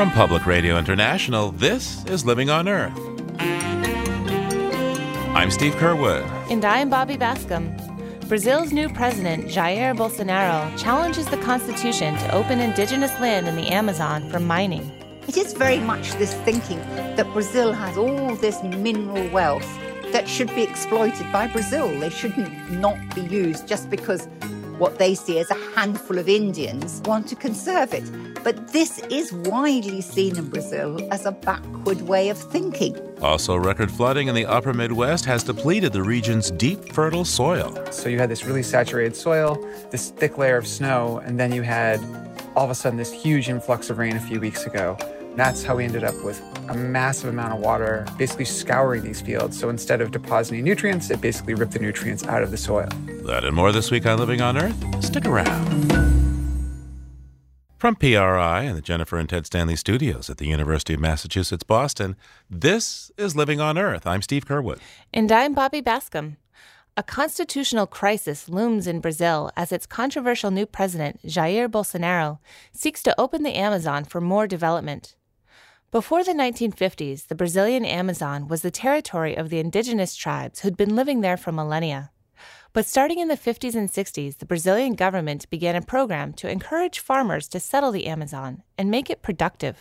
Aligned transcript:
From 0.00 0.12
Public 0.12 0.46
Radio 0.46 0.78
International, 0.78 1.50
this 1.50 2.02
is 2.06 2.24
Living 2.24 2.48
on 2.48 2.70
Earth. 2.70 2.98
I'm 5.36 5.50
Steve 5.50 5.74
Curwood. 5.74 6.24
And 6.50 6.64
I'm 6.64 6.88
Bobby 6.88 7.18
Bascomb. 7.18 7.76
Brazil's 8.26 8.72
new 8.72 8.88
president, 8.94 9.48
Jair 9.48 9.94
Bolsonaro, 9.94 10.74
challenges 10.78 11.26
the 11.26 11.36
constitution 11.36 12.16
to 12.16 12.34
open 12.34 12.60
indigenous 12.60 13.12
land 13.20 13.46
in 13.46 13.56
the 13.56 13.68
Amazon 13.68 14.26
for 14.30 14.40
mining. 14.40 14.90
It 15.28 15.36
is 15.36 15.52
very 15.52 15.80
much 15.80 16.14
this 16.14 16.32
thinking 16.46 16.78
that 17.16 17.30
Brazil 17.34 17.74
has 17.74 17.98
all 17.98 18.34
this 18.36 18.62
mineral 18.62 19.28
wealth 19.28 19.68
that 20.12 20.26
should 20.26 20.48
be 20.54 20.62
exploited 20.62 21.30
by 21.30 21.46
Brazil. 21.46 21.88
They 22.00 22.08
shouldn't 22.08 22.70
not 22.70 22.96
be 23.14 23.20
used 23.20 23.68
just 23.68 23.90
because 23.90 24.28
what 24.78 24.98
they 24.98 25.14
see 25.14 25.38
as 25.40 25.50
a 25.50 25.58
handful 25.76 26.16
of 26.16 26.26
Indians 26.26 27.02
want 27.04 27.28
to 27.28 27.36
conserve 27.36 27.92
it. 27.92 28.29
But 28.42 28.72
this 28.72 28.98
is 29.10 29.32
widely 29.32 30.00
seen 30.00 30.38
in 30.38 30.48
Brazil 30.48 31.06
as 31.12 31.26
a 31.26 31.32
backward 31.32 32.02
way 32.02 32.30
of 32.30 32.38
thinking. 32.38 32.96
Also, 33.20 33.54
record 33.56 33.90
flooding 33.90 34.28
in 34.28 34.34
the 34.34 34.46
upper 34.46 34.72
Midwest 34.72 35.26
has 35.26 35.42
depleted 35.42 35.92
the 35.92 36.02
region's 36.02 36.50
deep, 36.50 36.92
fertile 36.92 37.24
soil. 37.24 37.76
So 37.92 38.08
you 38.08 38.18
had 38.18 38.30
this 38.30 38.44
really 38.44 38.62
saturated 38.62 39.14
soil, 39.14 39.62
this 39.90 40.10
thick 40.10 40.38
layer 40.38 40.56
of 40.56 40.66
snow, 40.66 41.18
and 41.24 41.38
then 41.38 41.52
you 41.52 41.62
had 41.62 42.00
all 42.56 42.64
of 42.64 42.70
a 42.70 42.74
sudden 42.74 42.96
this 42.96 43.12
huge 43.12 43.48
influx 43.48 43.90
of 43.90 43.98
rain 43.98 44.16
a 44.16 44.20
few 44.20 44.40
weeks 44.40 44.64
ago. 44.64 44.96
That's 45.36 45.62
how 45.62 45.76
we 45.76 45.84
ended 45.84 46.02
up 46.02 46.14
with 46.24 46.42
a 46.68 46.74
massive 46.74 47.30
amount 47.30 47.54
of 47.54 47.60
water 47.60 48.06
basically 48.18 48.46
scouring 48.46 49.02
these 49.02 49.20
fields. 49.20 49.58
So 49.58 49.68
instead 49.68 50.00
of 50.00 50.10
depositing 50.10 50.64
nutrients, 50.64 51.10
it 51.10 51.20
basically 51.20 51.54
ripped 51.54 51.72
the 51.72 51.78
nutrients 51.78 52.26
out 52.26 52.42
of 52.42 52.50
the 52.50 52.56
soil. 52.56 52.88
That 53.24 53.44
and 53.44 53.54
more 53.54 53.70
this 53.70 53.90
week 53.90 54.06
on 54.06 54.18
Living 54.18 54.40
on 54.40 54.56
Earth. 54.56 55.04
Stick 55.04 55.26
around. 55.26 56.19
From 57.80 57.96
PRI 57.96 58.64
and 58.64 58.76
the 58.76 58.82
Jennifer 58.82 59.16
and 59.16 59.26
Ted 59.26 59.46
Stanley 59.46 59.74
studios 59.74 60.28
at 60.28 60.36
the 60.36 60.46
University 60.46 60.92
of 60.92 61.00
Massachusetts 61.00 61.64
Boston, 61.64 62.14
this 62.50 63.10
is 63.16 63.34
Living 63.34 63.58
on 63.58 63.78
Earth. 63.78 64.06
I'm 64.06 64.20
Steve 64.20 64.44
Curwood. 64.44 64.80
And 65.14 65.32
I'm 65.32 65.54
Bobby 65.54 65.80
Bascomb. 65.80 66.36
A 66.98 67.02
constitutional 67.02 67.86
crisis 67.86 68.50
looms 68.50 68.86
in 68.86 69.00
Brazil 69.00 69.50
as 69.56 69.72
its 69.72 69.86
controversial 69.86 70.50
new 70.50 70.66
president, 70.66 71.22
Jair 71.26 71.68
Bolsonaro, 71.68 72.38
seeks 72.70 73.02
to 73.02 73.18
open 73.18 73.44
the 73.44 73.56
Amazon 73.56 74.04
for 74.04 74.20
more 74.20 74.46
development. 74.46 75.16
Before 75.90 76.22
the 76.22 76.34
1950s, 76.34 77.28
the 77.28 77.34
Brazilian 77.34 77.86
Amazon 77.86 78.46
was 78.46 78.60
the 78.60 78.70
territory 78.70 79.34
of 79.34 79.48
the 79.48 79.58
indigenous 79.58 80.14
tribes 80.14 80.60
who'd 80.60 80.76
been 80.76 80.94
living 80.94 81.22
there 81.22 81.38
for 81.38 81.50
millennia. 81.50 82.10
But 82.72 82.86
starting 82.86 83.18
in 83.18 83.26
the 83.26 83.36
50s 83.36 83.74
and 83.74 83.90
60s, 83.90 84.38
the 84.38 84.46
Brazilian 84.46 84.94
government 84.94 85.50
began 85.50 85.74
a 85.74 85.82
program 85.82 86.32
to 86.34 86.48
encourage 86.48 87.00
farmers 87.00 87.48
to 87.48 87.58
settle 87.58 87.90
the 87.90 88.06
Amazon 88.06 88.62
and 88.78 88.92
make 88.92 89.10
it 89.10 89.22
productive. 89.22 89.76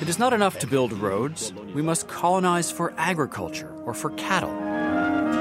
It 0.00 0.08
is 0.08 0.18
not 0.18 0.32
enough 0.32 0.58
to 0.60 0.66
build 0.66 0.94
roads. 0.94 1.52
We 1.74 1.82
must 1.82 2.08
colonize 2.08 2.70
for 2.70 2.94
agriculture 2.96 3.70
or 3.84 3.92
for 3.92 4.10
cattle. 4.12 4.54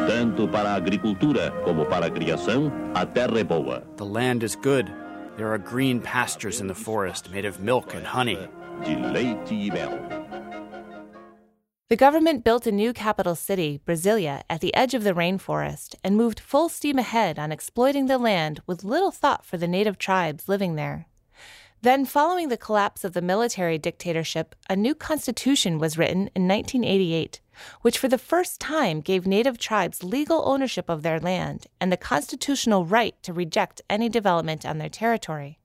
Tanto 0.07 0.47
para 0.47 0.75
agricultura 0.75 1.53
como 1.63 1.85
para 1.85 2.09
criação, 2.09 2.69
a 2.93 3.05
terra 3.05 3.39
é 3.39 3.47
boa. 3.47 3.83
The 3.95 4.05
land 4.05 4.43
is 4.43 4.55
good. 4.55 4.91
There 5.37 5.53
are 5.53 5.57
green 5.57 6.01
pastures 6.01 6.59
in 6.59 6.67
the 6.67 6.75
forest 6.75 7.31
made 7.31 7.45
of 7.45 7.61
milk 7.61 7.93
and 7.93 8.05
honey. 8.05 8.37
The 11.89 11.95
government 11.95 12.43
built 12.43 12.67
a 12.67 12.71
new 12.73 12.91
capital 12.91 13.33
city, 13.33 13.79
Brasilia, 13.85 14.43
at 14.49 14.59
the 14.59 14.75
edge 14.75 14.93
of 14.93 15.05
the 15.05 15.13
rainforest 15.13 15.95
and 16.03 16.17
moved 16.17 16.37
full 16.37 16.67
steam 16.67 16.99
ahead 16.99 17.39
on 17.39 17.49
exploiting 17.49 18.07
the 18.07 18.17
land 18.17 18.59
with 18.67 18.83
little 18.83 19.09
thought 19.09 19.45
for 19.45 19.55
the 19.55 19.69
native 19.69 19.97
tribes 19.97 20.49
living 20.49 20.75
there. 20.75 21.05
Then, 21.81 22.03
following 22.03 22.49
the 22.49 22.57
collapse 22.57 23.05
of 23.05 23.13
the 23.13 23.21
military 23.21 23.77
dictatorship, 23.77 24.53
a 24.69 24.75
new 24.75 24.93
constitution 24.93 25.79
was 25.79 25.97
written 25.97 26.29
in 26.35 26.45
1988, 26.45 27.39
which 27.83 27.97
for 27.97 28.09
the 28.09 28.17
first 28.17 28.59
time 28.59 28.99
gave 28.99 29.25
native 29.25 29.57
tribes 29.57 30.03
legal 30.03 30.43
ownership 30.45 30.89
of 30.89 31.03
their 31.03 31.21
land 31.21 31.67
and 31.79 31.89
the 31.89 31.95
constitutional 31.95 32.83
right 32.83 33.15
to 33.23 33.31
reject 33.31 33.81
any 33.89 34.09
development 34.09 34.65
on 34.65 34.77
their 34.77 34.89
territory. 34.89 35.57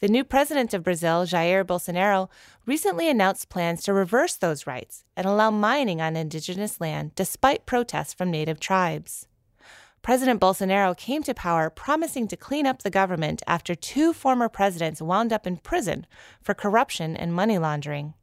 The 0.00 0.08
new 0.08 0.24
president 0.24 0.72
of 0.72 0.82
Brazil, 0.82 1.26
Jair 1.26 1.62
Bolsonaro, 1.62 2.30
recently 2.64 3.10
announced 3.10 3.50
plans 3.50 3.82
to 3.82 3.92
reverse 3.92 4.34
those 4.34 4.66
rights 4.66 5.04
and 5.14 5.26
allow 5.26 5.50
mining 5.50 6.00
on 6.00 6.16
indigenous 6.16 6.80
land 6.80 7.14
despite 7.14 7.66
protests 7.66 8.14
from 8.14 8.30
native 8.30 8.58
tribes. 8.58 9.28
President 10.00 10.40
Bolsonaro 10.40 10.96
came 10.96 11.22
to 11.22 11.34
power 11.34 11.68
promising 11.68 12.26
to 12.28 12.36
clean 12.36 12.66
up 12.66 12.82
the 12.82 12.88
government 12.88 13.42
after 13.46 13.74
two 13.74 14.14
former 14.14 14.48
presidents 14.48 15.02
wound 15.02 15.34
up 15.34 15.46
in 15.46 15.58
prison 15.58 16.06
for 16.40 16.54
corruption 16.54 17.14
and 17.14 17.34
money 17.34 17.58
laundering. 17.58 18.14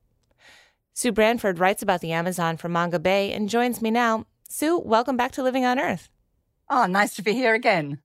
Sue 0.95 1.11
Branford 1.11 1.59
writes 1.59 1.83
about 1.83 2.01
the 2.01 2.11
Amazon 2.11 2.57
from 2.57 2.73
Mongabay 2.73 3.35
and 3.35 3.49
joins 3.49 3.83
me 3.83 3.91
now. 3.91 4.25
Sue, 4.49 4.79
welcome 4.79 5.15
back 5.15 5.31
to 5.33 5.43
Living 5.43 5.63
on 5.63 5.77
Earth. 5.77 6.09
Oh, 6.71 6.87
nice 6.87 7.15
to 7.17 7.21
be 7.21 7.33
here 7.33 7.53
again. 7.53 7.99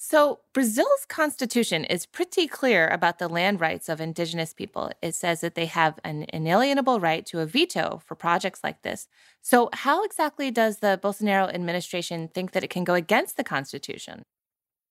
So, 0.00 0.38
Brazil's 0.52 1.04
constitution 1.08 1.84
is 1.84 2.06
pretty 2.06 2.46
clear 2.46 2.86
about 2.86 3.18
the 3.18 3.26
land 3.26 3.60
rights 3.60 3.88
of 3.88 4.00
indigenous 4.00 4.54
people. 4.54 4.92
It 5.02 5.16
says 5.16 5.40
that 5.40 5.56
they 5.56 5.66
have 5.66 5.98
an 6.04 6.24
inalienable 6.32 7.00
right 7.00 7.26
to 7.26 7.40
a 7.40 7.46
veto 7.46 8.00
for 8.06 8.14
projects 8.14 8.60
like 8.62 8.82
this. 8.82 9.08
So, 9.42 9.70
how 9.72 10.04
exactly 10.04 10.52
does 10.52 10.78
the 10.78 11.00
Bolsonaro 11.02 11.52
administration 11.52 12.28
think 12.28 12.52
that 12.52 12.62
it 12.62 12.70
can 12.70 12.84
go 12.84 12.94
against 12.94 13.36
the 13.36 13.42
constitution? 13.42 14.22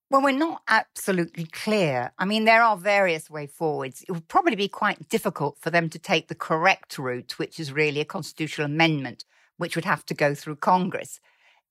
Well, 0.09 0.21
we're 0.21 0.31
not 0.31 0.61
absolutely 0.67 1.45
clear. 1.45 2.11
I 2.19 2.25
mean, 2.25 2.43
there 2.43 2.61
are 2.61 2.75
various 2.75 3.29
way 3.29 3.47
forwards. 3.47 4.03
It 4.09 4.11
would 4.11 4.27
probably 4.27 4.57
be 4.57 4.67
quite 4.67 5.07
difficult 5.07 5.57
for 5.57 5.69
them 5.69 5.89
to 5.91 5.99
take 5.99 6.27
the 6.27 6.35
correct 6.35 6.97
route, 6.97 7.39
which 7.39 7.61
is 7.61 7.71
really 7.71 8.01
a 8.01 8.05
constitutional 8.05 8.65
amendment, 8.65 9.23
which 9.55 9.77
would 9.77 9.85
have 9.85 10.05
to 10.07 10.13
go 10.13 10.35
through 10.35 10.57
Congress 10.57 11.21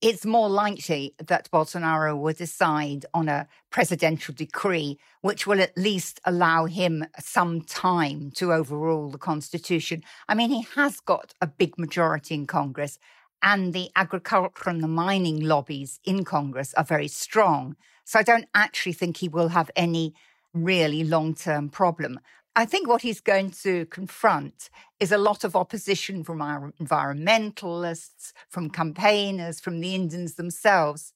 it's 0.02 0.26
more 0.26 0.48
likely 0.48 1.14
that 1.18 1.50
Bolsonaro 1.50 2.18
will 2.20 2.34
decide 2.34 3.06
on 3.14 3.28
a 3.28 3.48
presidential 3.70 4.34
decree, 4.34 4.98
which 5.22 5.46
will 5.46 5.60
at 5.60 5.76
least 5.76 6.20
allow 6.24 6.66
him 6.66 7.06
some 7.18 7.62
time 7.62 8.30
to 8.32 8.52
overrule 8.52 9.10
the 9.10 9.18
constitution. 9.18 10.02
I 10.28 10.34
mean, 10.34 10.50
he 10.50 10.66
has 10.74 11.00
got 11.00 11.32
a 11.40 11.46
big 11.46 11.78
majority 11.78 12.34
in 12.34 12.46
Congress, 12.46 12.98
and 13.42 13.72
the 13.72 13.90
agriculture 13.96 14.68
and 14.68 14.82
the 14.82 14.88
mining 14.88 15.40
lobbies 15.40 16.00
in 16.04 16.24
Congress 16.24 16.74
are 16.74 16.84
very 16.84 17.08
strong. 17.08 17.76
So 18.04 18.18
I 18.18 18.22
don't 18.22 18.48
actually 18.54 18.92
think 18.92 19.16
he 19.16 19.28
will 19.28 19.48
have 19.48 19.70
any 19.76 20.14
really 20.52 21.04
long 21.04 21.34
term 21.34 21.68
problem. 21.68 22.20
I 22.59 22.65
think 22.65 22.89
what 22.89 23.03
he's 23.03 23.21
going 23.21 23.50
to 23.65 23.84
confront 23.87 24.71
is 24.99 25.12
a 25.12 25.19
lot 25.19 25.44
of 25.44 25.55
opposition 25.55 26.25
from 26.25 26.41
our 26.41 26.72
environmentalists, 26.81 28.33
from 28.49 28.71
campaigners, 28.71 29.61
from 29.61 29.81
the 29.81 29.94
Indians 29.94 30.37
themselves. 30.37 31.12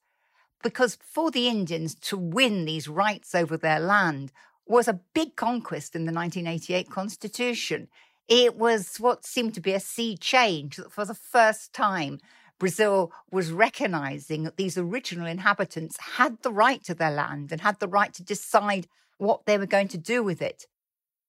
Because 0.62 0.99
for 1.01 1.31
the 1.31 1.49
Indians 1.49 1.95
to 1.95 2.19
win 2.19 2.67
these 2.67 2.89
rights 2.89 3.34
over 3.34 3.56
their 3.56 3.81
land 3.81 4.33
was 4.67 4.87
a 4.87 5.01
big 5.15 5.34
conquest 5.34 5.97
in 5.97 6.05
the 6.05 6.12
1988 6.12 6.91
Constitution. 6.91 7.89
It 8.28 8.57
was 8.57 8.99
what 8.99 9.25
seemed 9.25 9.55
to 9.55 9.62
be 9.62 9.72
a 9.72 9.81
sea 9.81 10.19
change 10.19 10.77
that 10.77 10.93
for 10.93 11.07
the 11.07 11.15
first 11.15 11.72
time 11.72 12.21
Brazil 12.59 13.12
was 13.31 13.51
recognizing 13.51 14.43
that 14.43 14.59
these 14.59 14.77
original 14.77 15.27
inhabitants 15.27 15.97
had 16.17 16.43
the 16.43 16.53
right 16.53 16.84
to 16.84 16.93
their 16.93 17.11
land 17.11 17.51
and 17.51 17.62
had 17.62 17.81
the 17.81 17.89
right 17.89 18.12
to 18.12 18.22
decide 18.22 18.89
what 19.17 19.47
they 19.47 19.57
were 19.57 19.65
going 19.65 19.89
to 19.89 19.99
do 19.99 20.22
with 20.22 20.43
it. 20.43 20.67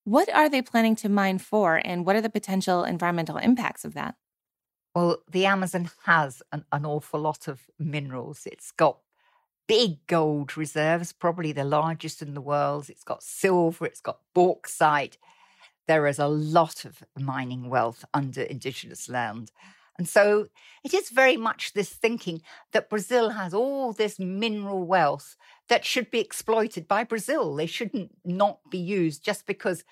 What 0.03 0.34
are 0.34 0.50
they 0.50 0.62
planning 0.62 0.95
to 0.97 1.09
mine 1.09 1.38
for, 1.38 1.79
and 1.84 2.06
what 2.06 2.16
are 2.16 2.22
the 2.22 2.29
potential 2.29 2.84
environmental 2.84 3.38
impacts 3.38 3.85
of 3.85 3.94
that? 3.94 4.16
Well, 4.95 5.19
the 5.29 5.45
Amazon 5.45 5.89
has 6.06 6.41
an, 6.51 6.66
an 6.72 6.85
awful 6.85 7.19
lot 7.19 7.47
of 7.47 7.69
minerals. 7.79 8.45
It's 8.45 8.72
got 8.72 8.97
big 9.67 10.06
gold 10.07 10.57
reserves, 10.57 11.13
probably 11.13 11.51
the 11.51 11.63
largest 11.63 12.22
in 12.22 12.34
the 12.34 12.41
world. 12.41 12.89
It's 12.89 13.03
got 13.03 13.23
silver, 13.23 13.86
it's 13.86 14.01
got 14.01 14.19
bauxite. 14.33 15.18
There 15.88 16.07
is 16.07 16.19
a 16.19 16.27
lot 16.27 16.83
of 16.83 17.04
mining 17.18 17.69
wealth 17.69 18.04
under 18.13 18.42
indigenous 18.42 19.07
land. 19.07 19.51
And 19.98 20.08
so 20.08 20.48
it 20.84 20.94
is 20.94 21.10
very 21.10 21.38
much 21.38 21.74
this 21.74 21.90
thinking 21.90 22.42
that 22.72 22.90
Brazil 22.90 23.30
has 23.32 23.54
all 23.54 23.94
this 23.94 24.20
mineral 24.20 24.84
wealth 24.84 25.36
that 25.68 25.86
should 25.86 26.10
be 26.10 26.20
exploited 26.20 26.88
by 26.88 27.04
Brazil. 27.04 27.56
They 27.56 27.66
shouldn't 27.66 28.12
not 28.26 28.60
be 28.70 28.80
used 28.80 29.24
just 29.24 29.46
because 29.46 29.84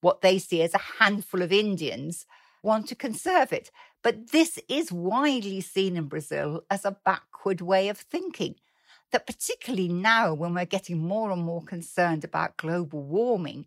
what 0.00 0.20
they 0.20 0.38
see 0.38 0.62
as 0.62 0.74
a 0.74 1.02
handful 1.02 1.42
of 1.42 1.52
Indians 1.52 2.24
want 2.62 2.88
to 2.88 2.94
conserve 2.94 3.52
it. 3.52 3.70
But 4.02 4.30
this 4.30 4.58
is 4.68 4.92
widely 4.92 5.60
seen 5.60 5.96
in 5.96 6.06
Brazil 6.06 6.64
as 6.70 6.84
a 6.84 6.96
backward 7.04 7.60
way 7.60 7.88
of 7.88 7.98
thinking. 7.98 8.54
That 9.10 9.26
particularly 9.26 9.88
now, 9.88 10.34
when 10.34 10.54
we're 10.54 10.66
getting 10.66 10.98
more 10.98 11.30
and 11.30 11.42
more 11.42 11.62
concerned 11.62 12.24
about 12.24 12.58
global 12.58 13.02
warming, 13.02 13.66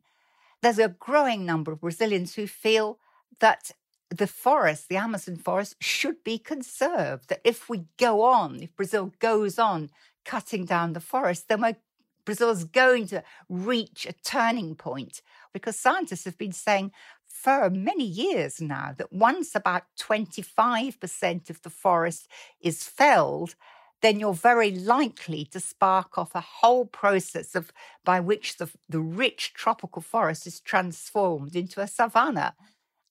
there's 0.61 0.79
a 0.79 0.89
growing 0.89 1.45
number 1.45 1.71
of 1.71 1.81
Brazilians 1.81 2.35
who 2.35 2.45
feel 2.45 2.99
that 3.39 3.71
the 4.11 4.27
forest, 4.27 4.89
the 4.89 4.97
Amazon 4.97 5.37
forest, 5.37 5.75
should 5.79 6.23
be 6.23 6.37
conserved. 6.37 7.29
That 7.29 7.41
if 7.43 7.69
we 7.69 7.85
go 7.97 8.21
on, 8.23 8.61
if 8.61 8.75
Brazil 8.75 9.13
goes 9.19 9.57
on 9.57 9.89
cutting 10.25 10.65
down 10.65 10.93
the 10.93 10.99
forest, 10.99 11.47
then 11.47 11.61
we're 11.61 11.77
Brazil 12.25 12.51
is 12.51 12.65
going 12.65 13.07
to 13.07 13.23
reach 13.49 14.05
a 14.05 14.13
turning 14.13 14.75
point 14.75 15.21
because 15.53 15.75
scientists 15.75 16.25
have 16.25 16.37
been 16.37 16.51
saying 16.51 16.91
for 17.27 17.69
many 17.69 18.05
years 18.05 18.61
now 18.61 18.93
that 18.97 19.11
once 19.11 19.55
about 19.55 19.83
25% 19.99 21.49
of 21.49 21.61
the 21.61 21.69
forest 21.69 22.27
is 22.61 22.83
felled, 22.83 23.55
then 24.01 24.19
you're 24.19 24.33
very 24.33 24.71
likely 24.71 25.45
to 25.45 25.59
spark 25.59 26.17
off 26.17 26.35
a 26.35 26.41
whole 26.41 26.85
process 26.85 27.55
of 27.55 27.71
by 28.03 28.19
which 28.19 28.57
the, 28.57 28.69
the 28.89 28.99
rich 28.99 29.53
tropical 29.53 30.01
forest 30.01 30.45
is 30.45 30.59
transformed 30.59 31.55
into 31.55 31.81
a 31.81 31.87
savanna. 31.87 32.53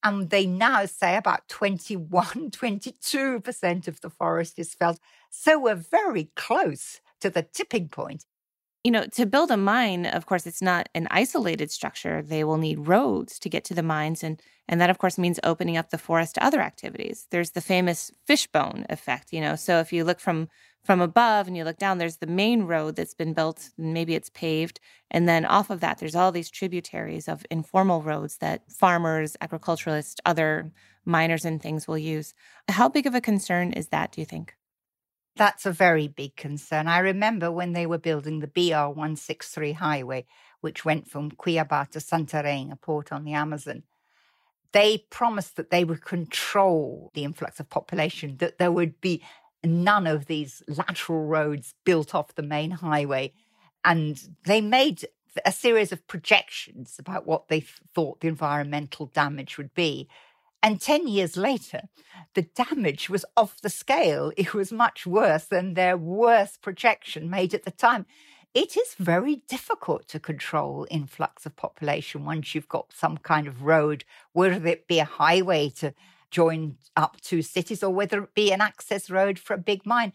And 0.02 0.31
they 0.31 0.47
now 0.47 0.87
say 0.87 1.17
about 1.17 1.49
21, 1.49 2.26
22% 2.50 3.88
of 3.88 4.00
the 4.00 4.11
forest 4.11 4.58
is 4.58 4.75
felled. 4.75 4.99
So 5.31 5.58
we're 5.58 5.75
very 5.75 6.31
close 6.37 7.00
to 7.20 7.31
the 7.31 7.43
tipping 7.43 7.88
point. 7.88 8.25
You 8.82 8.91
know, 8.91 9.05
to 9.12 9.27
build 9.27 9.50
a 9.50 9.59
mine, 9.59 10.06
of 10.06 10.25
course, 10.25 10.47
it's 10.47 10.62
not 10.62 10.88
an 10.94 11.06
isolated 11.11 11.71
structure. 11.71 12.23
They 12.23 12.44
will 12.44 12.56
need 12.56 12.88
roads 12.88 13.38
to 13.41 13.50
get 13.50 13.62
to 13.65 13.75
the 13.75 13.82
mines. 13.82 14.25
And, 14.25 14.41
and 14.69 14.81
that, 14.81 14.88
of 14.88 14.97
course, 14.97 15.19
means 15.19 15.38
opening 15.44 15.77
up 15.77 15.91
the 15.91 15.99
forest 15.99 16.37
to 16.37 16.44
other 16.44 16.62
activities. 16.62 17.27
There's 17.31 17.50
the 17.50 17.61
famous 17.61 18.11
fishbone 18.27 18.87
effect, 18.88 19.35
you 19.35 19.41
know. 19.43 19.55
So 19.55 19.81
if 19.81 19.93
you 19.93 20.05
look 20.05 20.19
from 20.19 20.49
from 20.82 21.03
above 21.03 21.47
and 21.47 21.56
you 21.56 21.65
look 21.65 21.77
down, 21.77 21.99
there's 21.99 22.17
the 22.17 22.27
main 22.27 22.62
road 22.62 22.97
that's 22.97 23.12
been 23.12 23.35
built, 23.35 23.69
and 23.77 23.93
maybe 23.93 24.15
it's 24.15 24.31
paved. 24.31 24.81
And 25.11 25.29
then 25.29 25.44
off 25.44 25.69
of 25.69 25.81
that, 25.81 25.99
there's 25.99 26.15
all 26.15 26.32
these 26.32 26.50
tributaries 26.50 27.29
of 27.29 27.44
informal 27.50 28.00
roads 28.00 28.38
that 28.38 28.62
farmers, 28.73 29.37
agriculturalists, 29.43 30.23
other 30.25 30.73
miners, 31.05 31.44
and 31.44 31.61
things 31.61 31.87
will 31.87 31.99
use. 31.99 32.32
How 32.69 32.88
big 32.88 33.06
of 33.06 33.15
a 33.15 33.21
concern 33.21 33.73
is 33.75 33.88
that, 33.88 34.12
do 34.12 34.23
you 34.23 34.25
think? 34.25 34.55
That's 35.40 35.64
a 35.64 35.72
very 35.72 36.06
big 36.06 36.37
concern. 36.37 36.87
I 36.87 36.98
remember 36.98 37.50
when 37.50 37.72
they 37.72 37.87
were 37.87 37.96
building 37.96 38.40
the 38.40 38.46
BR 38.46 38.90
163 38.92 39.72
highway, 39.72 40.26
which 40.60 40.84
went 40.84 41.08
from 41.08 41.31
Cuiabá 41.31 41.90
to 41.92 41.98
Santarém, 41.98 42.70
a 42.70 42.76
port 42.76 43.10
on 43.10 43.25
the 43.25 43.32
Amazon. 43.32 43.84
They 44.72 45.06
promised 45.08 45.56
that 45.56 45.70
they 45.70 45.82
would 45.82 46.04
control 46.04 47.10
the 47.14 47.25
influx 47.25 47.58
of 47.58 47.70
population, 47.70 48.37
that 48.37 48.58
there 48.58 48.70
would 48.70 49.00
be 49.00 49.22
none 49.64 50.06
of 50.06 50.26
these 50.26 50.62
lateral 50.69 51.25
roads 51.25 51.75
built 51.86 52.14
off 52.14 52.34
the 52.34 52.43
main 52.43 52.72
highway. 52.72 53.32
And 53.82 54.20
they 54.44 54.60
made 54.60 55.06
a 55.46 55.52
series 55.52 55.90
of 55.90 56.06
projections 56.06 56.96
about 56.98 57.26
what 57.26 57.48
they 57.48 57.64
thought 57.94 58.20
the 58.20 58.28
environmental 58.28 59.06
damage 59.06 59.56
would 59.56 59.72
be. 59.72 60.06
And 60.62 60.80
10 60.80 61.08
years 61.08 61.36
later, 61.36 61.88
the 62.34 62.42
damage 62.42 63.08
was 63.08 63.24
off 63.36 63.60
the 63.60 63.70
scale. 63.70 64.32
It 64.36 64.54
was 64.54 64.72
much 64.72 65.06
worse 65.06 65.44
than 65.46 65.74
their 65.74 65.96
worst 65.96 66.62
projection 66.62 67.30
made 67.30 67.54
at 67.54 67.64
the 67.64 67.70
time. 67.70 68.06
It 68.52 68.76
is 68.76 68.94
very 68.98 69.36
difficult 69.48 70.08
to 70.08 70.18
control 70.18 70.86
influx 70.90 71.46
of 71.46 71.54
population 71.54 72.24
once 72.24 72.54
you've 72.54 72.68
got 72.68 72.92
some 72.92 73.16
kind 73.18 73.46
of 73.46 73.62
road, 73.62 74.04
whether 74.32 74.66
it 74.66 74.88
be 74.88 74.98
a 74.98 75.04
highway 75.04 75.70
to 75.76 75.94
join 76.32 76.76
up 76.96 77.20
two 77.20 77.42
cities 77.42 77.82
or 77.82 77.90
whether 77.90 78.24
it 78.24 78.34
be 78.34 78.52
an 78.52 78.60
access 78.60 79.08
road 79.08 79.38
for 79.38 79.54
a 79.54 79.58
big 79.58 79.86
mine. 79.86 80.12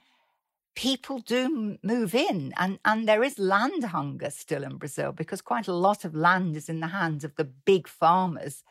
People 0.76 1.20
do 1.20 1.78
move 1.82 2.14
in, 2.14 2.54
and, 2.58 2.80
and 2.84 3.08
there 3.08 3.24
is 3.24 3.40
land 3.40 3.86
hunger 3.86 4.30
still 4.30 4.64
in 4.64 4.76
Brazil 4.76 5.14
because 5.14 5.40
quite 5.40 5.70
a 5.70 5.74
lot 5.74 6.04
of 6.04 6.14
land 6.14 6.58
is 6.58 6.68
in 6.68 6.82
the 6.82 6.88
hands 6.88 7.24
of 7.24 7.38
the 7.38 7.46
big 7.46 7.88
farmers. 7.88 8.64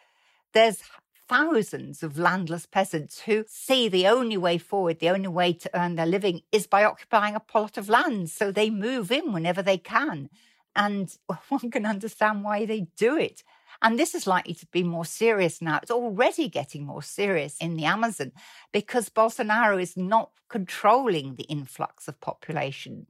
There's 0.53 0.83
thousands 1.29 2.03
of 2.03 2.19
landless 2.19 2.67
peasants 2.67 3.21
who 3.21 3.45
see 3.49 3.89
the 3.89 4.07
only 4.07 4.37
way 4.37 4.59
forward, 4.59 4.99
the 4.99 5.11
only 5.11 5.29
way 5.29 5.53
to 5.53 5.71
earn 5.79 5.95
their 5.95 6.07
living 6.07 6.43
is 6.53 6.67
by 6.67 6.85
occupying 6.85 7.35
a 7.35 7.41
plot 7.41 7.77
of 7.77 7.89
land. 7.89 8.31
So 8.31 8.51
they 8.51 8.71
move 8.71 9.11
in 9.11 9.33
whenever 9.33 9.63
they 9.63 9.79
can. 9.79 10.29
And 10.77 11.17
one 11.49 11.71
can 11.71 11.87
understand 11.87 12.45
why 12.45 12.67
they 12.67 12.89
do 12.97 13.17
it. 13.17 13.43
And 13.83 13.99
this 13.99 14.15
is 14.15 14.27
likely 14.27 14.55
to 14.55 14.67
be 14.67 14.83
more 14.83 15.05
serious 15.05 15.61
now. 15.61 15.79
It's 15.83 15.91
already 15.91 16.49
getting 16.49 16.87
more 16.87 17.03
serious 17.03 17.57
in 17.59 17.77
the 17.77 17.85
Amazon 17.85 18.33
because 18.73 19.09
Bolsonaro 19.09 19.81
is 19.81 19.97
not 19.97 20.31
controlling 20.49 21.35
the 21.35 21.45
influx 21.45 22.09
of 22.09 22.21
population. 22.21 23.07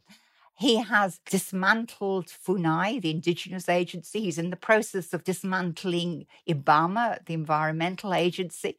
He 0.56 0.82
has 0.82 1.20
dismantled 1.28 2.26
FUNAI, 2.26 3.02
the 3.02 3.10
indigenous 3.10 3.68
agency. 3.68 4.20
He's 4.20 4.38
in 4.38 4.50
the 4.50 4.56
process 4.56 5.12
of 5.12 5.24
dismantling 5.24 6.26
IBAMA, 6.48 7.26
the 7.26 7.34
environmental 7.34 8.14
agency. 8.14 8.78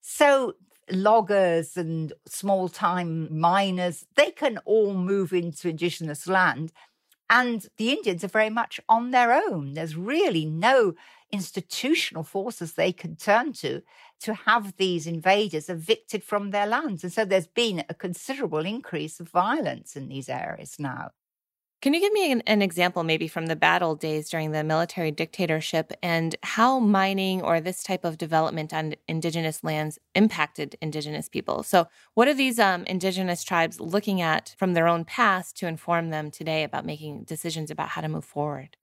So 0.00 0.54
loggers 0.90 1.76
and 1.76 2.12
small 2.26 2.68
time 2.68 3.38
miners, 3.38 4.04
they 4.16 4.32
can 4.32 4.58
all 4.64 4.94
move 4.94 5.32
into 5.32 5.68
indigenous 5.68 6.26
land. 6.26 6.72
And 7.30 7.66
the 7.76 7.92
Indians 7.92 8.24
are 8.24 8.28
very 8.28 8.50
much 8.50 8.80
on 8.88 9.10
their 9.10 9.32
own. 9.32 9.74
There's 9.74 9.96
really 9.96 10.44
no 10.44 10.94
institutional 11.32 12.22
forces 12.22 12.74
they 12.74 12.92
can 12.92 13.16
turn 13.16 13.52
to 13.54 13.82
to 14.20 14.34
have 14.34 14.76
these 14.76 15.06
invaders 15.06 15.68
evicted 15.68 16.22
from 16.22 16.50
their 16.50 16.66
lands. 16.66 17.02
And 17.02 17.12
so 17.12 17.24
there's 17.24 17.46
been 17.46 17.84
a 17.88 17.94
considerable 17.94 18.64
increase 18.64 19.18
of 19.18 19.28
violence 19.28 19.96
in 19.96 20.08
these 20.08 20.28
areas 20.28 20.76
now. 20.78 21.10
Can 21.80 21.94
you 21.94 22.00
give 22.00 22.12
me 22.12 22.30
an, 22.30 22.42
an, 22.42 22.62
example, 22.62 23.02
maybe 23.02 23.26
from 23.26 23.46
the 23.46 23.56
battle 23.56 23.96
days 23.96 24.30
during 24.30 24.52
the 24.52 24.62
military 24.62 25.10
dictatorship, 25.10 25.92
and 26.00 26.36
how 26.44 26.78
mining 26.78 27.42
or 27.42 27.60
this 27.60 27.82
type 27.82 28.04
of 28.04 28.18
development 28.18 28.72
on 28.72 28.94
indigenous 29.08 29.64
lands 29.64 29.98
impacted 30.14 30.76
indigenous 30.80 31.28
people? 31.28 31.64
So, 31.64 31.88
what 32.14 32.28
are 32.28 32.34
these 32.34 32.60
um, 32.60 32.84
indigenous 32.84 33.42
tribes 33.42 33.80
looking 33.80 34.20
at 34.20 34.54
from 34.56 34.74
their 34.74 34.86
own 34.86 35.04
past 35.04 35.56
to 35.56 35.66
inform 35.66 36.10
them 36.10 36.30
today 36.30 36.62
about 36.62 36.86
making 36.86 37.24
decisions 37.24 37.68
about 37.68 37.88
how 37.88 38.00
to 38.00 38.08
move 38.08 38.24
forward? 38.24 38.76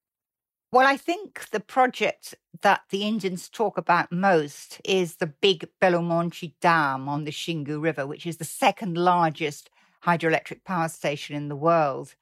Well, 0.71 0.85
I 0.85 0.97
think 0.97 1.49
the 1.49 1.59
project 1.59 2.35
that 2.61 2.81
the 2.91 3.01
Indians 3.03 3.49
talk 3.49 3.75
about 3.75 4.11
most 4.11 4.79
is 4.85 5.15
the 5.15 5.25
big 5.25 5.67
Belo 5.81 6.03
Monte 6.03 6.53
Dam 6.61 7.09
on 7.09 7.23
the 7.23 7.31
Xingu 7.31 7.81
River, 7.81 8.05
which 8.05 8.27
is 8.27 8.37
the 8.37 8.43
second 8.43 8.95
largest 8.95 9.71
hydroelectric 10.05 10.63
power 10.63 10.87
station 10.87 11.35
in 11.35 11.49
the 11.49 11.55
world. 11.55 12.13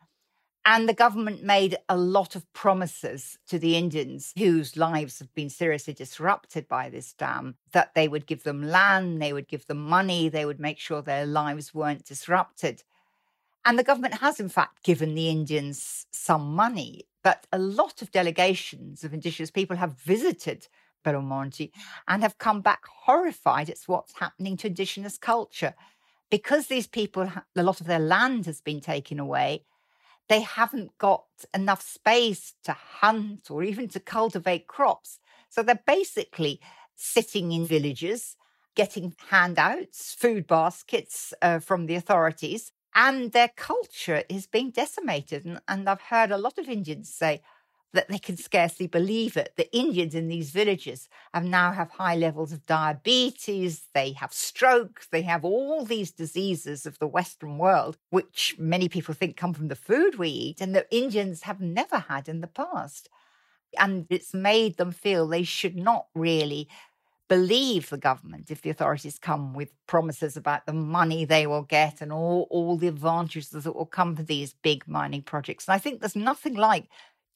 And 0.63 0.87
the 0.87 0.93
government 0.93 1.43
made 1.43 1.77
a 1.89 1.97
lot 1.97 2.37
of 2.37 2.51
promises 2.53 3.37
to 3.49 3.59
the 3.59 3.75
Indians 3.75 4.31
whose 4.37 4.77
lives 4.77 5.19
have 5.19 5.33
been 5.33 5.49
seriously 5.49 5.93
disrupted 5.93 6.69
by 6.69 6.89
this 6.89 7.11
dam 7.11 7.55
that 7.73 7.95
they 7.95 8.07
would 8.07 8.25
give 8.25 8.43
them 8.43 8.63
land, 8.63 9.21
they 9.21 9.33
would 9.33 9.49
give 9.49 9.67
them 9.67 9.79
money, 9.79 10.29
they 10.29 10.45
would 10.45 10.59
make 10.59 10.79
sure 10.79 11.01
their 11.01 11.25
lives 11.25 11.73
weren't 11.73 12.05
disrupted. 12.05 12.83
And 13.65 13.77
the 13.77 13.83
government 13.83 14.21
has, 14.21 14.39
in 14.39 14.47
fact, 14.47 14.83
given 14.83 15.15
the 15.15 15.27
Indians 15.27 16.05
some 16.13 16.55
money. 16.55 17.03
But 17.27 17.45
a 17.51 17.59
lot 17.59 18.01
of 18.01 18.13
delegations 18.13 19.03
of 19.03 19.13
Indigenous 19.13 19.51
people 19.51 19.75
have 19.75 19.99
visited 19.99 20.69
Belo 21.03 21.21
Monte 21.21 21.73
and 22.07 22.23
have 22.23 22.37
come 22.37 22.61
back 22.61 22.85
horrified 22.85 23.69
at 23.69 23.79
what's 23.85 24.17
happening 24.17 24.55
to 24.55 24.67
Indigenous 24.67 25.17
culture. 25.17 25.73
Because 26.31 26.67
these 26.67 26.87
people, 26.87 27.29
a 27.53 27.63
lot 27.63 27.81
of 27.81 27.87
their 27.87 27.99
land 27.99 28.45
has 28.45 28.61
been 28.61 28.79
taken 28.79 29.19
away, 29.19 29.65
they 30.29 30.39
haven't 30.39 30.97
got 30.99 31.25
enough 31.53 31.81
space 31.81 32.53
to 32.63 32.71
hunt 32.71 33.51
or 33.51 33.61
even 33.61 33.89
to 33.89 33.99
cultivate 33.99 34.67
crops. 34.67 35.19
So 35.49 35.61
they're 35.61 35.83
basically 35.85 36.61
sitting 36.95 37.51
in 37.51 37.65
villages, 37.65 38.37
getting 38.73 39.15
handouts, 39.29 40.13
food 40.13 40.47
baskets 40.47 41.33
uh, 41.41 41.59
from 41.59 41.87
the 41.87 41.95
authorities, 41.95 42.71
and 42.97 43.31
their 43.31 43.49
culture 43.55 44.23
is 44.27 44.47
being 44.47 44.71
decimated. 44.71 45.45
And, 45.45 45.61
and 45.67 45.87
I've 45.87 46.01
heard 46.01 46.31
a 46.31 46.37
lot 46.37 46.57
of 46.57 46.67
Indians 46.67 47.13
say 47.13 47.41
that 47.93 48.09
they 48.09 48.17
can 48.17 48.37
scarcely 48.37 48.87
believe 48.87 49.37
it. 49.37 49.53
The 49.55 49.73
Indians 49.75 50.15
in 50.15 50.27
these 50.27 50.49
villages 50.49 51.07
have 51.33 51.45
now 51.45 51.71
have 51.71 51.91
high 51.91 52.15
levels 52.15 52.51
of 52.51 52.65
diabetes, 52.65 53.87
they 53.93 54.13
have 54.13 54.33
strokes, 54.33 55.07
they 55.11 55.21
have 55.21 55.45
all 55.45 55.85
these 55.85 56.11
diseases 56.11 56.85
of 56.87 56.97
the 56.99 57.07
Western 57.07 57.59
world, 57.59 57.97
which 58.09 58.55
many 58.57 58.89
people 58.89 59.13
think 59.13 59.37
come 59.37 59.53
from 59.53 59.67
the 59.69 59.75
food 59.75 60.17
we 60.17 60.29
eat, 60.29 60.59
and 60.59 60.75
the 60.75 60.87
Indians 60.93 61.43
have 61.43 61.61
never 61.61 61.99
had 61.99 62.27
in 62.27 62.41
the 62.41 62.47
past. 62.47 63.09
And 63.79 64.07
it's 64.09 64.33
made 64.33 64.77
them 64.77 64.91
feel 64.91 65.27
they 65.27 65.43
should 65.43 65.75
not 65.75 66.07
really 66.15 66.67
believe 67.29 67.89
the 67.89 67.97
government 67.97 68.49
if 68.49 68.61
the 68.61 68.69
authorities 68.69 69.19
come 69.19 69.53
with 69.53 69.73
promises 69.85 70.37
about 70.37 70.65
the 70.65 70.73
money 70.73 71.25
they 71.25 71.45
will 71.45 71.63
get 71.63 72.01
and 72.01 72.11
all, 72.11 72.47
all 72.49 72.77
the 72.77 72.87
advantages 72.87 73.49
that 73.49 73.75
will 73.75 73.85
come 73.85 74.15
for 74.15 74.23
these 74.23 74.53
big 74.53 74.87
mining 74.87 75.21
projects. 75.21 75.67
And 75.67 75.75
I 75.75 75.77
think 75.77 75.99
there's 75.99 76.15
nothing 76.15 76.55
like 76.55 76.87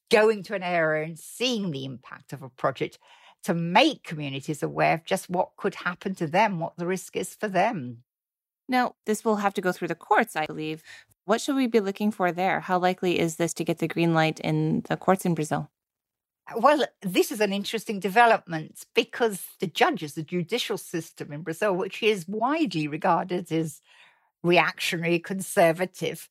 going 0.10 0.44
to 0.44 0.56
an 0.56 0.64
area 0.64 1.06
and 1.06 1.20
seeing 1.20 1.72
the 1.72 1.86
impact 1.86 2.34
of 2.34 2.42
a 2.42 2.50
project 2.50 3.00
to 3.44 3.54
make 3.54 4.04
communities 4.04 4.62
aware 4.62 4.96
of 4.96 5.06
just 5.06 5.30
what 5.30 5.56
could 5.58 5.76
happen 5.76 6.14
to 6.16 6.28
them, 6.28 6.60
what 6.60 6.78
the 6.78 6.86
risk 6.86 7.16
is 7.16 7.34
for 7.34 7.48
them. 7.48 8.04
Now, 8.68 8.96
this 9.06 9.26
will 9.26 9.38
have 9.38 9.54
to 9.56 9.62
go 9.62 9.72
through 9.72 9.88
the 9.90 9.96
courts, 9.96 10.36
I 10.36 10.46
believe. 10.46 10.84
What 11.26 11.42
should 11.42 11.56
we 11.56 11.68
be 11.68 11.80
looking 11.80 12.12
for 12.12 12.32
there? 12.32 12.60
How 12.60 12.78
likely 12.78 13.20
is 13.20 13.38
this 13.38 13.54
to 13.56 13.64
get 13.64 13.80
the 13.80 13.88
green 13.88 14.14
light 14.14 14.40
in 14.40 14.84
the 14.88 14.98
courts 14.98 15.26
in 15.26 15.34
Brazil? 15.34 15.70
Well, 16.56 16.86
this 17.02 17.32
is 17.32 17.40
an 17.40 17.54
interesting 17.54 18.00
development 18.00 18.86
because 18.94 19.46
the 19.60 19.68
judges, 19.68 20.16
the 20.16 20.24
judicial 20.24 20.78
system 20.78 21.32
in 21.32 21.44
Brazil, 21.44 21.74
which 21.74 22.04
is 22.04 22.28
widely 22.28 22.88
regarded 22.88 23.52
as 23.52 23.82
reactionary, 24.44 25.20
conservative, 25.20 26.30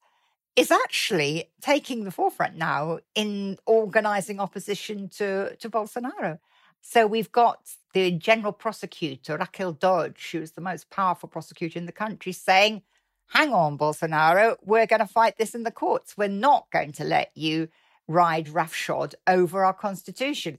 is 0.57 0.71
actually 0.71 1.51
taking 1.61 2.05
the 2.05 2.11
forefront 2.11 2.57
now 2.57 2.99
in 3.15 3.57
organizing 3.67 4.41
opposition 4.41 5.09
to, 5.09 5.57
to 5.57 5.71
Bolsonaro. 5.71 6.39
So 6.83 7.07
we've 7.07 7.33
got 7.33 7.61
the 7.95 8.11
general 8.13 8.53
prosecutor, 8.53 9.37
Raquel 9.37 9.73
Dodge, 9.73 10.31
who's 10.33 10.53
the 10.53 10.61
most 10.61 10.91
powerful 10.91 11.29
prosecutor 11.29 11.79
in 11.79 11.87
the 11.87 11.93
country, 11.93 12.33
saying, 12.33 12.83
Hang 13.29 13.53
on, 13.53 13.79
Bolsonaro, 13.79 14.57
we're 14.65 14.87
going 14.87 15.01
to 15.01 15.07
fight 15.07 15.39
this 15.39 15.55
in 15.55 15.63
the 15.63 15.71
courts. 15.71 16.17
We're 16.17 16.29
not 16.29 16.67
going 16.73 16.91
to 16.93 17.05
let 17.05 17.31
you 17.37 17.69
ride 18.11 18.49
roughshod 18.49 19.15
over 19.27 19.65
our 19.65 19.73
constitution. 19.73 20.59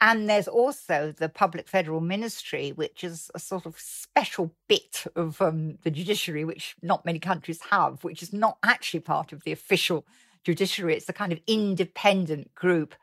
And 0.00 0.28
there's 0.28 0.48
also 0.48 1.14
the 1.16 1.28
Public 1.28 1.68
Federal 1.68 2.00
Ministry, 2.00 2.72
which 2.72 3.04
is 3.04 3.30
a 3.34 3.38
sort 3.38 3.66
of 3.66 3.78
special 3.78 4.52
bit 4.66 5.04
of 5.14 5.40
um, 5.40 5.78
the 5.82 5.92
judiciary, 5.92 6.44
which 6.44 6.74
not 6.82 7.04
many 7.04 7.20
countries 7.20 7.60
have, 7.70 8.02
which 8.02 8.22
is 8.22 8.32
not 8.32 8.58
actually 8.64 9.00
part 9.00 9.32
of 9.32 9.44
the 9.44 9.52
official 9.52 10.04
judiciary. 10.42 10.96
It's 10.96 11.08
a 11.08 11.12
kind 11.12 11.32
of 11.32 11.38
independent 11.46 12.52
group 12.56 12.96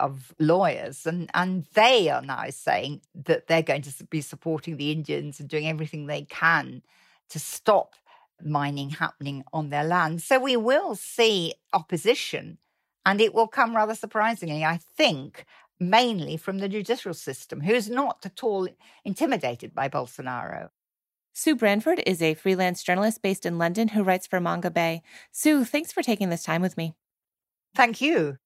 of 0.00 0.34
lawyers. 0.38 1.06
And, 1.06 1.30
and 1.34 1.66
they 1.74 2.08
are 2.08 2.22
now 2.22 2.48
saying 2.50 3.02
that 3.26 3.48
they're 3.48 3.60
going 3.62 3.82
to 3.82 4.04
be 4.04 4.22
supporting 4.22 4.76
the 4.76 4.92
Indians 4.92 5.40
and 5.40 5.48
doing 5.48 5.68
everything 5.68 6.06
they 6.06 6.22
can 6.22 6.82
to 7.30 7.38
stop 7.38 7.96
mining 8.42 8.90
happening 8.90 9.44
on 9.52 9.68
their 9.70 9.84
land. 9.84 10.22
So 10.22 10.38
we 10.38 10.56
will 10.56 10.94
see 10.94 11.54
opposition, 11.72 12.58
and 13.06 13.20
it 13.20 13.32
will 13.32 13.46
come 13.46 13.74
rather 13.74 13.94
surprisingly, 13.94 14.64
I 14.64 14.80
think, 14.96 15.46
mainly 15.78 16.36
from 16.36 16.58
the 16.58 16.68
judicial 16.68 17.14
system, 17.14 17.60
who's 17.60 17.88
not 17.88 18.26
at 18.26 18.42
all 18.42 18.68
intimidated 19.04 19.74
by 19.74 19.88
Bolsonaro. 19.88 20.70
Sue 21.32 21.54
Branford 21.54 22.02
is 22.04 22.20
a 22.20 22.34
freelance 22.34 22.82
journalist 22.82 23.22
based 23.22 23.46
in 23.46 23.58
London 23.58 23.88
who 23.88 24.02
writes 24.02 24.26
for 24.26 24.40
Mongabay. 24.40 25.02
Sue, 25.30 25.64
thanks 25.64 25.92
for 25.92 26.02
taking 26.02 26.30
this 26.30 26.42
time 26.42 26.62
with 26.62 26.76
me. 26.76 26.94
Thank 27.76 28.00
you. 28.00 28.38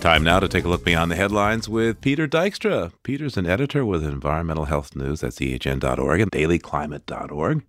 Time 0.00 0.24
now 0.24 0.40
to 0.40 0.48
take 0.48 0.64
a 0.64 0.68
look 0.68 0.82
beyond 0.82 1.10
the 1.10 1.16
headlines 1.16 1.68
with 1.68 2.00
Peter 2.00 2.26
Dykstra. 2.26 2.90
Peter's 3.02 3.36
an 3.36 3.44
editor 3.44 3.84
with 3.84 4.02
Environmental 4.02 4.64
Health 4.64 4.96
News 4.96 5.22
at 5.22 5.34
ehn.org 5.34 6.20
and 6.20 6.30
dailyclimate.org. 6.32 7.66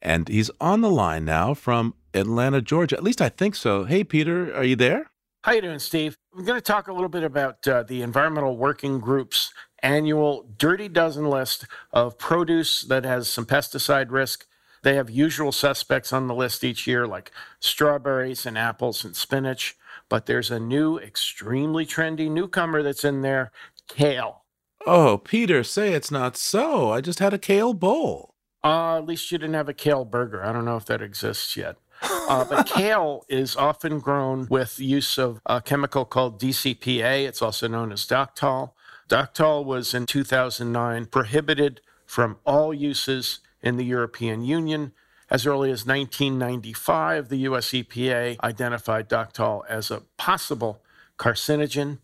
And 0.00 0.28
he's 0.28 0.52
on 0.60 0.82
the 0.82 0.90
line 0.90 1.24
now 1.24 1.52
from 1.52 1.94
Atlanta, 2.14 2.62
Georgia. 2.62 2.96
At 2.96 3.02
least 3.02 3.20
I 3.20 3.28
think 3.28 3.56
so. 3.56 3.86
Hey, 3.86 4.04
Peter, 4.04 4.54
are 4.54 4.62
you 4.62 4.76
there? 4.76 5.10
How 5.42 5.50
you 5.50 5.62
doing, 5.62 5.80
Steve? 5.80 6.16
I'm 6.36 6.44
going 6.44 6.56
to 6.56 6.62
talk 6.64 6.86
a 6.86 6.92
little 6.92 7.08
bit 7.08 7.24
about 7.24 7.66
uh, 7.66 7.82
the 7.82 8.02
Environmental 8.02 8.56
Working 8.56 9.00
Group's 9.00 9.52
annual 9.82 10.48
Dirty 10.56 10.88
Dozen 10.88 11.28
list 11.28 11.66
of 11.92 12.18
produce 12.18 12.82
that 12.82 13.04
has 13.04 13.28
some 13.28 13.46
pesticide 13.46 14.12
risk. 14.12 14.46
They 14.84 14.94
have 14.94 15.10
usual 15.10 15.50
suspects 15.50 16.12
on 16.12 16.28
the 16.28 16.34
list 16.36 16.62
each 16.62 16.86
year, 16.86 17.04
like 17.04 17.32
strawberries 17.58 18.46
and 18.46 18.56
apples 18.56 19.04
and 19.04 19.16
spinach 19.16 19.76
but 20.08 20.26
there's 20.26 20.50
a 20.50 20.60
new, 20.60 20.98
extremely 20.98 21.86
trendy 21.86 22.30
newcomer 22.30 22.82
that's 22.82 23.04
in 23.04 23.22
there 23.22 23.50
kale. 23.88 24.44
Oh, 24.86 25.18
Peter, 25.18 25.64
say 25.64 25.92
it's 25.92 26.10
not 26.10 26.36
so. 26.36 26.90
I 26.90 27.00
just 27.00 27.18
had 27.18 27.32
a 27.32 27.38
kale 27.38 27.74
bowl. 27.74 28.34
Uh, 28.62 28.98
at 28.98 29.06
least 29.06 29.30
you 29.30 29.38
didn't 29.38 29.54
have 29.54 29.68
a 29.68 29.74
kale 29.74 30.04
burger. 30.04 30.44
I 30.44 30.52
don't 30.52 30.64
know 30.64 30.76
if 30.76 30.86
that 30.86 31.02
exists 31.02 31.56
yet. 31.56 31.76
Uh, 32.02 32.44
but 32.44 32.66
kale 32.74 33.24
is 33.28 33.56
often 33.56 33.98
grown 34.00 34.46
with 34.50 34.78
use 34.78 35.18
of 35.18 35.40
a 35.46 35.60
chemical 35.60 36.04
called 36.04 36.40
DCPA. 36.40 37.26
It's 37.26 37.42
also 37.42 37.68
known 37.68 37.92
as 37.92 38.06
Dacthal. 38.06 38.72
Dacthal 39.08 39.64
was 39.64 39.94
in 39.94 40.06
2009 40.06 41.06
prohibited 41.06 41.80
from 42.06 42.38
all 42.44 42.72
uses 42.72 43.40
in 43.62 43.76
the 43.76 43.84
European 43.84 44.44
Union 44.44 44.92
as 45.30 45.46
early 45.46 45.70
as 45.70 45.86
1995, 45.86 47.28
the 47.28 47.38
US 47.38 47.70
EPA 47.70 48.38
identified 48.42 49.08
Dacthal 49.08 49.62
as 49.68 49.90
a 49.90 50.02
possible 50.16 50.82
carcinogen, 51.18 51.98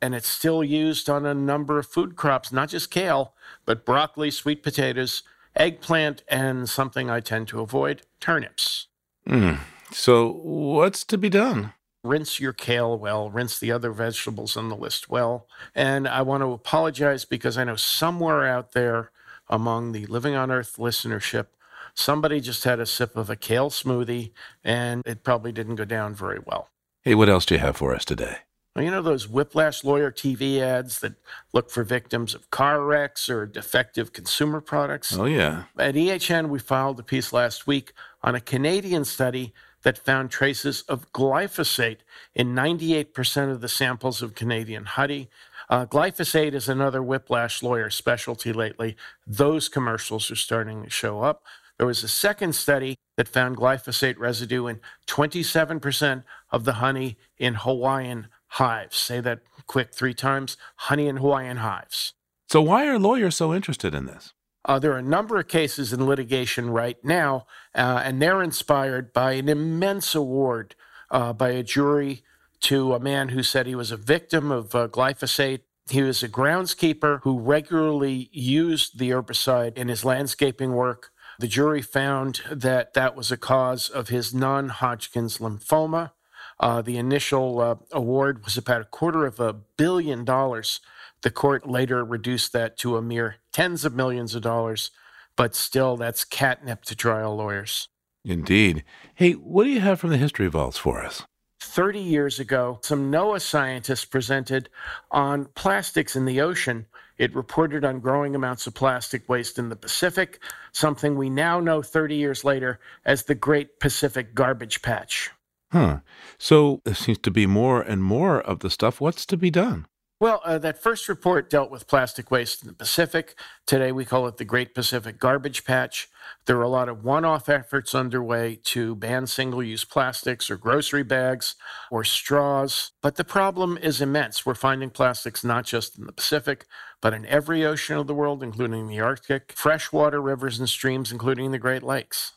and 0.00 0.14
it's 0.14 0.28
still 0.28 0.64
used 0.64 1.08
on 1.08 1.26
a 1.26 1.34
number 1.34 1.78
of 1.78 1.86
food 1.86 2.16
crops, 2.16 2.52
not 2.52 2.68
just 2.68 2.90
kale, 2.90 3.34
but 3.64 3.84
broccoli, 3.84 4.30
sweet 4.30 4.62
potatoes, 4.62 5.22
eggplant, 5.54 6.22
and 6.28 6.68
something 6.68 7.10
I 7.10 7.20
tend 7.20 7.48
to 7.48 7.60
avoid 7.60 8.02
turnips. 8.20 8.88
Mm. 9.28 9.58
So, 9.92 10.32
what's 10.32 11.04
to 11.04 11.18
be 11.18 11.28
done? 11.28 11.72
Rinse 12.02 12.40
your 12.40 12.52
kale 12.52 12.98
well, 12.98 13.30
rinse 13.30 13.58
the 13.58 13.70
other 13.70 13.92
vegetables 13.92 14.56
on 14.56 14.68
the 14.68 14.76
list 14.76 15.08
well. 15.08 15.46
And 15.74 16.08
I 16.08 16.22
want 16.22 16.42
to 16.42 16.52
apologize 16.52 17.24
because 17.24 17.56
I 17.56 17.64
know 17.64 17.76
somewhere 17.76 18.44
out 18.44 18.72
there 18.72 19.12
among 19.48 19.92
the 19.92 20.06
Living 20.06 20.34
on 20.34 20.50
Earth 20.50 20.76
listenership, 20.78 21.46
somebody 21.94 22.40
just 22.40 22.64
had 22.64 22.80
a 22.80 22.86
sip 22.86 23.16
of 23.16 23.30
a 23.30 23.36
kale 23.36 23.70
smoothie 23.70 24.32
and 24.64 25.02
it 25.06 25.22
probably 25.22 25.52
didn't 25.52 25.76
go 25.76 25.84
down 25.84 26.14
very 26.14 26.40
well. 26.44 26.68
Hey, 27.02 27.14
what 27.14 27.28
else 27.28 27.44
do 27.44 27.54
you 27.54 27.60
have 27.60 27.76
for 27.76 27.94
us 27.94 28.04
today? 28.04 28.38
Well, 28.74 28.84
you 28.84 28.90
know 28.90 29.02
those 29.02 29.28
whiplash 29.28 29.84
lawyer 29.84 30.10
TV 30.10 30.60
ads 30.60 31.00
that 31.00 31.14
look 31.52 31.70
for 31.70 31.84
victims 31.84 32.34
of 32.34 32.50
car 32.50 32.82
wrecks 32.82 33.28
or 33.28 33.44
defective 33.44 34.14
consumer 34.14 34.62
products? 34.62 35.14
Oh, 35.16 35.26
yeah. 35.26 35.64
At 35.78 35.94
EHN, 35.94 36.48
we 36.48 36.58
filed 36.58 36.98
a 36.98 37.02
piece 37.02 37.34
last 37.34 37.66
week 37.66 37.92
on 38.22 38.34
a 38.34 38.40
Canadian 38.40 39.04
study 39.04 39.52
that 39.82 39.98
found 39.98 40.30
traces 40.30 40.82
of 40.82 41.12
glyphosate 41.12 41.98
in 42.34 42.54
98% 42.54 43.50
of 43.50 43.60
the 43.60 43.68
samples 43.68 44.22
of 44.22 44.34
Canadian 44.34 44.84
honey. 44.84 45.28
Uh, 45.68 45.84
glyphosate 45.84 46.54
is 46.54 46.68
another 46.68 47.02
whiplash 47.02 47.62
lawyer 47.62 47.90
specialty 47.90 48.52
lately. 48.52 48.96
Those 49.26 49.68
commercials 49.68 50.30
are 50.30 50.36
starting 50.36 50.84
to 50.84 50.90
show 50.90 51.22
up. 51.22 51.44
There 51.78 51.86
was 51.86 52.04
a 52.04 52.08
second 52.08 52.54
study 52.54 52.96
that 53.16 53.28
found 53.28 53.56
glyphosate 53.56 54.18
residue 54.18 54.66
in 54.66 54.80
27% 55.06 56.24
of 56.50 56.64
the 56.64 56.74
honey 56.74 57.16
in 57.38 57.54
Hawaiian 57.54 58.28
hives. 58.48 58.96
Say 58.96 59.20
that 59.20 59.40
quick 59.66 59.94
three 59.94 60.14
times 60.14 60.56
honey 60.76 61.08
in 61.08 61.16
Hawaiian 61.16 61.58
hives. 61.58 62.14
So, 62.48 62.60
why 62.60 62.86
are 62.86 62.98
lawyers 62.98 63.36
so 63.36 63.54
interested 63.54 63.94
in 63.94 64.06
this? 64.06 64.34
Uh, 64.64 64.78
there 64.78 64.92
are 64.92 64.98
a 64.98 65.02
number 65.02 65.38
of 65.38 65.48
cases 65.48 65.92
in 65.92 66.06
litigation 66.06 66.70
right 66.70 67.02
now, 67.04 67.46
uh, 67.74 68.02
and 68.04 68.22
they're 68.22 68.42
inspired 68.42 69.12
by 69.12 69.32
an 69.32 69.48
immense 69.48 70.14
award 70.14 70.74
uh, 71.10 71.32
by 71.32 71.50
a 71.50 71.62
jury 71.62 72.22
to 72.60 72.94
a 72.94 73.00
man 73.00 73.30
who 73.30 73.42
said 73.42 73.66
he 73.66 73.74
was 73.74 73.90
a 73.90 73.96
victim 73.96 74.52
of 74.52 74.74
uh, 74.74 74.86
glyphosate. 74.88 75.60
He 75.90 76.02
was 76.02 76.22
a 76.22 76.28
groundskeeper 76.28 77.20
who 77.22 77.40
regularly 77.40 78.28
used 78.32 78.98
the 78.98 79.10
herbicide 79.10 79.76
in 79.76 79.88
his 79.88 80.04
landscaping 80.04 80.72
work. 80.72 81.10
The 81.38 81.48
jury 81.48 81.82
found 81.82 82.42
that 82.50 82.94
that 82.94 83.16
was 83.16 83.32
a 83.32 83.36
cause 83.36 83.88
of 83.88 84.08
his 84.08 84.34
non 84.34 84.68
Hodgkin's 84.68 85.38
lymphoma. 85.38 86.12
Uh, 86.60 86.82
the 86.82 86.96
initial 86.98 87.60
uh, 87.60 87.74
award 87.90 88.44
was 88.44 88.56
about 88.56 88.82
a 88.82 88.86
quarter 88.86 89.26
of 89.26 89.40
a 89.40 89.52
billion 89.52 90.24
dollars. 90.24 90.80
The 91.22 91.30
court 91.30 91.68
later 91.68 92.04
reduced 92.04 92.52
that 92.52 92.76
to 92.78 92.96
a 92.96 93.02
mere 93.02 93.36
tens 93.52 93.84
of 93.84 93.94
millions 93.94 94.34
of 94.34 94.42
dollars, 94.42 94.90
but 95.36 95.54
still, 95.54 95.96
that's 95.96 96.24
catnip 96.24 96.84
to 96.84 96.96
trial 96.96 97.36
lawyers. 97.36 97.88
Indeed. 98.24 98.84
Hey, 99.14 99.32
what 99.32 99.64
do 99.64 99.70
you 99.70 99.80
have 99.80 99.98
from 99.98 100.10
the 100.10 100.16
history 100.16 100.48
vaults 100.48 100.78
for 100.78 101.04
us? 101.04 101.24
30 101.60 102.00
years 102.00 102.38
ago, 102.38 102.80
some 102.82 103.10
NOAA 103.10 103.40
scientists 103.40 104.04
presented 104.04 104.68
on 105.10 105.46
plastics 105.54 106.14
in 106.14 106.24
the 106.24 106.40
ocean. 106.40 106.86
It 107.18 107.34
reported 107.34 107.84
on 107.84 108.00
growing 108.00 108.34
amounts 108.34 108.66
of 108.66 108.74
plastic 108.74 109.28
waste 109.28 109.58
in 109.58 109.68
the 109.68 109.76
Pacific, 109.76 110.42
something 110.72 111.16
we 111.16 111.30
now 111.30 111.60
know 111.60 111.82
30 111.82 112.16
years 112.16 112.44
later 112.44 112.80
as 113.04 113.24
the 113.24 113.34
Great 113.34 113.80
Pacific 113.80 114.34
Garbage 114.34 114.82
Patch. 114.82 115.30
Huh. 115.70 116.00
So 116.38 116.80
there 116.84 116.94
seems 116.94 117.18
to 117.18 117.30
be 117.30 117.46
more 117.46 117.80
and 117.80 118.02
more 118.02 118.40
of 118.40 118.60
the 118.60 118.70
stuff. 118.70 119.00
What's 119.00 119.24
to 119.26 119.36
be 119.36 119.50
done? 119.50 119.86
Well, 120.22 120.40
uh, 120.44 120.58
that 120.58 120.80
first 120.80 121.08
report 121.08 121.50
dealt 121.50 121.72
with 121.72 121.88
plastic 121.88 122.30
waste 122.30 122.62
in 122.62 122.68
the 122.68 122.74
Pacific. 122.74 123.34
Today 123.66 123.90
we 123.90 124.04
call 124.04 124.28
it 124.28 124.36
the 124.36 124.44
Great 124.44 124.72
Pacific 124.72 125.18
Garbage 125.18 125.64
Patch. 125.64 126.08
There 126.46 126.56
are 126.58 126.62
a 126.62 126.68
lot 126.68 126.88
of 126.88 127.02
one 127.02 127.24
off 127.24 127.48
efforts 127.48 127.92
underway 127.92 128.60
to 128.66 128.94
ban 128.94 129.26
single 129.26 129.64
use 129.64 129.84
plastics 129.84 130.48
or 130.48 130.56
grocery 130.56 131.02
bags 131.02 131.56
or 131.90 132.04
straws. 132.04 132.92
But 133.02 133.16
the 133.16 133.24
problem 133.24 133.76
is 133.76 134.00
immense. 134.00 134.46
We're 134.46 134.54
finding 134.54 134.90
plastics 134.90 135.42
not 135.42 135.64
just 135.64 135.98
in 135.98 136.06
the 136.06 136.12
Pacific, 136.12 136.66
but 137.00 137.12
in 137.12 137.26
every 137.26 137.66
ocean 137.66 137.96
of 137.96 138.06
the 138.06 138.14
world, 138.14 138.44
including 138.44 138.86
the 138.86 139.00
Arctic, 139.00 139.52
freshwater 139.56 140.22
rivers 140.22 140.60
and 140.60 140.68
streams, 140.68 141.10
including 141.10 141.50
the 141.50 141.58
Great 141.58 141.82
Lakes. 141.82 142.34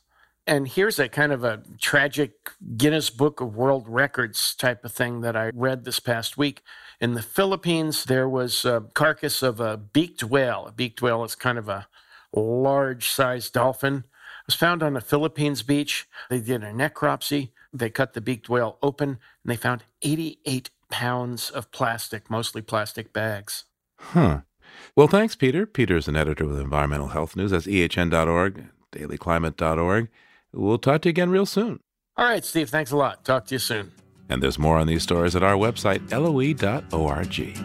And 0.47 0.67
here's 0.67 0.97
a 0.97 1.07
kind 1.07 1.31
of 1.31 1.43
a 1.43 1.61
tragic 1.79 2.51
Guinness 2.77 3.11
Book 3.11 3.41
of 3.41 3.55
World 3.55 3.87
Records 3.87 4.55
type 4.55 4.85
of 4.85 4.91
thing 4.91 5.21
that 5.21 5.35
I 5.35 5.51
read 5.53 5.85
this 5.85 5.99
past 5.99 6.35
week. 6.35 6.61
In 7.01 7.13
the 7.13 7.21
Philippines, 7.21 8.05
there 8.05 8.29
was 8.29 8.65
a 8.65 8.85
carcass 8.93 9.43
of 9.43 9.59
a 9.59 9.77
beaked 9.77 10.23
whale. 10.23 10.65
A 10.67 10.71
beaked 10.71 11.01
whale 11.01 11.23
is 11.23 11.35
kind 11.35 11.57
of 11.57 11.67
a 11.67 11.87
large 12.33 13.09
sized 13.09 13.53
dolphin. 13.53 13.97
It 13.97 14.47
was 14.47 14.55
found 14.55 14.83
on 14.83 14.95
a 14.95 15.01
Philippines 15.01 15.63
beach. 15.63 16.07
They 16.29 16.39
did 16.39 16.63
a 16.63 16.71
necropsy. 16.71 17.51
They 17.73 17.89
cut 17.89 18.13
the 18.13 18.21
beaked 18.21 18.49
whale 18.49 18.77
open 18.81 19.09
and 19.09 19.17
they 19.45 19.57
found 19.57 19.83
88 20.01 20.69
pounds 20.89 21.49
of 21.49 21.71
plastic, 21.71 22.29
mostly 22.29 22.61
plastic 22.61 23.11
bags. 23.11 23.65
Huh. 23.99 24.41
Well, 24.95 25.07
thanks, 25.07 25.35
Peter. 25.35 25.65
Peter 25.65 25.97
is 25.97 26.07
an 26.07 26.15
editor 26.15 26.45
with 26.45 26.59
Environmental 26.59 27.09
Health 27.09 27.35
News. 27.35 27.51
That's 27.51 27.67
ehn.org, 27.67 28.65
dailyclimate.org. 28.91 30.09
We'll 30.53 30.77
talk 30.77 31.01
to 31.01 31.09
you 31.09 31.11
again 31.11 31.29
real 31.29 31.45
soon. 31.45 31.79
All 32.17 32.25
right, 32.25 32.45
Steve, 32.45 32.69
thanks 32.69 32.91
a 32.91 32.97
lot. 32.97 33.25
Talk 33.25 33.45
to 33.47 33.55
you 33.55 33.59
soon. 33.59 33.91
And 34.29 34.41
there's 34.41 34.59
more 34.59 34.77
on 34.77 34.87
these 34.87 35.03
stories 35.03 35.35
at 35.35 35.43
our 35.43 35.55
website, 35.55 36.11
loe.org. 36.11 37.55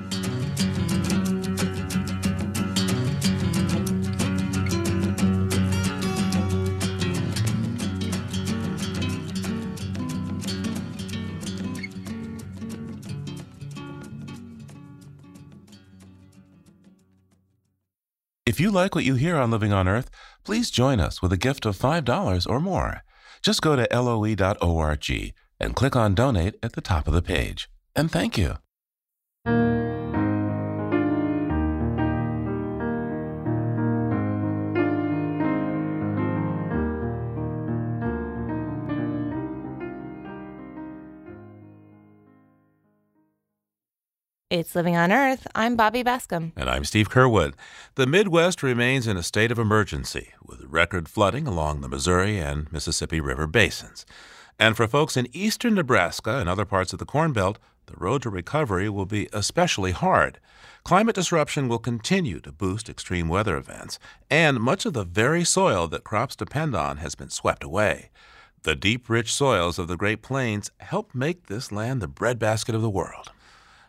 If 18.47 18.59
you 18.59 18.71
like 18.71 18.95
what 18.95 19.05
you 19.05 19.15
hear 19.15 19.37
on 19.37 19.51
Living 19.51 19.73
on 19.73 19.87
Earth, 19.89 20.11
please 20.45 20.71
join 20.71 20.99
us 21.01 21.23
with 21.23 21.33
a 21.33 21.37
gift 21.37 21.65
of 21.65 21.79
$5 21.79 22.47
or 22.51 22.61
more. 22.61 23.05
Just 23.43 23.63
go 23.63 23.77
to 23.77 23.89
loe.org 23.91 25.35
and 25.61 25.77
click 25.77 25.95
on 25.95 26.15
Donate 26.15 26.57
at 26.63 26.73
the 26.73 26.81
top 26.81 27.07
of 27.07 27.15
the 27.15 27.23
page. 27.23 27.71
And 27.95 28.11
thank 28.11 28.39
you. 28.39 28.57
It's 44.51 44.75
Living 44.75 44.97
on 44.97 45.13
Earth. 45.13 45.47
I'm 45.55 45.77
Bobby 45.77 46.03
Bascomb. 46.03 46.51
And 46.57 46.69
I'm 46.69 46.85
Steve 46.85 47.09
Curwood. 47.09 47.55
The 47.95 48.05
Midwest 48.05 48.65
remains 48.65 49.07
in 49.07 49.17
a 49.17 49.23
state 49.23 49.53
of 49.53 49.61
emergency 49.61 50.33
with 50.45 50.65
record 50.65 51.09
flooding 51.09 51.47
along 51.47 51.81
the 51.81 51.89
Missouri 51.89 52.41
and 52.41 52.71
Mississippi 52.73 53.21
River 53.21 53.47
basins. 53.47 54.05
And 54.61 54.77
for 54.77 54.87
folks 54.87 55.17
in 55.17 55.27
eastern 55.33 55.75
Nebraska 55.75 56.37
and 56.37 56.47
other 56.47 56.67
parts 56.67 56.93
of 56.93 56.99
the 56.99 57.07
Corn 57.07 57.33
Belt, 57.33 57.59
the 57.87 57.95
road 57.97 58.21
to 58.23 58.31
recovery 58.31 58.91
will 58.91 59.07
be 59.07 59.27
especially 59.33 59.93
hard. 59.93 60.39
Climate 60.85 61.15
disruption 61.15 61.67
will 61.67 61.79
continue 61.79 62.41
to 62.41 62.53
boost 62.53 62.91
extreme 62.91 63.31
weather 63.31 63.57
events, 63.57 63.99
and 64.29 64.61
much 64.61 64.85
of 64.85 64.93
the 64.93 65.05
very 65.05 65.45
soil 65.45 65.89
that 65.89 66.05
crops 66.05 66.37
depend 66.37 66.77
on 66.77 66.99
has 66.99 67.15
been 67.15 67.31
swept 67.31 67.65
away. 67.65 68.11
The 68.65 68.77
deep, 68.77 69.09
rich 69.09 69.33
soils 69.33 69.79
of 69.79 69.89
the 69.89 69.97
Great 69.97 70.21
Plains 70.21 70.71
help 70.77 71.15
make 71.15 71.47
this 71.47 71.73
land 71.73 72.03
the 72.03 72.07
breadbasket 72.07 72.75
of 72.75 72.83
the 72.83 72.91
world. 72.91 73.33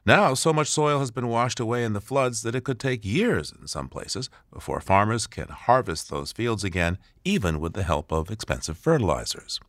Now, 0.05 0.33
so 0.33 0.51
much 0.51 0.67
soil 0.67 0.99
has 0.99 1.11
been 1.11 1.27
washed 1.27 1.59
away 1.59 1.83
in 1.83 1.93
the 1.93 2.01
floods 2.01 2.41
that 2.41 2.55
it 2.55 2.63
could 2.63 2.79
take 2.79 3.05
years 3.05 3.53
in 3.59 3.67
some 3.67 3.87
places 3.89 4.29
before 4.51 4.79
farmers 4.79 5.27
can 5.27 5.49
harvest 5.49 6.09
those 6.09 6.31
fields 6.31 6.63
again, 6.63 6.97
even 7.23 7.59
with 7.59 7.73
the 7.73 7.83
help 7.83 8.11
of 8.11 8.31
expensive 8.31 8.77
fertilizers. 8.77 9.59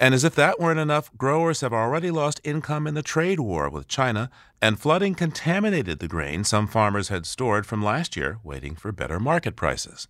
And 0.00 0.14
as 0.14 0.22
if 0.22 0.34
that 0.36 0.60
weren't 0.60 0.78
enough, 0.78 1.10
growers 1.16 1.60
have 1.60 1.72
already 1.72 2.10
lost 2.10 2.40
income 2.44 2.86
in 2.86 2.94
the 2.94 3.02
trade 3.02 3.40
war 3.40 3.68
with 3.68 3.88
China, 3.88 4.30
and 4.62 4.78
flooding 4.78 5.14
contaminated 5.14 5.98
the 5.98 6.06
grain 6.06 6.44
some 6.44 6.68
farmers 6.68 7.08
had 7.08 7.26
stored 7.26 7.66
from 7.66 7.82
last 7.82 8.16
year, 8.16 8.38
waiting 8.44 8.76
for 8.76 8.92
better 8.92 9.18
market 9.18 9.56
prices. 9.56 10.06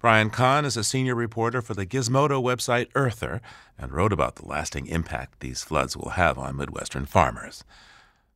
Brian 0.00 0.30
Kahn 0.30 0.64
is 0.64 0.76
a 0.76 0.84
senior 0.84 1.14
reporter 1.14 1.60
for 1.60 1.74
the 1.74 1.86
Gizmodo 1.86 2.42
website 2.42 2.88
Earther 2.94 3.40
and 3.76 3.92
wrote 3.92 4.12
about 4.12 4.36
the 4.36 4.46
lasting 4.46 4.86
impact 4.86 5.40
these 5.40 5.62
floods 5.62 5.96
will 5.96 6.10
have 6.10 6.38
on 6.38 6.56
Midwestern 6.56 7.06
farmers. 7.06 7.64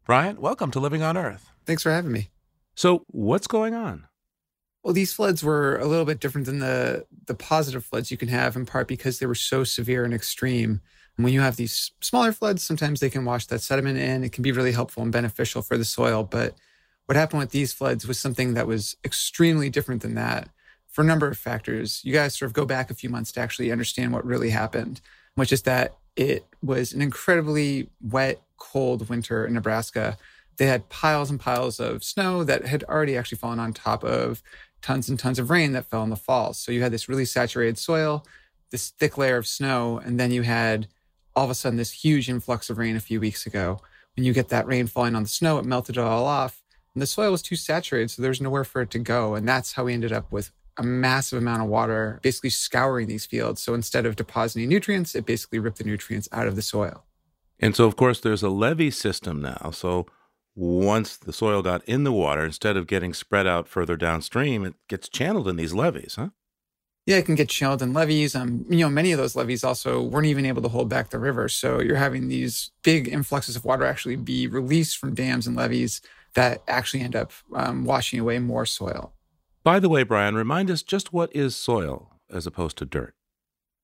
Brian, 0.05 0.41
welcome 0.41 0.71
to 0.73 0.81
Living 0.81 1.03
on 1.03 1.17
Earth. 1.17 1.51
Thanks 1.65 1.83
for 1.83 1.91
having 1.91 2.13
me. 2.13 2.31
So, 2.75 3.05
what's 3.09 3.47
going 3.47 3.75
on? 3.75 4.07
Well, 4.83 4.95
these 4.95 5.13
floods 5.13 5.45
were 5.45 5.79
a 5.79 5.87
little 5.87 6.05
bit 6.05 6.21
different 6.21 6.47
than 6.47 6.59
the 6.59 7.07
the 7.27 7.35
positive 7.35 7.85
floods 7.85 8.11
you 8.11 8.17
can 8.17 8.29
have, 8.29 8.57
in 8.57 8.67
part 8.67 8.89
because 8.89 9.19
they 9.19 9.27
were 9.27 9.35
so 9.35 9.65
severe 9.65 10.05
and 10.05 10.15
extreme. 10.15 10.81
And 11.17 11.25
when 11.25 11.33
you 11.33 11.41
have 11.41 11.57
these 11.57 11.93
smaller 12.01 12.33
floods, 12.33 12.63
sometimes 12.63 13.01
they 13.01 13.11
can 13.11 13.25
wash 13.25 13.47
that 13.47 13.61
sediment 13.61 13.99
in. 13.99 14.25
It 14.25 14.33
can 14.33 14.43
be 14.43 14.53
really 14.53 14.73
helpful 14.73 15.03
and 15.03 15.13
beneficial 15.13 15.63
for 15.63 15.77
the 15.77 15.85
soil. 15.85 16.25
But 16.25 16.55
what 17.07 17.17
happened 17.17 17.41
with 17.41 17.51
these 17.51 17.73
floods 17.73 18.07
was 18.09 18.19
something 18.19 18.55
that 18.55 18.67
was 18.67 18.97
extremely 19.05 19.71
different 19.71 20.03
than 20.03 20.15
that 20.15 20.49
for 20.89 21.03
a 21.03 21.07
number 21.07 21.29
of 21.29 21.39
factors. 21.39 22.01
You 22.05 22.13
guys 22.13 22.37
sort 22.37 22.49
of 22.49 22.55
go 22.55 22.65
back 22.65 22.91
a 22.91 22.95
few 22.95 23.11
months 23.11 23.33
to 23.33 23.41
actually 23.41 23.71
understand 23.71 24.13
what 24.13 24.25
really 24.25 24.51
happened, 24.51 25.01
which 25.35 25.53
is 25.53 25.63
that 25.63 25.97
it 26.17 26.47
was 26.63 26.93
an 26.93 27.03
incredibly 27.03 27.89
wet, 28.01 28.41
cold 28.57 29.09
winter 29.09 29.47
in 29.47 29.55
Nebraska. 29.55 30.17
They 30.59 30.67
had 30.67 30.89
piles 30.89 31.31
and 31.31 31.41
piles 31.41 31.81
of 31.81 32.05
snow 32.05 32.45
that 32.45 32.67
had 32.67 32.85
already 32.85 33.17
actually 33.17 33.39
fallen 33.39 33.59
on 33.59 33.73
top 33.73 34.05
of 34.05 34.43
tons 34.83 35.09
and 35.09 35.19
tons 35.19 35.39
of 35.39 35.51
rain 35.51 35.73
that 35.73 35.87
fell 35.87 36.03
in 36.03 36.11
the 36.11 36.17
fall. 36.17 36.53
So 36.53 36.73
you 36.73 36.83
had 36.83 36.93
this 36.93 37.09
really 37.09 37.25
saturated 37.25 37.79
soil, 37.79 38.27
this 38.71 38.91
thick 38.91 39.17
layer 39.17 39.37
of 39.37 39.47
snow, 39.47 39.99
and 40.05 40.19
then 40.19 40.31
you 40.31 40.43
had 40.43 40.89
all 41.35 41.45
of 41.45 41.51
a 41.51 41.55
sudden 41.55 41.79
this 41.79 41.93
huge 41.93 42.29
influx 42.29 42.69
of 42.69 42.79
rain 42.79 42.97
a 42.97 43.01
few 43.01 43.21
weeks 43.21 43.47
ago. 43.47 43.81
When 44.17 44.25
you 44.25 44.33
get 44.33 44.51
that 44.51 44.67
rain 44.67 44.87
falling 44.87 45.15
on 45.15 45.23
the 45.23 45.29
snow, 45.29 45.59
it 45.59 45.65
melted 45.65 45.97
it 45.97 46.01
all 46.01 46.27
off. 46.27 46.63
And 46.95 47.01
the 47.01 47.07
soil 47.07 47.31
was 47.33 47.41
too 47.41 47.57
saturated, 47.57 48.11
so 48.11 48.21
there's 48.21 48.41
nowhere 48.41 48.65
for 48.65 48.83
it 48.83 48.91
to 48.91 48.99
go. 48.99 49.35
And 49.35 49.49
that's 49.49 49.73
how 49.73 49.85
we 49.85 49.95
ended 49.95 50.13
up 50.13 50.31
with 50.31 50.51
a 50.77 50.83
massive 50.83 51.39
amount 51.39 51.63
of 51.63 51.69
water 51.69 52.19
basically 52.23 52.51
scouring 52.51 53.07
these 53.07 53.27
fields. 53.27 53.63
So 53.63 53.75
instead 53.75 54.05
of 54.05 54.17
depositing 54.17 54.69
nutrients, 54.69 55.15
it 55.15 55.25
basically 55.25 55.59
ripped 55.59 55.79
the 55.79 55.85
nutrients 55.85 56.29
out 56.33 56.47
of 56.47 56.57
the 56.57 56.63
soil. 56.63 57.05
And 57.61 57.77
so, 57.77 57.87
of 57.87 57.97
course, 57.97 58.21
there's 58.21 58.43
a 58.43 58.51
levee 58.51 58.91
system 58.91 59.41
now. 59.41 59.71
So 59.73 60.07
once 60.55 61.17
the 61.17 61.33
soil 61.33 61.63
got 61.63 61.85
in 61.85 62.05
the 62.05 62.13
water, 62.13 62.45
instead 62.45 62.77
of 62.77 62.87
getting 62.87 63.15
spread 63.15 63.47
out 63.47 63.69
further 63.69 63.97
downstream, 63.97 64.65
it 64.65 64.75
gets 64.89 65.09
channeled 65.09 65.49
in 65.49 65.57
these 65.57 65.73
levees, 65.73 66.17
huh? 66.17 66.29
Yeah, 67.07 67.17
it 67.17 67.27
can 67.27 67.35
get 67.35 67.49
channeled 67.49 67.83
in 67.83 67.93
levees. 67.93 68.37
Um, 68.37 68.65
you 68.69 68.79
know, 68.79 68.89
many 68.89 69.11
of 69.11 69.19
those 69.19 69.35
levees 69.35 69.65
also 69.65 70.01
weren't 70.01 70.27
even 70.27 70.47
able 70.47 70.63
to 70.63 70.69
hold 70.69 70.89
back 70.89 71.11
the 71.11 71.19
river. 71.19 71.49
So 71.49 71.81
you're 71.81 71.97
having 71.97 72.29
these 72.29 72.71
big 72.85 73.09
influxes 73.09 73.57
of 73.57 73.65
water 73.65 73.85
actually 73.85 74.17
be 74.17 74.47
released 74.47 74.99
from 74.99 75.15
dams 75.15 75.47
and 75.47 75.57
levees 75.57 76.01
that 76.35 76.63
actually 76.69 77.03
end 77.03 77.17
up 77.17 77.33
um, 77.55 77.85
washing 77.85 78.21
away 78.21 78.39
more 78.39 78.65
soil. 78.67 79.13
By 79.65 79.81
the 79.81 79.89
way, 79.89 80.05
Brian, 80.05 80.37
remind 80.37 80.71
us 80.71 80.83
just 80.83 81.13
what 81.13 81.35
is 81.35 81.57
soil 81.57 82.13
as 82.31 82.47
opposed 82.47 82.79
to 82.79 82.85
dirt? 82.85 83.15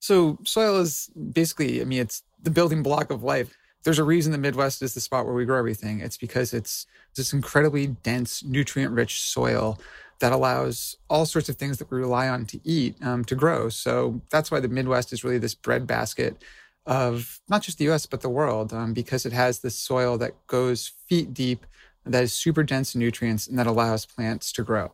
So 0.00 0.38
soil 0.44 0.76
is 0.76 1.10
basically, 1.32 1.80
I 1.80 1.84
mean, 1.84 2.00
it's 2.00 2.22
the 2.40 2.50
building 2.50 2.84
block 2.84 3.10
of 3.10 3.24
life. 3.24 3.56
There's 3.88 3.98
a 3.98 4.04
reason 4.04 4.32
the 4.32 4.36
Midwest 4.38 4.82
is 4.82 4.92
the 4.92 5.00
spot 5.00 5.24
where 5.24 5.34
we 5.34 5.46
grow 5.46 5.58
everything. 5.58 6.00
It's 6.00 6.18
because 6.18 6.52
it's 6.52 6.84
this 7.16 7.32
incredibly 7.32 7.86
dense, 7.86 8.44
nutrient 8.44 8.92
rich 8.92 9.22
soil 9.22 9.80
that 10.18 10.30
allows 10.30 10.98
all 11.08 11.24
sorts 11.24 11.48
of 11.48 11.56
things 11.56 11.78
that 11.78 11.90
we 11.90 11.96
rely 11.96 12.28
on 12.28 12.44
to 12.48 12.60
eat 12.64 12.96
um, 13.00 13.24
to 13.24 13.34
grow. 13.34 13.70
So 13.70 14.20
that's 14.28 14.50
why 14.50 14.60
the 14.60 14.68
Midwest 14.68 15.10
is 15.14 15.24
really 15.24 15.38
this 15.38 15.54
breadbasket 15.54 16.44
of 16.84 17.40
not 17.48 17.62
just 17.62 17.78
the 17.78 17.88
US, 17.88 18.04
but 18.04 18.20
the 18.20 18.28
world, 18.28 18.74
um, 18.74 18.92
because 18.92 19.24
it 19.24 19.32
has 19.32 19.60
this 19.60 19.76
soil 19.76 20.18
that 20.18 20.32
goes 20.48 20.92
feet 21.06 21.32
deep, 21.32 21.64
that 22.04 22.22
is 22.22 22.34
super 22.34 22.64
dense 22.64 22.94
in 22.94 22.98
nutrients, 22.98 23.46
and 23.46 23.58
that 23.58 23.66
allows 23.66 24.04
plants 24.04 24.52
to 24.52 24.62
grow. 24.62 24.92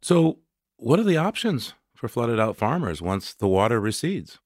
So, 0.00 0.38
what 0.78 0.98
are 0.98 1.04
the 1.04 1.18
options 1.18 1.74
for 1.94 2.08
flooded 2.08 2.40
out 2.40 2.56
farmers 2.56 3.02
once 3.02 3.34
the 3.34 3.48
water 3.48 3.78
recedes? 3.78 4.38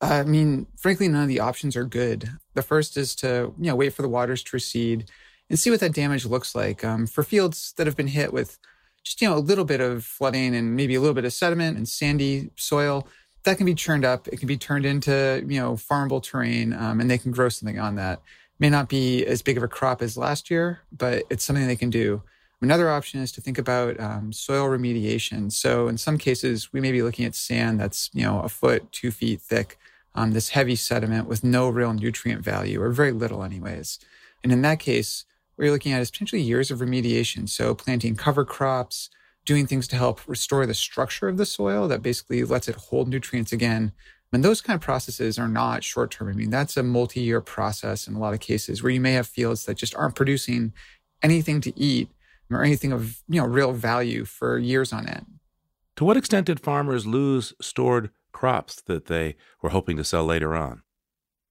I 0.00 0.22
mean, 0.22 0.66
frankly, 0.76 1.08
none 1.08 1.22
of 1.22 1.28
the 1.28 1.40
options 1.40 1.76
are 1.76 1.84
good. 1.84 2.30
The 2.58 2.62
first 2.62 2.96
is 2.96 3.14
to 3.22 3.54
you 3.56 3.66
know 3.68 3.76
wait 3.76 3.92
for 3.92 4.02
the 4.02 4.08
waters 4.08 4.42
to 4.42 4.50
recede 4.52 5.08
and 5.48 5.56
see 5.56 5.70
what 5.70 5.78
that 5.78 5.94
damage 5.94 6.26
looks 6.26 6.56
like 6.56 6.84
um, 6.84 7.06
for 7.06 7.22
fields 7.22 7.72
that 7.76 7.86
have 7.86 7.96
been 7.96 8.08
hit 8.08 8.32
with 8.32 8.58
just 9.04 9.22
you 9.22 9.28
know 9.28 9.36
a 9.36 9.38
little 9.38 9.64
bit 9.64 9.80
of 9.80 10.04
flooding 10.04 10.56
and 10.56 10.74
maybe 10.74 10.96
a 10.96 11.00
little 11.00 11.14
bit 11.14 11.24
of 11.24 11.32
sediment 11.32 11.76
and 11.76 11.88
sandy 11.88 12.50
soil. 12.56 13.06
That 13.44 13.58
can 13.58 13.64
be 13.64 13.76
churned 13.76 14.04
up. 14.04 14.26
It 14.26 14.38
can 14.38 14.48
be 14.48 14.56
turned 14.56 14.84
into 14.84 15.44
you 15.46 15.60
know 15.60 15.74
farmable 15.74 16.20
terrain, 16.20 16.72
um, 16.72 17.00
and 17.00 17.08
they 17.08 17.16
can 17.16 17.30
grow 17.30 17.48
something 17.48 17.78
on 17.78 17.94
that. 17.94 18.22
May 18.58 18.70
not 18.70 18.88
be 18.88 19.24
as 19.24 19.40
big 19.40 19.56
of 19.56 19.62
a 19.62 19.68
crop 19.68 20.02
as 20.02 20.16
last 20.16 20.50
year, 20.50 20.80
but 20.90 21.22
it's 21.30 21.44
something 21.44 21.64
they 21.68 21.76
can 21.76 21.90
do. 21.90 22.24
Another 22.60 22.90
option 22.90 23.20
is 23.20 23.30
to 23.30 23.40
think 23.40 23.56
about 23.56 24.00
um, 24.00 24.32
soil 24.32 24.66
remediation. 24.66 25.52
So 25.52 25.86
in 25.86 25.96
some 25.96 26.18
cases, 26.18 26.72
we 26.72 26.80
may 26.80 26.90
be 26.90 27.04
looking 27.04 27.24
at 27.24 27.36
sand 27.36 27.78
that's 27.78 28.10
you 28.12 28.24
know 28.24 28.40
a 28.40 28.48
foot, 28.48 28.90
two 28.90 29.12
feet 29.12 29.40
thick, 29.40 29.78
um, 30.14 30.32
this 30.32 30.50
heavy 30.50 30.76
sediment 30.76 31.28
with 31.28 31.44
no 31.44 31.68
real 31.68 31.92
nutrient 31.92 32.42
value 32.42 32.80
or 32.80 32.90
very 32.90 33.12
little, 33.12 33.42
anyways. 33.42 33.98
And 34.42 34.52
in 34.52 34.62
that 34.62 34.80
case, 34.80 35.24
what 35.54 35.64
you're 35.64 35.72
looking 35.72 35.92
at 35.92 36.00
is 36.00 36.10
potentially 36.10 36.42
years 36.42 36.70
of 36.70 36.78
remediation. 36.78 37.48
So 37.48 37.74
planting 37.74 38.16
cover 38.16 38.44
crops, 38.44 39.10
doing 39.44 39.66
things 39.66 39.88
to 39.88 39.96
help 39.96 40.20
restore 40.28 40.66
the 40.66 40.74
structure 40.74 41.28
of 41.28 41.36
the 41.36 41.46
soil 41.46 41.88
that 41.88 42.02
basically 42.02 42.44
lets 42.44 42.68
it 42.68 42.76
hold 42.76 43.08
nutrients 43.08 43.52
again. 43.52 43.92
And 44.32 44.44
those 44.44 44.60
kind 44.60 44.74
of 44.76 44.82
processes 44.82 45.38
are 45.38 45.48
not 45.48 45.82
short 45.82 46.10
term. 46.10 46.28
I 46.28 46.32
mean, 46.32 46.50
that's 46.50 46.76
a 46.76 46.82
multi 46.82 47.20
year 47.20 47.40
process 47.40 48.06
in 48.06 48.14
a 48.14 48.18
lot 48.18 48.34
of 48.34 48.40
cases 48.40 48.82
where 48.82 48.92
you 48.92 49.00
may 49.00 49.12
have 49.12 49.26
fields 49.26 49.64
that 49.64 49.76
just 49.76 49.94
aren't 49.94 50.16
producing 50.16 50.72
anything 51.22 51.60
to 51.62 51.78
eat 51.78 52.10
or 52.50 52.62
anything 52.62 52.92
of 52.92 53.22
you 53.28 53.40
know 53.40 53.46
real 53.46 53.72
value 53.72 54.24
for 54.24 54.58
years 54.58 54.92
on 54.92 55.06
end. 55.08 55.26
To 55.96 56.04
what 56.04 56.16
extent 56.16 56.46
did 56.46 56.60
farmers 56.60 57.06
lose 57.06 57.54
stored 57.60 58.10
crops 58.38 58.80
that 58.82 59.06
they 59.06 59.34
were 59.60 59.70
hoping 59.70 59.96
to 59.96 60.04
sell 60.04 60.24
later 60.24 60.54
on. 60.54 60.82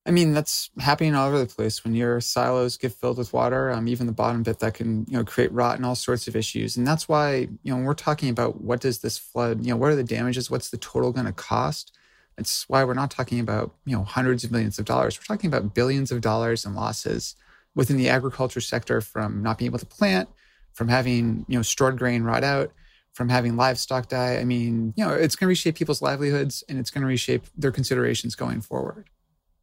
I 0.05 0.11
mean, 0.11 0.33
that's 0.33 0.69
happening 0.79 1.15
all 1.15 1.27
over 1.27 1.37
the 1.37 1.45
place. 1.45 1.83
When 1.83 1.93
your 1.93 2.21
silos 2.21 2.77
get 2.77 2.93
filled 2.93 3.17
with 3.17 3.33
water, 3.33 3.71
um, 3.71 3.89
even 3.89 4.07
the 4.07 4.13
bottom 4.13 4.41
bit 4.41 4.59
that 4.59 4.75
can, 4.75 5.05
you 5.09 5.17
know, 5.17 5.25
create 5.25 5.51
rot 5.51 5.75
and 5.75 5.85
all 5.85 5.95
sorts 5.95 6.29
of 6.29 6.35
issues. 6.37 6.77
And 6.77 6.87
that's 6.87 7.09
why, 7.09 7.49
you 7.61 7.69
know, 7.69 7.75
when 7.75 7.83
we're 7.83 7.93
talking 7.93 8.29
about 8.29 8.61
what 8.61 8.79
does 8.79 8.99
this 8.99 9.17
flood, 9.17 9.65
you 9.65 9.71
know, 9.71 9.75
what 9.75 9.91
are 9.91 9.97
the 9.97 10.03
damages? 10.15 10.49
What's 10.49 10.69
the 10.69 10.77
total 10.77 11.11
going 11.11 11.25
to 11.25 11.33
cost? 11.33 11.97
That's 12.37 12.69
why 12.69 12.85
we're 12.85 12.93
not 12.93 13.11
talking 13.11 13.41
about, 13.41 13.75
you 13.83 13.97
know, 13.97 14.05
hundreds 14.05 14.45
of 14.45 14.51
millions 14.53 14.79
of 14.79 14.85
dollars. 14.85 15.19
We're 15.19 15.35
talking 15.35 15.49
about 15.49 15.75
billions 15.75 16.09
of 16.09 16.21
dollars 16.21 16.65
in 16.65 16.73
losses 16.73 17.35
within 17.75 17.97
the 17.97 18.07
agriculture 18.07 18.61
sector 18.61 19.01
from 19.01 19.43
not 19.43 19.57
being 19.57 19.67
able 19.67 19.79
to 19.79 19.85
plant, 19.85 20.29
from 20.71 20.87
having, 20.87 21.45
you 21.49 21.57
know, 21.57 21.63
stored 21.63 21.99
grain 21.99 22.23
rot 22.23 22.45
out, 22.45 22.71
from 23.17 23.29
having 23.29 23.57
livestock 23.57 24.07
die. 24.07 24.37
I 24.37 24.45
mean, 24.45 24.93
you 24.95 25.03
know, 25.03 25.11
it's 25.11 25.35
going 25.35 25.47
to 25.47 25.49
reshape 25.49 25.75
people's 25.75 26.03
livelihoods 26.03 26.63
and 26.69 26.77
it's 26.77 26.91
going 26.91 27.01
to 27.01 27.07
reshape 27.07 27.45
their 27.57 27.71
considerations 27.71 28.35
going 28.35 28.61
forward. 28.61 29.09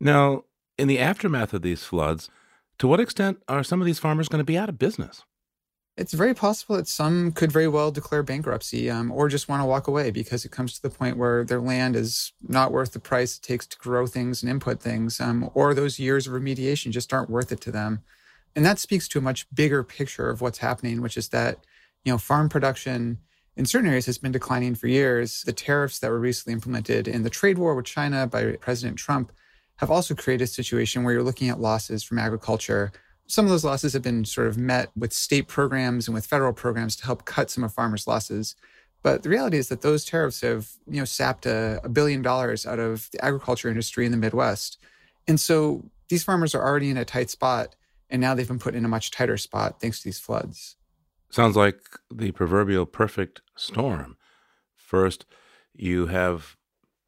Now, 0.00 0.42
in 0.76 0.88
the 0.88 0.98
aftermath 0.98 1.54
of 1.54 1.62
these 1.62 1.84
floods, 1.84 2.28
to 2.78 2.88
what 2.88 2.98
extent 2.98 3.38
are 3.46 3.62
some 3.62 3.80
of 3.80 3.86
these 3.86 4.00
farmers 4.00 4.28
going 4.28 4.40
to 4.40 4.44
be 4.44 4.58
out 4.58 4.68
of 4.68 4.76
business? 4.76 5.22
It's 5.96 6.12
very 6.12 6.34
possible 6.34 6.74
that 6.74 6.88
some 6.88 7.30
could 7.30 7.52
very 7.52 7.68
well 7.68 7.92
declare 7.92 8.24
bankruptcy 8.24 8.90
um, 8.90 9.12
or 9.12 9.28
just 9.28 9.48
want 9.48 9.62
to 9.62 9.66
walk 9.66 9.86
away 9.86 10.10
because 10.10 10.44
it 10.44 10.50
comes 10.50 10.74
to 10.74 10.82
the 10.82 10.90
point 10.90 11.16
where 11.16 11.44
their 11.44 11.60
land 11.60 11.94
is 11.94 12.32
not 12.42 12.72
worth 12.72 12.92
the 12.92 12.98
price 12.98 13.36
it 13.36 13.42
takes 13.42 13.68
to 13.68 13.78
grow 13.78 14.08
things 14.08 14.42
and 14.42 14.50
input 14.50 14.80
things, 14.80 15.20
um, 15.20 15.48
or 15.54 15.72
those 15.72 16.00
years 16.00 16.26
of 16.26 16.32
remediation 16.32 16.90
just 16.90 17.12
aren't 17.12 17.30
worth 17.30 17.52
it 17.52 17.60
to 17.60 17.70
them. 17.70 18.02
And 18.56 18.66
that 18.66 18.80
speaks 18.80 19.06
to 19.08 19.20
a 19.20 19.22
much 19.22 19.46
bigger 19.54 19.84
picture 19.84 20.28
of 20.28 20.40
what's 20.40 20.58
happening, 20.58 21.00
which 21.00 21.16
is 21.16 21.28
that, 21.28 21.58
you 22.04 22.12
know, 22.12 22.18
farm 22.18 22.48
production 22.48 23.18
in 23.56 23.66
certain 23.66 23.88
areas 23.88 24.06
has 24.06 24.18
been 24.18 24.32
declining 24.32 24.74
for 24.74 24.88
years. 24.88 25.42
The 25.42 25.52
tariffs 25.52 25.98
that 26.00 26.10
were 26.10 26.18
recently 26.18 26.54
implemented 26.54 27.06
in 27.06 27.22
the 27.22 27.30
trade 27.30 27.58
war 27.58 27.74
with 27.74 27.84
China 27.84 28.26
by 28.26 28.56
President 28.56 28.98
Trump 28.98 29.32
have 29.76 29.90
also 29.90 30.14
created 30.14 30.44
a 30.44 30.48
situation 30.48 31.02
where 31.02 31.14
you're 31.14 31.22
looking 31.22 31.48
at 31.48 31.60
losses 31.60 32.02
from 32.02 32.18
agriculture. 32.18 32.92
Some 33.26 33.44
of 33.44 33.50
those 33.50 33.64
losses 33.64 33.92
have 33.92 34.02
been 34.02 34.24
sort 34.24 34.46
of 34.46 34.58
met 34.58 34.90
with 34.96 35.12
state 35.12 35.48
programs 35.48 36.06
and 36.06 36.14
with 36.14 36.26
federal 36.26 36.52
programs 36.52 36.96
to 36.96 37.06
help 37.06 37.24
cut 37.24 37.50
some 37.50 37.64
of 37.64 37.72
farmers' 37.72 38.06
losses. 38.06 38.54
But 39.02 39.22
the 39.22 39.28
reality 39.28 39.58
is 39.58 39.68
that 39.68 39.82
those 39.82 40.04
tariffs 40.04 40.40
have, 40.40 40.68
you 40.86 40.98
know, 40.98 41.04
sapped 41.04 41.46
a, 41.46 41.80
a 41.84 41.88
billion 41.88 42.22
dollars 42.22 42.66
out 42.66 42.78
of 42.78 43.08
the 43.12 43.24
agriculture 43.24 43.68
industry 43.68 44.06
in 44.06 44.12
the 44.12 44.18
Midwest. 44.18 44.78
And 45.26 45.38
so 45.38 45.84
these 46.08 46.24
farmers 46.24 46.54
are 46.54 46.64
already 46.64 46.90
in 46.90 46.96
a 46.96 47.04
tight 47.04 47.30
spot, 47.30 47.76
and 48.10 48.20
now 48.20 48.34
they've 48.34 48.48
been 48.48 48.58
put 48.58 48.74
in 48.74 48.84
a 48.84 48.88
much 48.88 49.10
tighter 49.10 49.36
spot 49.36 49.80
thanks 49.80 49.98
to 49.98 50.04
these 50.04 50.18
floods. 50.18 50.76
Sounds 51.35 51.57
like 51.57 51.81
the 52.14 52.31
proverbial 52.31 52.87
perfect 52.87 53.40
storm. 53.57 54.16
First, 54.77 55.27
you 55.73 56.07
have 56.07 56.55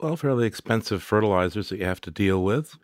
well, 0.01 0.17
fairly 0.17 0.49
expensive 0.49 1.01
fertilizers 1.01 1.69
that 1.69 1.79
you 1.79 1.85
have 1.85 2.01
to 2.01 2.11
deal 2.11 2.43
with. 2.43 2.77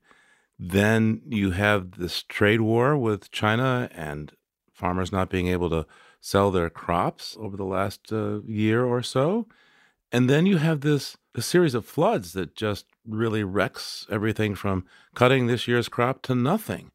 Then 0.57 1.21
you 1.27 1.51
have 1.51 1.99
this 1.99 2.23
trade 2.23 2.61
war 2.61 2.97
with 2.97 3.33
China 3.33 3.91
and 3.93 4.31
farmers 4.73 5.11
not 5.11 5.31
being 5.31 5.49
able 5.49 5.69
to 5.71 5.85
sell 6.21 6.53
their 6.53 6.71
crops 6.71 7.37
over 7.41 7.57
the 7.57 7.65
last 7.65 8.13
uh, 8.13 8.43
year 8.43 8.85
or 8.85 9.03
so. 9.03 9.49
And 10.13 10.31
then 10.31 10.47
you 10.47 10.59
have 10.59 10.83
this 10.83 11.17
a 11.35 11.43
series 11.43 11.75
of 11.75 11.85
floods 11.85 12.35
that 12.35 12.55
just 12.55 12.87
really 13.05 13.43
wrecks 13.43 14.07
everything 14.09 14.55
from 14.55 14.85
cutting 15.17 15.49
this 15.49 15.67
year's 15.67 15.89
crop 15.89 16.23
to 16.23 16.37
nothing. 16.37 16.93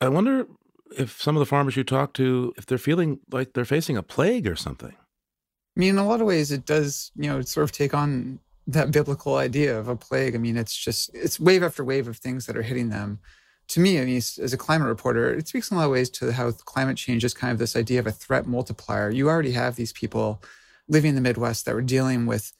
I 0.00 0.08
wonder 0.08 0.48
if 0.96 1.20
some 1.20 1.36
of 1.36 1.40
the 1.40 1.46
farmers 1.46 1.76
you 1.76 1.84
talk 1.84 2.12
to, 2.14 2.52
if 2.56 2.66
they're 2.66 2.78
feeling 2.78 3.20
like 3.30 3.52
they're 3.52 3.64
facing 3.64 3.96
a 3.96 4.02
plague 4.02 4.46
or 4.46 4.56
something. 4.56 4.94
I 4.94 5.80
mean, 5.80 5.90
in 5.90 5.98
a 5.98 6.06
lot 6.06 6.20
of 6.20 6.26
ways, 6.26 6.50
it 6.52 6.64
does, 6.64 7.12
you 7.16 7.28
know, 7.28 7.40
sort 7.42 7.64
of 7.64 7.72
take 7.72 7.92
on 7.92 8.40
that 8.66 8.90
biblical 8.90 9.36
idea 9.36 9.78
of 9.78 9.88
a 9.88 9.96
plague. 9.96 10.34
I 10.34 10.38
mean, 10.38 10.56
it's 10.56 10.76
just, 10.76 11.10
it's 11.14 11.38
wave 11.38 11.62
after 11.62 11.84
wave 11.84 12.08
of 12.08 12.16
things 12.16 12.46
that 12.46 12.56
are 12.56 12.62
hitting 12.62 12.88
them. 12.88 13.20
To 13.68 13.80
me, 13.80 14.00
I 14.00 14.04
mean, 14.04 14.16
as 14.16 14.52
a 14.52 14.56
climate 14.56 14.88
reporter, 14.88 15.34
it 15.34 15.48
speaks 15.48 15.70
in 15.70 15.76
a 15.76 15.80
lot 15.80 15.86
of 15.86 15.92
ways 15.92 16.08
to 16.10 16.32
how 16.32 16.50
climate 16.52 16.96
change 16.96 17.24
is 17.24 17.34
kind 17.34 17.52
of 17.52 17.58
this 17.58 17.76
idea 17.76 17.98
of 17.98 18.06
a 18.06 18.12
threat 18.12 18.46
multiplier. 18.46 19.10
You 19.10 19.28
already 19.28 19.52
have 19.52 19.76
these 19.76 19.92
people 19.92 20.42
living 20.88 21.10
in 21.10 21.14
the 21.16 21.20
Midwest 21.20 21.66
that 21.66 21.74
were 21.74 21.82
dealing 21.82 22.26
with, 22.26 22.52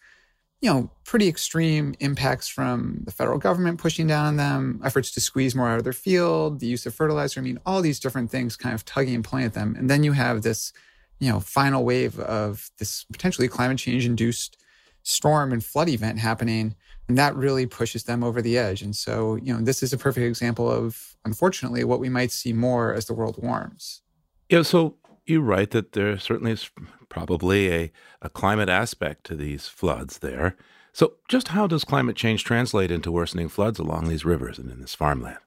you 0.60 0.72
know, 0.72 0.90
pretty 1.04 1.28
extreme 1.28 1.94
impacts 2.00 2.48
from 2.48 3.02
the 3.04 3.12
federal 3.12 3.38
government 3.38 3.78
pushing 3.78 4.06
down 4.06 4.26
on 4.26 4.36
them, 4.36 4.80
efforts 4.82 5.10
to 5.12 5.20
squeeze 5.20 5.54
more 5.54 5.68
out 5.68 5.78
of 5.78 5.84
their 5.84 5.92
field, 5.92 6.60
the 6.60 6.66
use 6.66 6.86
of 6.86 6.94
fertilizer. 6.94 7.40
I 7.40 7.42
mean, 7.42 7.58
all 7.66 7.82
these 7.82 8.00
different 8.00 8.30
things 8.30 8.56
kind 8.56 8.74
of 8.74 8.84
tugging 8.84 9.14
and 9.14 9.24
pulling 9.24 9.44
at 9.44 9.54
them. 9.54 9.76
And 9.78 9.90
then 9.90 10.02
you 10.02 10.12
have 10.12 10.42
this, 10.42 10.72
you 11.18 11.30
know, 11.30 11.40
final 11.40 11.84
wave 11.84 12.18
of 12.18 12.70
this 12.78 13.04
potentially 13.12 13.48
climate 13.48 13.78
change 13.78 14.06
induced 14.06 14.56
storm 15.02 15.52
and 15.52 15.64
flood 15.64 15.88
event 15.88 16.18
happening. 16.18 16.74
And 17.08 17.16
that 17.18 17.36
really 17.36 17.66
pushes 17.66 18.04
them 18.04 18.24
over 18.24 18.42
the 18.42 18.58
edge. 18.58 18.82
And 18.82 18.96
so, 18.96 19.36
you 19.36 19.54
know, 19.54 19.60
this 19.60 19.82
is 19.82 19.92
a 19.92 19.98
perfect 19.98 20.26
example 20.26 20.68
of, 20.70 21.16
unfortunately, 21.24 21.84
what 21.84 22.00
we 22.00 22.08
might 22.08 22.32
see 22.32 22.52
more 22.52 22.92
as 22.92 23.06
the 23.06 23.14
world 23.14 23.36
warms. 23.40 24.00
Yeah. 24.48 24.62
So 24.62 24.96
you 25.26 25.40
write 25.40 25.70
that 25.70 25.92
there 25.92 26.18
certainly 26.18 26.52
is 26.52 26.70
probably 27.08 27.72
a, 27.72 27.92
a 28.22 28.28
climate 28.28 28.68
aspect 28.68 29.24
to 29.24 29.36
these 29.36 29.66
floods 29.66 30.18
there. 30.18 30.56
So, 30.92 31.14
just 31.28 31.48
how 31.48 31.66
does 31.66 31.84
climate 31.84 32.16
change 32.16 32.44
translate 32.44 32.90
into 32.90 33.12
worsening 33.12 33.48
floods 33.48 33.78
along 33.78 34.08
these 34.08 34.24
rivers 34.24 34.58
and 34.58 34.70
in 34.70 34.80
this 34.80 34.94
farmland? 34.94 35.38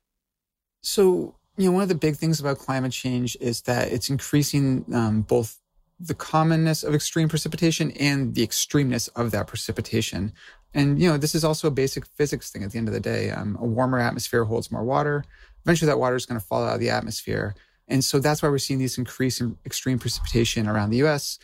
So, 0.81 1.35
you 1.57 1.65
know, 1.65 1.71
one 1.71 1.83
of 1.83 1.89
the 1.89 1.95
big 1.95 2.15
things 2.15 2.39
about 2.39 2.59
climate 2.59 2.91
change 2.91 3.35
is 3.41 3.61
that 3.61 3.91
it's 3.91 4.09
increasing 4.09 4.85
um, 4.93 5.21
both 5.23 5.57
the 5.99 6.13
commonness 6.13 6.83
of 6.83 6.95
extreme 6.95 7.27
precipitation 7.27 7.91
and 7.91 8.33
the 8.35 8.45
extremeness 8.45 9.09
of 9.15 9.31
that 9.31 9.47
precipitation. 9.47 10.31
And, 10.73 11.01
you 11.01 11.09
know, 11.09 11.17
this 11.17 11.35
is 11.35 11.43
also 11.43 11.67
a 11.67 11.71
basic 11.71 12.05
physics 12.05 12.51
thing 12.51 12.63
at 12.63 12.71
the 12.71 12.77
end 12.77 12.87
of 12.87 12.93
the 12.93 12.99
day. 12.99 13.31
Um, 13.31 13.57
a 13.59 13.65
warmer 13.65 13.99
atmosphere 13.99 14.43
holds 14.45 14.71
more 14.71 14.83
water. 14.83 15.25
Eventually, 15.65 15.87
that 15.87 15.99
water 15.99 16.15
is 16.15 16.25
going 16.25 16.39
to 16.39 16.45
fall 16.45 16.63
out 16.63 16.75
of 16.75 16.79
the 16.79 16.89
atmosphere. 16.89 17.55
And 17.89 18.03
so 18.03 18.19
that's 18.19 18.41
why 18.41 18.49
we're 18.49 18.59
seeing 18.59 18.79
these 18.79 18.97
increase 18.97 19.41
in 19.41 19.57
extreme 19.65 19.99
precipitation 19.99 20.67
around 20.67 20.91
the 20.91 21.03
US. 21.03 21.39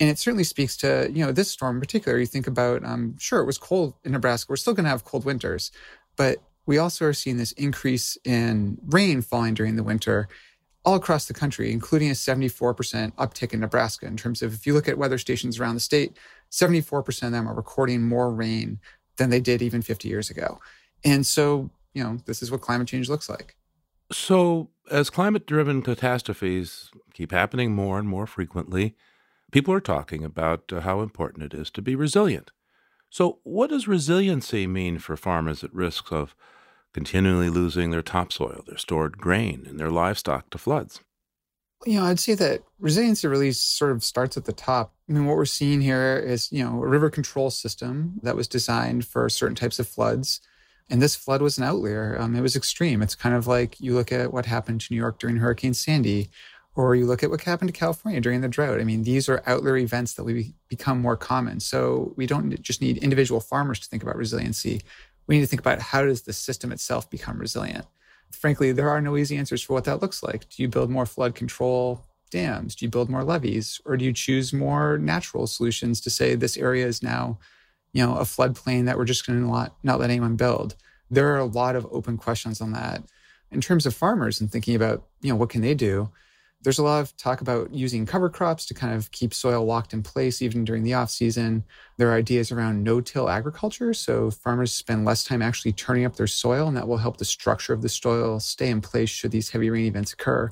And 0.00 0.08
it 0.08 0.18
certainly 0.18 0.44
speaks 0.44 0.76
to, 0.78 1.10
you 1.12 1.26
know, 1.26 1.32
this 1.32 1.50
storm 1.50 1.76
in 1.76 1.80
particular. 1.80 2.18
You 2.18 2.26
think 2.26 2.46
about, 2.46 2.84
um, 2.84 3.16
sure, 3.18 3.40
it 3.40 3.46
was 3.46 3.58
cold 3.58 3.94
in 4.04 4.12
Nebraska. 4.12 4.50
We're 4.50 4.56
still 4.56 4.74
going 4.74 4.84
to 4.84 4.90
have 4.90 5.04
cold 5.04 5.24
winters, 5.24 5.72
but 6.16 6.38
we 6.66 6.78
also 6.78 7.06
are 7.06 7.12
seeing 7.12 7.36
this 7.36 7.52
increase 7.52 8.16
in 8.24 8.78
rain 8.86 9.22
falling 9.22 9.54
during 9.54 9.76
the 9.76 9.82
winter 9.82 10.28
all 10.84 10.94
across 10.94 11.26
the 11.26 11.34
country, 11.34 11.72
including 11.72 12.08
a 12.10 12.14
74% 12.14 13.12
uptick 13.16 13.52
in 13.52 13.60
Nebraska 13.60 14.06
in 14.06 14.16
terms 14.16 14.40
of 14.40 14.54
if 14.54 14.66
you 14.66 14.72
look 14.72 14.88
at 14.88 14.96
weather 14.96 15.18
stations 15.18 15.58
around 15.58 15.74
the 15.74 15.80
state, 15.80 16.16
74% 16.50 17.24
of 17.24 17.32
them 17.32 17.48
are 17.48 17.54
recording 17.54 18.02
more 18.02 18.30
rain 18.30 18.78
than 19.16 19.30
they 19.30 19.40
did 19.40 19.60
even 19.60 19.82
50 19.82 20.08
years 20.08 20.30
ago. 20.30 20.60
And 21.04 21.26
so, 21.26 21.70
you 21.92 22.02
know, 22.02 22.18
this 22.26 22.42
is 22.42 22.50
what 22.50 22.60
climate 22.60 22.88
change 22.88 23.08
looks 23.08 23.28
like. 23.28 23.57
So, 24.10 24.70
as 24.90 25.10
climate 25.10 25.46
driven 25.46 25.82
catastrophes 25.82 26.90
keep 27.12 27.30
happening 27.30 27.74
more 27.74 27.98
and 27.98 28.08
more 28.08 28.26
frequently, 28.26 28.96
people 29.52 29.74
are 29.74 29.80
talking 29.80 30.24
about 30.24 30.72
uh, 30.72 30.80
how 30.80 31.00
important 31.02 31.44
it 31.44 31.54
is 31.54 31.70
to 31.72 31.82
be 31.82 31.94
resilient. 31.94 32.50
So, 33.10 33.40
what 33.42 33.70
does 33.70 33.88
resiliency 33.88 34.66
mean 34.66 34.98
for 34.98 35.16
farmers 35.16 35.62
at 35.62 35.74
risk 35.74 36.10
of 36.10 36.34
continually 36.92 37.50
losing 37.50 37.90
their 37.90 38.02
topsoil, 38.02 38.64
their 38.66 38.78
stored 38.78 39.18
grain, 39.18 39.66
and 39.68 39.78
their 39.78 39.90
livestock 39.90 40.50
to 40.50 40.58
floods? 40.58 41.00
You 41.86 42.00
know, 42.00 42.06
I'd 42.06 42.18
say 42.18 42.34
that 42.34 42.62
resiliency 42.80 43.28
really 43.28 43.52
sort 43.52 43.92
of 43.92 44.02
starts 44.02 44.36
at 44.36 44.46
the 44.46 44.52
top. 44.52 44.94
I 45.08 45.12
mean, 45.12 45.26
what 45.26 45.36
we're 45.36 45.44
seeing 45.44 45.80
here 45.80 46.16
is, 46.16 46.50
you 46.50 46.64
know, 46.64 46.82
a 46.82 46.86
river 46.86 47.08
control 47.08 47.50
system 47.50 48.20
that 48.22 48.36
was 48.36 48.48
designed 48.48 49.06
for 49.06 49.28
certain 49.28 49.54
types 49.54 49.78
of 49.78 49.86
floods. 49.86 50.40
And 50.90 51.02
this 51.02 51.16
flood 51.16 51.42
was 51.42 51.58
an 51.58 51.64
outlier. 51.64 52.16
Um, 52.18 52.34
it 52.34 52.40
was 52.40 52.56
extreme. 52.56 53.02
It's 53.02 53.14
kind 53.14 53.34
of 53.34 53.46
like 53.46 53.80
you 53.80 53.94
look 53.94 54.10
at 54.10 54.32
what 54.32 54.46
happened 54.46 54.80
to 54.82 54.92
New 54.92 54.96
York 54.96 55.18
during 55.18 55.36
Hurricane 55.36 55.74
Sandy, 55.74 56.30
or 56.74 56.94
you 56.94 57.06
look 57.06 57.22
at 57.22 57.30
what 57.30 57.42
happened 57.42 57.68
to 57.68 57.78
California 57.78 58.20
during 58.20 58.40
the 58.40 58.48
drought. 58.48 58.80
I 58.80 58.84
mean, 58.84 59.02
these 59.02 59.28
are 59.28 59.42
outlier 59.46 59.76
events 59.76 60.14
that 60.14 60.24
we 60.24 60.54
become 60.68 61.00
more 61.00 61.16
common. 61.16 61.60
So 61.60 62.14
we 62.16 62.26
don't 62.26 62.62
just 62.62 62.80
need 62.80 62.98
individual 62.98 63.40
farmers 63.40 63.80
to 63.80 63.88
think 63.88 64.02
about 64.02 64.16
resiliency 64.16 64.82
we 65.28 65.36
need 65.36 65.42
to 65.42 65.46
think 65.46 65.60
about 65.60 65.80
how 65.80 66.04
does 66.04 66.22
the 66.22 66.32
system 66.32 66.72
itself 66.72 67.08
become 67.08 67.38
resilient. 67.38 67.86
Frankly, 68.32 68.72
there 68.72 68.88
are 68.90 69.00
no 69.00 69.16
easy 69.16 69.36
answers 69.36 69.62
for 69.62 69.74
what 69.74 69.84
that 69.84 70.02
looks 70.02 70.22
like. 70.22 70.48
Do 70.48 70.62
you 70.62 70.68
build 70.68 70.90
more 70.90 71.06
flood 71.06 71.34
control 71.34 72.04
dams? 72.30 72.74
Do 72.74 72.84
you 72.84 72.90
build 72.90 73.08
more 73.08 73.24
levees? 73.24 73.80
Or 73.84 73.96
do 73.96 74.04
you 74.04 74.12
choose 74.12 74.52
more 74.52 74.98
natural 74.98 75.46
solutions 75.46 76.00
to 76.00 76.10
say 76.10 76.34
this 76.34 76.56
area 76.56 76.86
is 76.86 77.02
now, 77.02 77.38
you 77.92 78.04
know, 78.04 78.16
a 78.16 78.22
floodplain 78.22 78.86
that 78.86 78.96
we're 78.96 79.04
just 79.04 79.26
going 79.26 79.40
to 79.40 79.46
not, 79.82 79.98
let 79.98 80.10
anyone 80.10 80.36
build? 80.36 80.76
There 81.10 81.32
are 81.34 81.38
a 81.38 81.44
lot 81.44 81.76
of 81.76 81.86
open 81.90 82.16
questions 82.16 82.60
on 82.60 82.72
that. 82.72 83.02
In 83.50 83.60
terms 83.60 83.86
of 83.86 83.94
farmers 83.94 84.40
and 84.40 84.50
thinking 84.50 84.74
about, 84.74 85.06
you 85.22 85.30
know, 85.30 85.36
what 85.36 85.48
can 85.48 85.62
they 85.62 85.74
do? 85.74 86.10
There's 86.60 86.78
a 86.78 86.82
lot 86.82 87.00
of 87.00 87.16
talk 87.16 87.40
about 87.40 87.72
using 87.72 88.04
cover 88.04 88.28
crops 88.28 88.66
to 88.66 88.74
kind 88.74 88.92
of 88.92 89.10
keep 89.12 89.32
soil 89.32 89.64
locked 89.64 89.92
in 89.92 90.02
place 90.02 90.42
even 90.42 90.64
during 90.64 90.82
the 90.82 90.94
off 90.94 91.08
season. 91.08 91.64
There 91.96 92.10
are 92.10 92.16
ideas 92.16 92.50
around 92.50 92.82
no-till 92.82 93.30
agriculture, 93.30 93.94
so 93.94 94.30
farmers 94.30 94.72
spend 94.72 95.04
less 95.04 95.22
time 95.22 95.40
actually 95.40 95.72
turning 95.72 96.04
up 96.04 96.16
their 96.16 96.26
soil, 96.26 96.66
and 96.66 96.76
that 96.76 96.88
will 96.88 96.96
help 96.96 97.16
the 97.16 97.24
structure 97.24 97.72
of 97.72 97.80
the 97.80 97.88
soil 97.88 98.40
stay 98.40 98.70
in 98.70 98.80
place 98.80 99.08
should 99.08 99.30
these 99.30 99.50
heavy 99.50 99.70
rain 99.70 99.86
events 99.86 100.12
occur. 100.12 100.50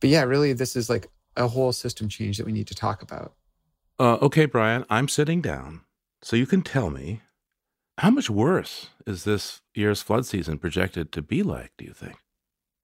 But 0.00 0.10
yeah, 0.10 0.24
really, 0.24 0.52
this 0.52 0.74
is 0.74 0.90
like 0.90 1.08
a 1.36 1.46
whole 1.46 1.72
system 1.72 2.08
change 2.08 2.38
that 2.38 2.46
we 2.46 2.52
need 2.52 2.66
to 2.66 2.74
talk 2.74 3.00
about. 3.00 3.32
Uh, 3.98 4.16
okay, 4.16 4.46
Brian, 4.46 4.84
I'm 4.90 5.08
sitting 5.08 5.40
down, 5.40 5.82
so 6.22 6.36
you 6.36 6.46
can 6.46 6.62
tell 6.62 6.90
me 6.90 7.22
How 7.98 8.10
much 8.10 8.28
worse 8.28 8.90
is 9.06 9.24
this 9.24 9.62
year's 9.74 10.02
flood 10.02 10.26
season 10.26 10.58
projected 10.58 11.12
to 11.12 11.22
be 11.22 11.42
like, 11.42 11.72
do 11.78 11.84
you 11.84 11.92
think? 11.92 12.16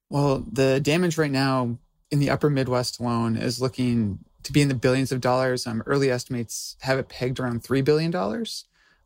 Well, 0.08 0.44
the 0.50 0.80
damage 0.80 1.18
right 1.18 1.30
now 1.30 1.78
in 2.10 2.18
the 2.18 2.30
upper 2.30 2.50
Midwest 2.50 3.00
alone 3.00 3.36
is 3.36 3.60
looking 3.60 4.18
to 4.42 4.52
be 4.52 4.60
in 4.60 4.68
the 4.68 4.74
billions 4.74 5.12
of 5.12 5.20
dollars. 5.20 5.66
Um, 5.66 5.82
early 5.86 6.10
estimates 6.10 6.76
have 6.80 6.98
it 6.98 7.08
pegged 7.08 7.40
around 7.40 7.62
$3 7.62 7.84
billion. 7.84 8.10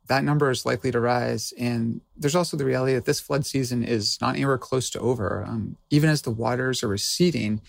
That 0.08 0.24
number 0.24 0.50
is 0.50 0.64
likely 0.64 0.90
to 0.92 1.00
rise. 1.00 1.52
And 1.58 2.00
there's 2.16 2.36
also 2.36 2.56
the 2.56 2.64
reality 2.64 2.94
that 2.94 3.04
this 3.04 3.20
flood 3.20 3.44
season 3.46 3.84
is 3.84 4.18
not 4.20 4.36
anywhere 4.36 4.58
close 4.58 4.90
to 4.90 5.00
over. 5.00 5.44
Um, 5.46 5.76
even 5.90 6.10
as 6.10 6.22
the 6.22 6.30
waters 6.30 6.82
are 6.82 6.88
receding 6.88 7.60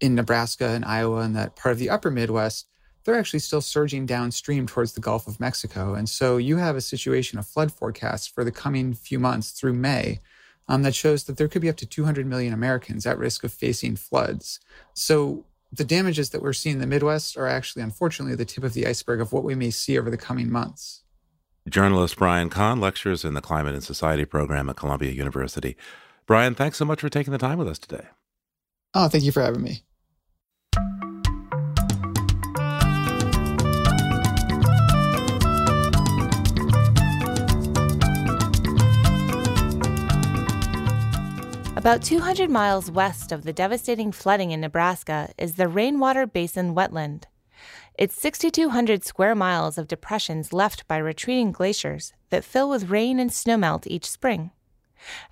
in 0.00 0.14
Nebraska 0.14 0.68
and 0.68 0.84
Iowa 0.84 1.20
and 1.20 1.36
that 1.36 1.56
part 1.56 1.72
of 1.72 1.78
the 1.78 1.90
upper 1.90 2.10
Midwest, 2.10 2.66
they're 3.10 3.18
actually 3.18 3.40
still 3.40 3.60
surging 3.60 4.06
downstream 4.06 4.66
towards 4.66 4.92
the 4.92 5.00
Gulf 5.00 5.26
of 5.26 5.40
Mexico. 5.40 5.94
And 5.94 6.08
so 6.08 6.36
you 6.36 6.58
have 6.58 6.76
a 6.76 6.80
situation 6.80 7.40
of 7.40 7.46
flood 7.46 7.72
forecasts 7.72 8.28
for 8.28 8.44
the 8.44 8.52
coming 8.52 8.94
few 8.94 9.18
months 9.18 9.50
through 9.50 9.72
May 9.72 10.20
um, 10.68 10.82
that 10.82 10.94
shows 10.94 11.24
that 11.24 11.36
there 11.36 11.48
could 11.48 11.60
be 11.60 11.68
up 11.68 11.76
to 11.78 11.86
200 11.86 12.24
million 12.24 12.52
Americans 12.52 13.06
at 13.06 13.18
risk 13.18 13.42
of 13.42 13.52
facing 13.52 13.96
floods. 13.96 14.60
So 14.94 15.44
the 15.72 15.82
damages 15.82 16.30
that 16.30 16.40
we're 16.40 16.52
seeing 16.52 16.76
in 16.76 16.80
the 16.80 16.86
Midwest 16.86 17.36
are 17.36 17.48
actually, 17.48 17.82
unfortunately, 17.82 18.36
the 18.36 18.44
tip 18.44 18.62
of 18.62 18.74
the 18.74 18.86
iceberg 18.86 19.20
of 19.20 19.32
what 19.32 19.42
we 19.42 19.56
may 19.56 19.70
see 19.70 19.98
over 19.98 20.08
the 20.08 20.16
coming 20.16 20.48
months. 20.48 21.02
Journalist 21.68 22.16
Brian 22.16 22.48
Kahn 22.48 22.80
lectures 22.80 23.24
in 23.24 23.34
the 23.34 23.40
Climate 23.40 23.74
and 23.74 23.82
Society 23.82 24.24
program 24.24 24.70
at 24.70 24.76
Columbia 24.76 25.10
University. 25.10 25.76
Brian, 26.26 26.54
thanks 26.54 26.76
so 26.76 26.84
much 26.84 27.00
for 27.00 27.08
taking 27.08 27.32
the 27.32 27.38
time 27.38 27.58
with 27.58 27.66
us 27.66 27.78
today. 27.80 28.06
Oh, 28.94 29.08
thank 29.08 29.24
you 29.24 29.32
for 29.32 29.42
having 29.42 29.62
me. 29.62 29.82
About 41.80 42.02
200 42.02 42.50
miles 42.50 42.90
west 42.90 43.32
of 43.32 43.42
the 43.42 43.54
devastating 43.54 44.12
flooding 44.12 44.50
in 44.50 44.60
Nebraska 44.60 45.30
is 45.38 45.54
the 45.54 45.66
Rainwater 45.66 46.26
Basin 46.26 46.74
Wetland. 46.74 47.24
It's 47.94 48.20
6,200 48.20 49.02
square 49.02 49.34
miles 49.34 49.78
of 49.78 49.88
depressions 49.88 50.52
left 50.52 50.86
by 50.86 50.98
retreating 50.98 51.52
glaciers 51.52 52.12
that 52.28 52.44
fill 52.44 52.68
with 52.68 52.90
rain 52.90 53.18
and 53.18 53.30
snowmelt 53.30 53.86
each 53.86 54.04
spring. 54.04 54.50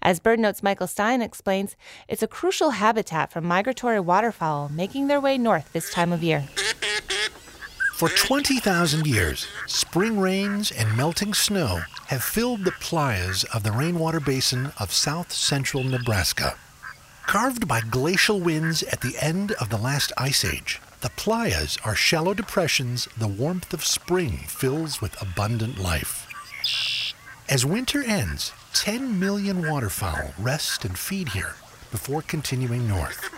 As 0.01 0.21
BirdNote's 0.21 0.63
Michael 0.63 0.87
Stein 0.87 1.21
explains, 1.21 1.77
it's 2.09 2.23
a 2.23 2.27
crucial 2.27 2.71
habitat 2.71 3.31
for 3.31 3.43
migratory 3.43 4.01
waterfowl 4.01 4.71
making 4.71 5.09
their 5.09 5.21
way 5.21 5.37
north 5.37 5.71
this 5.75 5.93
time 5.93 6.15
of 6.15 6.23
year. 6.23 6.45
For 7.99 8.09
20,000 8.09 9.09
years, 9.09 9.49
spring 9.67 10.21
rains 10.21 10.71
and 10.71 10.97
melting 10.97 11.35
snow 11.35 11.81
have 12.07 12.23
filled 12.23 12.63
the 12.63 12.71
playas 12.71 13.45
of 13.53 13.65
the 13.65 13.73
rainwater 13.73 14.21
basin 14.21 14.71
of 14.79 14.93
south 14.93 15.33
central 15.33 15.83
Nebraska. 15.83 16.57
Carved 17.27 17.67
by 17.67 17.81
glacial 17.81 18.39
winds 18.39 18.85
at 18.85 19.01
the 19.01 19.17
end 19.21 19.51
of 19.61 19.71
the 19.71 19.77
last 19.77 20.13
ice 20.17 20.45
age, 20.45 20.81
the 21.01 21.09
playas 21.09 21.85
are 21.85 21.97
shallow 21.97 22.35
depressions 22.35 23.09
the 23.19 23.27
warmth 23.27 23.75
of 23.75 23.85
spring 23.85 24.45
fills 24.47 25.01
with 25.01 25.21
abundant 25.21 25.77
life. 25.77 26.29
As 27.49 27.67
winter 27.67 28.05
ends, 28.05 28.53
10 28.75 29.19
million 29.19 29.69
waterfowl 29.69 30.35
rest 30.39 30.85
and 30.85 30.97
feed 30.97 31.31
here 31.31 31.57
before 31.91 32.23
continuing 32.23 32.87
north. 32.87 33.29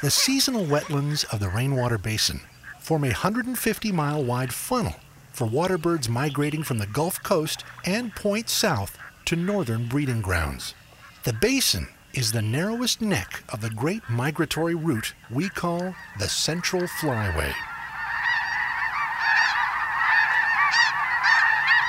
The 0.00 0.10
seasonal 0.12 0.64
wetlands 0.64 1.24
of 1.32 1.40
the 1.40 1.48
rainwater 1.48 1.98
basin 1.98 2.42
form 2.78 3.02
a 3.02 3.08
150 3.08 3.90
mile 3.90 4.22
wide 4.22 4.54
funnel 4.54 4.94
for 5.32 5.48
waterbirds 5.48 6.08
migrating 6.08 6.62
from 6.62 6.78
the 6.78 6.86
Gulf 6.86 7.20
Coast 7.24 7.64
and 7.84 8.14
point 8.14 8.48
south 8.48 8.96
to 9.24 9.34
northern 9.34 9.88
breeding 9.88 10.20
grounds. 10.22 10.76
The 11.24 11.32
basin 11.32 11.88
is 12.14 12.30
the 12.30 12.42
narrowest 12.42 13.02
neck 13.02 13.42
of 13.48 13.60
the 13.60 13.70
great 13.70 14.08
migratory 14.08 14.76
route 14.76 15.14
we 15.32 15.48
call 15.48 15.96
the 16.20 16.28
Central 16.28 16.82
Flyway. 16.82 17.52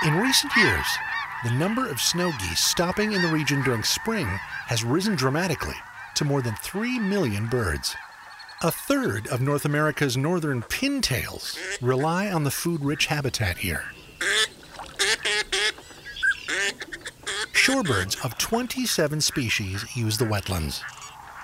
In 0.08 0.17
recent 0.17 0.56
years, 0.56 0.88
the 1.43 1.52
number 1.52 1.88
of 1.88 2.02
snow 2.02 2.32
geese 2.39 2.60
stopping 2.60 3.12
in 3.12 3.22
the 3.22 3.32
region 3.32 3.62
during 3.62 3.84
spring 3.84 4.26
has 4.65 4.84
risen 4.84 5.13
dramatically 5.15 5.76
to 6.19 6.25
more 6.25 6.41
than 6.41 6.55
3 6.55 6.99
million 6.99 7.47
birds. 7.47 7.95
A 8.62 8.69
third 8.69 9.25
of 9.27 9.39
North 9.39 9.63
America's 9.63 10.17
northern 10.17 10.62
pintails 10.62 11.58
rely 11.82 12.29
on 12.29 12.43
the 12.43 12.51
food 12.51 12.84
rich 12.84 13.05
habitat 13.05 13.58
here. 13.60 13.86
Shorebirds 17.53 18.23
of 18.25 18.38
27 18.38 19.21
species 19.21 19.95
use 19.95 20.17
the 20.17 20.25
wetlands. 20.25 20.82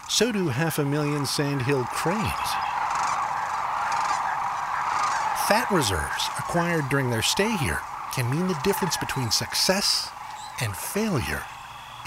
So 0.09 0.33
do 0.33 0.49
half 0.49 0.77
a 0.77 0.83
million 0.83 1.25
sandhill 1.25 1.85
cranes. 1.85 2.49
Fat 5.47 5.67
reserves 5.71 6.27
acquired 6.37 6.89
during 6.89 7.09
their 7.09 7.21
stay 7.21 7.55
here 7.57 7.79
can 8.13 8.29
mean 8.29 8.49
the 8.49 8.59
difference 8.65 8.97
between 8.97 9.31
success 9.31 10.09
and 10.59 10.75
failure 10.75 11.43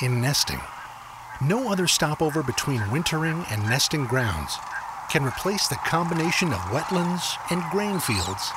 in 0.03 0.21
nesting. 0.21 0.61
No 1.41 1.71
other 1.71 1.87
stopover 1.87 2.43
between 2.43 2.91
wintering 2.91 3.45
and 3.49 3.63
nesting 3.63 4.07
grounds 4.07 4.57
can 5.09 5.25
replace 5.25 5.69
the 5.69 5.77
combination 5.77 6.49
of 6.49 6.59
wetlands 6.73 7.37
and 7.53 7.63
grain 7.71 8.01
fields 8.01 8.51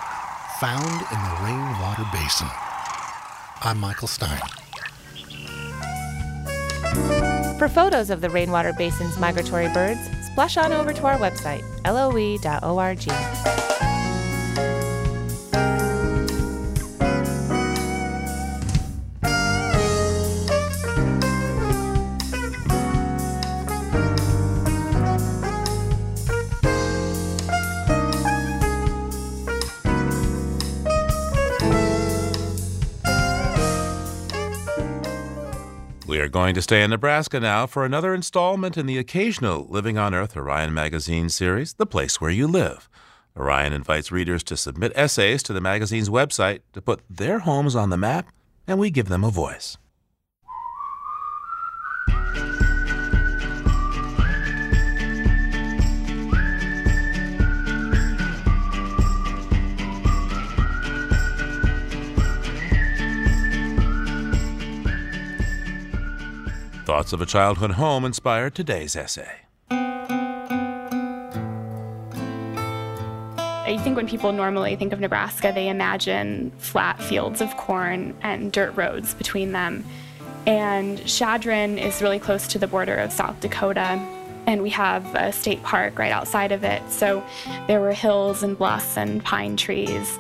found 0.60 0.84
in 0.84 0.90
the 0.90 1.38
rainwater 1.44 2.06
basin. 2.12 2.48
I'm 3.62 3.80
Michael 3.80 4.08
Stein. 4.08 4.42
For 7.60 7.70
photos 7.70 8.10
of 8.10 8.22
the 8.22 8.32
rainwater 8.32 8.74
basin's 8.74 9.20
migratory 9.20 9.72
birds, 9.72 10.00
splash 10.26 10.58
on 10.58 10.74
over 10.74 10.92
to 10.92 11.06
our 11.06 11.20
website, 11.20 11.62
loe.org. 11.86 13.91
going 36.32 36.56
to 36.56 36.62
stay 36.62 36.82
in 36.82 36.90
Nebraska 36.90 37.42
now 37.42 37.68
for 37.68 37.84
another 37.84 38.14
installment 38.14 38.78
in 38.78 38.86
the 38.86 38.98
occasional 38.98 39.68
Living 39.68 39.98
on 39.98 40.16
Earth 40.16 40.38
Orion 40.38 40.74
magazine 40.74 41.28
series, 41.28 41.74
The 41.74 41.86
Place 41.86 42.22
Where 42.22 42.32
You 42.32 42.48
Live. 42.48 42.90
Orion 43.38 43.74
invites 43.74 44.14
readers 44.14 44.42
to 44.46 44.56
submit 44.56 44.94
essays 44.96 45.44
to 45.44 45.52
the 45.52 45.60
magazine's 45.60 46.08
website 46.08 46.62
to 46.72 46.82
put 46.82 47.02
their 47.10 47.40
homes 47.40 47.76
on 47.76 47.90
the 47.90 47.98
map, 47.98 48.32
and 48.66 48.80
we 48.80 48.90
give 48.90 49.10
them 49.10 49.26
a 49.26 49.30
voice. 49.30 49.78
Thoughts 67.02 67.14
of 67.14 67.22
a 67.22 67.26
childhood 67.26 67.72
home 67.72 68.06
inspired 68.06 68.54
today's 68.54 68.96
essay. 68.96 69.38
I 69.72 69.76
think 73.84 73.98
when 73.98 74.08
people 74.08 74.32
normally 74.32 74.76
think 74.76 74.94
of 74.94 75.00
Nebraska, 75.00 75.52
they 75.52 75.68
imagine 75.68 76.52
flat 76.60 77.02
fields 77.02 77.42
of 77.42 77.58
corn 77.58 78.16
and 78.22 78.52
dirt 78.52 78.76
roads 78.76 79.16
between 79.16 79.52
them. 79.52 79.84
And 80.46 81.04
Chadron 81.08 81.80
is 81.80 82.04
really 82.04 82.20
close 82.20 82.48
to 82.50 82.60
the 82.60 82.68
border 82.68 82.98
of 82.98 83.12
South 83.12 83.40
Dakota, 83.40 84.00
and 84.46 84.62
we 84.62 84.70
have 84.70 85.04
a 85.16 85.32
state 85.32 85.64
park 85.64 85.98
right 85.98 86.12
outside 86.12 86.52
of 86.52 86.64
it. 86.64 86.84
So 86.92 87.24
there 87.66 87.82
were 87.82 87.94
hills 87.94 88.44
and 88.44 88.56
bluffs 88.56 88.96
and 88.96 89.24
pine 89.24 89.58
trees. 89.58 90.20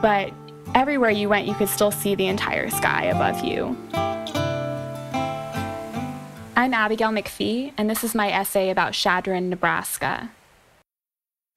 But 0.00 0.32
everywhere 0.76 1.10
you 1.10 1.28
went, 1.28 1.48
you 1.48 1.54
could 1.54 1.68
still 1.68 1.90
see 1.90 2.14
the 2.14 2.28
entire 2.28 2.70
sky 2.70 3.06
above 3.06 3.42
you. 3.42 3.76
I'm 6.54 6.74
Abigail 6.74 7.08
McPhee, 7.08 7.72
and 7.78 7.88
this 7.88 8.04
is 8.04 8.14
my 8.14 8.30
essay 8.30 8.68
about 8.68 8.92
Chadron, 8.92 9.48
Nebraska. 9.48 10.30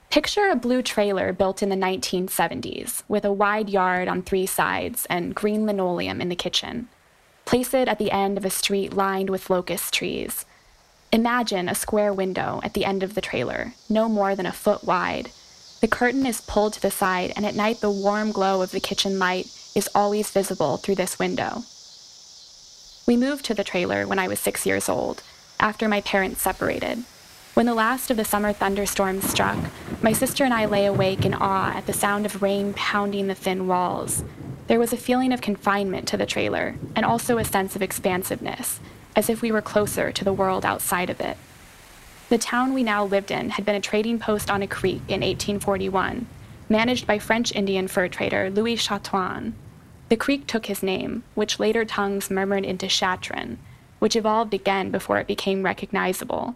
Picture 0.09 0.49
a 0.49 0.55
blue 0.55 0.81
trailer 0.81 1.33
built 1.33 1.61
in 1.61 1.67
the 1.67 1.75
1970s 1.75 3.03
with 3.09 3.25
a 3.25 3.33
wide 3.33 3.69
yard 3.69 4.07
on 4.07 4.21
three 4.21 4.45
sides 4.45 5.05
and 5.07 5.35
green 5.35 5.65
linoleum 5.65 6.21
in 6.21 6.29
the 6.29 6.35
kitchen. 6.35 6.87
Place 7.43 7.73
it 7.73 7.89
at 7.89 7.99
the 7.99 8.11
end 8.11 8.37
of 8.37 8.45
a 8.45 8.49
street 8.49 8.93
lined 8.93 9.29
with 9.29 9.49
locust 9.49 9.93
trees. 9.93 10.45
Imagine 11.11 11.67
a 11.67 11.75
square 11.75 12.13
window 12.13 12.61
at 12.63 12.73
the 12.73 12.85
end 12.85 13.03
of 13.03 13.15
the 13.15 13.21
trailer, 13.21 13.73
no 13.89 14.07
more 14.07 14.33
than 14.33 14.45
a 14.45 14.53
foot 14.53 14.85
wide. 14.85 15.29
The 15.81 15.89
curtain 15.89 16.25
is 16.25 16.39
pulled 16.39 16.71
to 16.73 16.81
the 16.81 16.89
side, 16.89 17.33
and 17.35 17.45
at 17.45 17.53
night 17.53 17.81
the 17.81 17.91
warm 17.91 18.31
glow 18.31 18.61
of 18.61 18.71
the 18.71 18.79
kitchen 18.79 19.19
light 19.19 19.47
is 19.75 19.89
always 19.93 20.31
visible 20.31 20.77
through 20.77 20.95
this 20.95 21.19
window. 21.19 21.63
We 23.07 23.17
moved 23.17 23.45
to 23.45 23.53
the 23.53 23.63
trailer 23.63 24.07
when 24.07 24.17
I 24.17 24.27
was 24.27 24.39
six 24.39 24.65
years 24.65 24.89
old, 24.89 25.21
after 25.59 25.87
my 25.87 26.01
parents 26.01 26.41
separated. 26.41 27.03
When 27.53 27.67
the 27.67 27.75
last 27.75 28.09
of 28.09 28.17
the 28.17 28.25
summer 28.25 28.51
thunderstorms 28.51 29.29
struck, 29.29 29.59
my 30.01 30.11
sister 30.11 30.43
and 30.43 30.51
I 30.51 30.65
lay 30.65 30.87
awake 30.87 31.23
in 31.23 31.35
awe 31.35 31.71
at 31.75 31.85
the 31.85 31.93
sound 31.93 32.25
of 32.25 32.41
rain 32.41 32.73
pounding 32.73 33.27
the 33.27 33.35
thin 33.35 33.67
walls. 33.67 34.23
There 34.65 34.79
was 34.79 34.91
a 34.91 34.97
feeling 34.97 35.31
of 35.31 35.41
confinement 35.41 36.07
to 36.07 36.17
the 36.17 36.25
trailer, 36.25 36.77
and 36.95 37.05
also 37.05 37.37
a 37.37 37.45
sense 37.45 37.75
of 37.75 37.83
expansiveness, 37.83 38.79
as 39.15 39.29
if 39.29 39.43
we 39.43 39.51
were 39.51 39.61
closer 39.61 40.11
to 40.11 40.23
the 40.25 40.33
world 40.33 40.65
outside 40.65 41.11
of 41.11 41.21
it. 41.21 41.37
The 42.29 42.39
town 42.39 42.73
we 42.73 42.81
now 42.81 43.05
lived 43.05 43.29
in 43.29 43.51
had 43.51 43.65
been 43.65 43.75
a 43.75 43.81
trading 43.81 44.17
post 44.17 44.49
on 44.49 44.63
a 44.63 44.67
creek 44.67 45.03
in 45.07 45.21
1841, 45.21 46.25
managed 46.69 47.05
by 47.05 47.19
French 47.19 47.53
Indian 47.53 47.87
fur 47.87 48.07
trader 48.07 48.49
Louis 48.49 48.77
Chartran. 48.77 49.53
The 50.09 50.17
creek 50.17 50.45
took 50.45 50.67
his 50.67 50.83
name, 50.83 51.23
which 51.33 51.59
later 51.59 51.83
tongues 51.83 52.29
murmured 52.29 52.63
into 52.63 52.87
Chadron, 52.87 53.57
which 53.99 54.15
evolved 54.15 54.53
again 54.53 54.91
before 54.91 55.17
it 55.17 55.27
became 55.27 55.63
recognizable. 55.63 56.55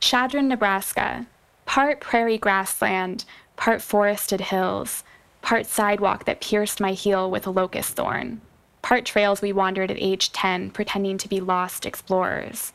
Chadron, 0.00 0.48
Nebraska, 0.48 1.26
part 1.66 2.00
prairie 2.00 2.38
grassland, 2.38 3.24
part 3.56 3.82
forested 3.82 4.40
hills, 4.40 5.04
part 5.42 5.66
sidewalk 5.66 6.24
that 6.24 6.40
pierced 6.40 6.80
my 6.80 6.92
heel 6.92 7.30
with 7.30 7.46
a 7.46 7.50
locust 7.50 7.96
thorn, 7.96 8.40
part 8.80 9.04
trails 9.04 9.42
we 9.42 9.52
wandered 9.52 9.90
at 9.90 9.98
age 10.00 10.32
10 10.32 10.70
pretending 10.70 11.18
to 11.18 11.28
be 11.28 11.40
lost 11.40 11.84
explorers, 11.84 12.72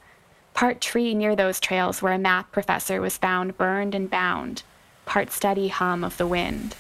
part 0.54 0.82
tree 0.82 1.16
near 1.16 1.36
those 1.36 1.60
trails 1.60 2.02
where 2.02 2.14
a 2.14 2.20
math 2.20 2.52
professor 2.52 3.02
was 3.02 3.18
found 3.18 3.58
burned 3.58 3.96
and 3.96 4.10
bound, 4.10 4.62
part 5.06 5.32
steady 5.32 5.70
hum 5.70 6.04
of 6.04 6.18
the 6.18 6.28
wind. 6.28 6.76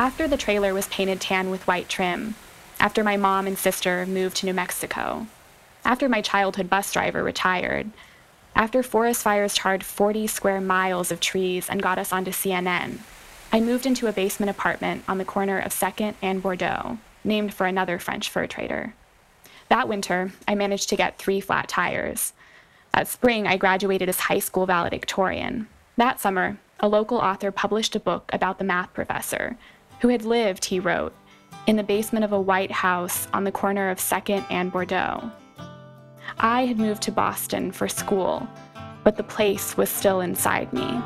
After 0.00 0.26
the 0.26 0.38
trailer 0.38 0.72
was 0.72 0.88
painted 0.88 1.20
tan 1.20 1.50
with 1.50 1.66
white 1.66 1.86
trim, 1.86 2.34
after 2.78 3.04
my 3.04 3.18
mom 3.18 3.46
and 3.46 3.58
sister 3.58 4.06
moved 4.06 4.38
to 4.38 4.46
New 4.46 4.54
Mexico, 4.54 5.26
after 5.84 6.08
my 6.08 6.22
childhood 6.22 6.70
bus 6.70 6.90
driver 6.90 7.22
retired, 7.22 7.90
after 8.56 8.82
forest 8.82 9.22
fires 9.22 9.52
charred 9.52 9.84
40 9.84 10.26
square 10.26 10.58
miles 10.58 11.12
of 11.12 11.20
trees 11.20 11.68
and 11.68 11.82
got 11.82 11.98
us 11.98 12.14
onto 12.14 12.30
CNN, 12.30 13.00
I 13.52 13.60
moved 13.60 13.84
into 13.84 14.06
a 14.06 14.12
basement 14.12 14.48
apartment 14.48 15.04
on 15.06 15.18
the 15.18 15.24
corner 15.26 15.58
of 15.58 15.70
2nd 15.70 16.14
and 16.22 16.42
Bordeaux, 16.42 16.96
named 17.22 17.52
for 17.52 17.66
another 17.66 17.98
French 17.98 18.30
fur 18.30 18.46
trader. 18.46 18.94
That 19.68 19.86
winter, 19.86 20.32
I 20.48 20.54
managed 20.54 20.88
to 20.88 20.96
get 20.96 21.18
three 21.18 21.42
flat 21.42 21.68
tires. 21.68 22.32
That 22.94 23.06
spring, 23.06 23.46
I 23.46 23.58
graduated 23.58 24.08
as 24.08 24.20
high 24.20 24.38
school 24.38 24.64
valedictorian. 24.64 25.68
That 25.98 26.20
summer, 26.20 26.58
a 26.82 26.88
local 26.88 27.18
author 27.18 27.52
published 27.52 27.94
a 27.94 28.00
book 28.00 28.30
about 28.32 28.56
the 28.56 28.64
math 28.64 28.94
professor, 28.94 29.58
who 30.00 30.08
had 30.08 30.24
lived, 30.24 30.64
he 30.64 30.80
wrote, 30.80 31.14
in 31.66 31.76
the 31.76 31.82
basement 31.82 32.24
of 32.24 32.32
a 32.32 32.40
white 32.40 32.70
house 32.70 33.28
on 33.32 33.44
the 33.44 33.52
corner 33.52 33.90
of 33.90 33.98
2nd 33.98 34.44
and 34.50 34.72
Bordeaux. 34.72 35.30
I 36.38 36.66
had 36.66 36.78
moved 36.78 37.02
to 37.02 37.12
Boston 37.12 37.70
for 37.70 37.88
school, 37.88 38.48
but 39.04 39.16
the 39.16 39.22
place 39.22 39.76
was 39.76 39.90
still 39.90 40.20
inside 40.20 40.72
me. 40.72 41.00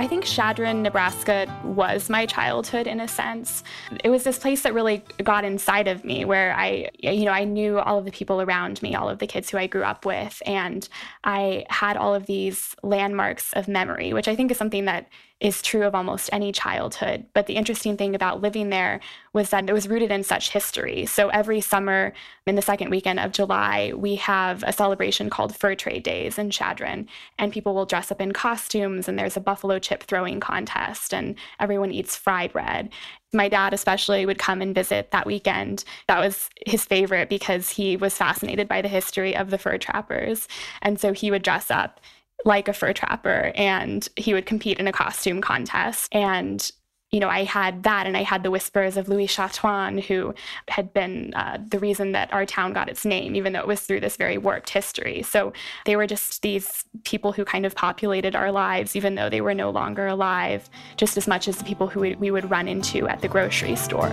I 0.00 0.06
think 0.06 0.24
Chadron, 0.24 0.80
Nebraska 0.80 1.46
was 1.62 2.08
my 2.08 2.24
childhood 2.24 2.86
in 2.86 3.00
a 3.00 3.06
sense. 3.06 3.62
It 4.02 4.08
was 4.08 4.24
this 4.24 4.38
place 4.38 4.62
that 4.62 4.72
really 4.72 5.04
got 5.22 5.44
inside 5.44 5.88
of 5.88 6.06
me 6.06 6.24
where 6.24 6.56
I, 6.56 6.88
you 7.00 7.26
know, 7.26 7.32
I 7.32 7.44
knew 7.44 7.78
all 7.78 7.98
of 7.98 8.06
the 8.06 8.10
people 8.10 8.40
around 8.40 8.80
me, 8.80 8.94
all 8.94 9.10
of 9.10 9.18
the 9.18 9.26
kids 9.26 9.50
who 9.50 9.58
I 9.58 9.66
grew 9.66 9.82
up 9.82 10.06
with, 10.06 10.42
and 10.46 10.88
I 11.22 11.66
had 11.68 11.98
all 11.98 12.14
of 12.14 12.24
these 12.24 12.74
landmarks 12.82 13.52
of 13.52 13.68
memory, 13.68 14.14
which 14.14 14.26
I 14.26 14.34
think 14.34 14.50
is 14.50 14.56
something 14.56 14.86
that 14.86 15.06
is 15.40 15.62
true 15.62 15.84
of 15.84 15.94
almost 15.94 16.28
any 16.32 16.52
childhood. 16.52 17.24
But 17.32 17.46
the 17.46 17.56
interesting 17.56 17.96
thing 17.96 18.14
about 18.14 18.42
living 18.42 18.68
there 18.68 19.00
was 19.32 19.50
that 19.50 19.68
it 19.68 19.72
was 19.72 19.88
rooted 19.88 20.10
in 20.10 20.22
such 20.22 20.50
history. 20.50 21.06
So 21.06 21.28
every 21.28 21.62
summer, 21.62 22.12
in 22.46 22.56
the 22.56 22.62
second 22.62 22.90
weekend 22.90 23.20
of 23.20 23.32
July, 23.32 23.92
we 23.96 24.16
have 24.16 24.62
a 24.64 24.72
celebration 24.72 25.30
called 25.30 25.56
Fur 25.56 25.74
Trade 25.74 26.02
Days 26.02 26.38
in 26.38 26.50
Chadron, 26.50 27.08
and 27.38 27.52
people 27.52 27.74
will 27.74 27.86
dress 27.86 28.12
up 28.12 28.20
in 28.20 28.32
costumes, 28.32 29.08
and 29.08 29.18
there's 29.18 29.36
a 29.36 29.40
buffalo 29.40 29.78
chip 29.78 30.02
throwing 30.02 30.40
contest, 30.40 31.14
and 31.14 31.36
everyone 31.58 31.90
eats 31.90 32.16
fry 32.16 32.46
bread. 32.46 32.90
My 33.32 33.48
dad, 33.48 33.72
especially, 33.72 34.26
would 34.26 34.38
come 34.38 34.60
and 34.60 34.74
visit 34.74 35.12
that 35.12 35.26
weekend. 35.26 35.84
That 36.08 36.18
was 36.18 36.50
his 36.66 36.84
favorite 36.84 37.28
because 37.28 37.70
he 37.70 37.96
was 37.96 38.18
fascinated 38.18 38.66
by 38.66 38.82
the 38.82 38.88
history 38.88 39.36
of 39.36 39.50
the 39.50 39.58
fur 39.58 39.78
trappers. 39.78 40.48
And 40.82 41.00
so 41.00 41.12
he 41.12 41.30
would 41.30 41.42
dress 41.42 41.70
up 41.70 42.00
like 42.44 42.68
a 42.68 42.72
fur 42.72 42.92
trapper 42.92 43.52
and 43.54 44.08
he 44.16 44.32
would 44.32 44.46
compete 44.46 44.78
in 44.78 44.86
a 44.86 44.92
costume 44.92 45.40
contest 45.40 46.08
and 46.12 46.72
you 47.10 47.18
know, 47.18 47.28
I 47.28 47.42
had 47.42 47.82
that, 47.82 48.06
and 48.06 48.16
I 48.16 48.22
had 48.22 48.44
the 48.44 48.52
whispers 48.52 48.96
of 48.96 49.08
Louis 49.08 49.26
Chartran, 49.26 50.00
who 50.00 50.32
had 50.68 50.92
been 50.92 51.34
uh, 51.34 51.58
the 51.68 51.80
reason 51.80 52.12
that 52.12 52.32
our 52.32 52.46
town 52.46 52.72
got 52.72 52.88
its 52.88 53.04
name, 53.04 53.34
even 53.34 53.52
though 53.52 53.58
it 53.60 53.66
was 53.66 53.80
through 53.80 53.98
this 53.98 54.16
very 54.16 54.38
warped 54.38 54.70
history. 54.70 55.22
So 55.22 55.52
they 55.86 55.96
were 55.96 56.06
just 56.06 56.42
these 56.42 56.84
people 57.02 57.32
who 57.32 57.44
kind 57.44 57.66
of 57.66 57.74
populated 57.74 58.36
our 58.36 58.52
lives, 58.52 58.94
even 58.94 59.16
though 59.16 59.28
they 59.28 59.40
were 59.40 59.54
no 59.54 59.70
longer 59.70 60.06
alive, 60.06 60.70
just 60.96 61.16
as 61.16 61.26
much 61.26 61.48
as 61.48 61.56
the 61.58 61.64
people 61.64 61.88
who 61.88 62.00
we 62.00 62.30
would 62.30 62.48
run 62.48 62.68
into 62.68 63.08
at 63.08 63.20
the 63.22 63.28
grocery 63.28 63.74
store. 63.74 64.12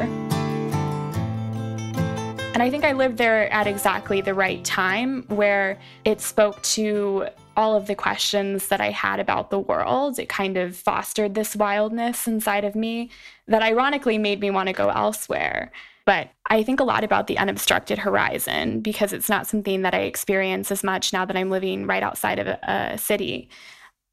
And 2.53 2.63
I 2.63 2.71
think 2.71 2.83
I 2.83 2.93
lived 2.93 3.19
there 3.19 3.53
at 3.53 3.67
exactly 3.67 4.21
the 4.21 4.33
right 4.33 4.65
time 4.65 5.23
where 5.27 5.77
it 6.03 6.19
spoke 6.19 6.59
to 6.63 7.27
all 7.58 7.76
of 7.76 7.88
the 7.88 7.96
questions 7.96 8.67
that 8.67 8.80
I 8.80 8.91
had 8.91 9.20
about 9.20 9.50
the 9.50 9.60
world. 9.60 10.20
It 10.20 10.30
kind 10.30 10.56
of 10.56 10.76
fostered 10.76 11.34
this 11.34 11.56
wildness 11.56 12.28
inside 12.28 12.63
of 12.63 12.76
me 12.76 13.10
that 13.48 13.63
ironically 13.63 14.20
made 14.20 14.39
me 14.39 14.52
want 14.52 14.67
to 14.67 14.74
go 14.74 14.89
elsewhere. 14.89 15.72
But 16.06 16.30
I 16.46 16.63
think 16.63 16.80
a 16.80 16.86
lot 16.86 17.04
about 17.04 17.28
the 17.28 17.38
unobstructed 17.38 17.98
horizon 17.98 18.80
because 18.80 19.12
it's 19.12 19.28
not 19.28 19.48
something 19.48 19.82
that 19.82 19.93
I 19.93 20.02
experience 20.02 20.72
as 20.72 20.84
much 20.84 21.12
now 21.12 21.26
that 21.26 21.36
I'm 21.36 21.50
living 21.50 21.86
right 21.86 22.04
outside 22.04 22.39
of 22.39 22.48
a, 22.48 22.60
a 22.93 22.98
city. 22.98 23.50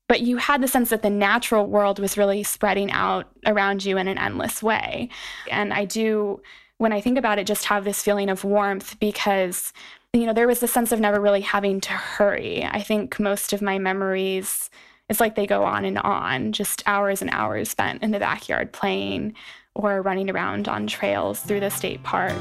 But 0.09 0.23
you 0.23 0.39
had 0.39 0.63
the 0.63 0.69
sense 0.69 0.91
that 0.91 1.03
the 1.03 1.11
natural 1.11 1.67
world 1.67 1.99
was 1.99 2.19
really 2.19 2.43
spreading 2.43 2.91
out 2.91 3.31
around 3.47 3.85
you 3.85 3.97
in 3.97 4.09
an 4.09 4.19
endless 4.19 4.63
way. 4.63 5.09
And 5.51 5.73
I 5.73 5.85
do, 5.85 6.43
when 6.79 6.93
I 6.93 7.01
think 7.01 7.17
about 7.17 7.39
it, 7.39 7.47
just 7.47 7.67
have 7.67 7.85
this 7.85 8.03
feeling 8.03 8.29
of 8.29 8.43
warmth 8.43 8.99
because 8.99 9.73
you 10.15 10.27
know, 10.27 10.33
there 10.33 10.47
was 10.47 10.63
a 10.63 10.69
sense 10.69 10.93
of 10.93 11.01
never 11.01 11.21
really 11.21 11.41
having 11.41 11.81
to 11.81 11.93
hurry. 11.93 12.65
I 12.65 12.83
think 12.83 13.19
most 13.19 13.53
of 13.53 13.61
my 13.61 13.79
memories, 13.79 14.71
it's 15.09 15.19
like 15.19 15.35
they 15.35 15.47
go 15.47 15.65
on 15.65 15.85
and 15.85 15.99
on, 15.99 16.53
just 16.53 16.85
hours 16.87 17.21
and 17.21 17.31
hours 17.33 17.69
spent 17.69 18.03
in 18.03 18.13
the 18.13 18.21
backyard 18.21 18.73
playing 18.73 19.35
or 19.75 20.03
running 20.03 20.31
around 20.31 20.69
on 20.69 20.87
trails 20.87 21.41
through 21.41 21.61
the 21.61 21.71
state 21.71 22.03
park. 22.05 22.33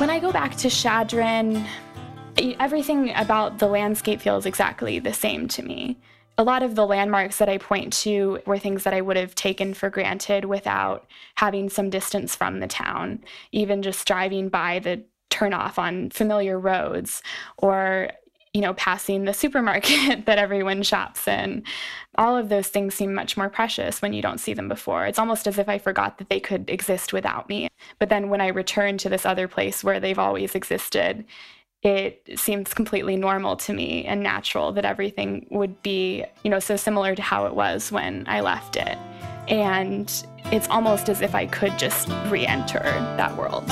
When 0.00 0.08
I 0.08 0.18
go 0.18 0.32
back 0.32 0.56
to 0.56 0.70
Chadron, 0.70 1.66
everything 2.58 3.12
about 3.14 3.58
the 3.58 3.66
landscape 3.66 4.22
feels 4.22 4.46
exactly 4.46 4.98
the 4.98 5.12
same 5.12 5.48
to 5.48 5.62
me 5.62 5.98
a 6.38 6.44
lot 6.44 6.62
of 6.62 6.74
the 6.74 6.86
landmarks 6.86 7.38
that 7.38 7.48
I 7.48 7.58
point 7.58 7.92
to 8.04 8.40
were 8.46 8.58
things 8.58 8.84
that 8.84 8.94
I 8.94 9.00
would 9.00 9.16
have 9.16 9.34
taken 9.34 9.74
for 9.74 9.90
granted 9.90 10.46
without 10.46 11.06
having 11.36 11.68
some 11.68 11.90
distance 11.90 12.34
from 12.34 12.60
the 12.60 12.66
town, 12.66 13.22
even 13.52 13.82
just 13.82 14.06
driving 14.06 14.48
by 14.48 14.78
the 14.78 15.04
turnoff 15.30 15.78
on 15.78 16.10
familiar 16.10 16.58
roads 16.58 17.22
or 17.56 18.10
you 18.52 18.60
know 18.60 18.74
passing 18.74 19.24
the 19.24 19.34
supermarket 19.42 20.26
that 20.26 20.38
everyone 20.38 20.82
shops 20.82 21.28
in. 21.28 21.62
All 22.16 22.36
of 22.36 22.48
those 22.48 22.68
things 22.68 22.94
seem 22.94 23.14
much 23.14 23.36
more 23.36 23.48
precious 23.48 24.02
when 24.02 24.12
you 24.12 24.22
don't 24.22 24.40
see 24.40 24.54
them 24.54 24.68
before. 24.68 25.06
It's 25.06 25.18
almost 25.18 25.46
as 25.46 25.58
if 25.58 25.68
i 25.68 25.78
forgot 25.78 26.18
that 26.18 26.28
they 26.28 26.40
could 26.40 26.68
exist 26.68 27.12
without 27.12 27.48
me. 27.48 27.68
But 27.98 28.08
then 28.08 28.28
when 28.28 28.40
i 28.40 28.48
return 28.48 28.98
to 28.98 29.08
this 29.08 29.26
other 29.26 29.46
place 29.46 29.84
where 29.84 30.00
they've 30.00 30.18
always 30.18 30.54
existed 30.54 31.24
it 31.82 32.38
seems 32.38 32.74
completely 32.74 33.16
normal 33.16 33.56
to 33.56 33.72
me 33.72 34.04
and 34.04 34.22
natural 34.22 34.72
that 34.72 34.84
everything 34.84 35.46
would 35.50 35.82
be, 35.82 36.24
you 36.44 36.50
know, 36.50 36.58
so 36.60 36.76
similar 36.76 37.14
to 37.14 37.22
how 37.22 37.46
it 37.46 37.54
was 37.54 37.90
when 37.90 38.24
I 38.28 38.40
left 38.40 38.76
it. 38.76 38.98
And 39.48 40.12
it's 40.46 40.68
almost 40.68 41.08
as 41.08 41.22
if 41.22 41.34
I 41.34 41.46
could 41.46 41.78
just 41.78 42.08
re 42.28 42.46
enter 42.46 42.82
that 42.82 43.36
world. 43.36 43.66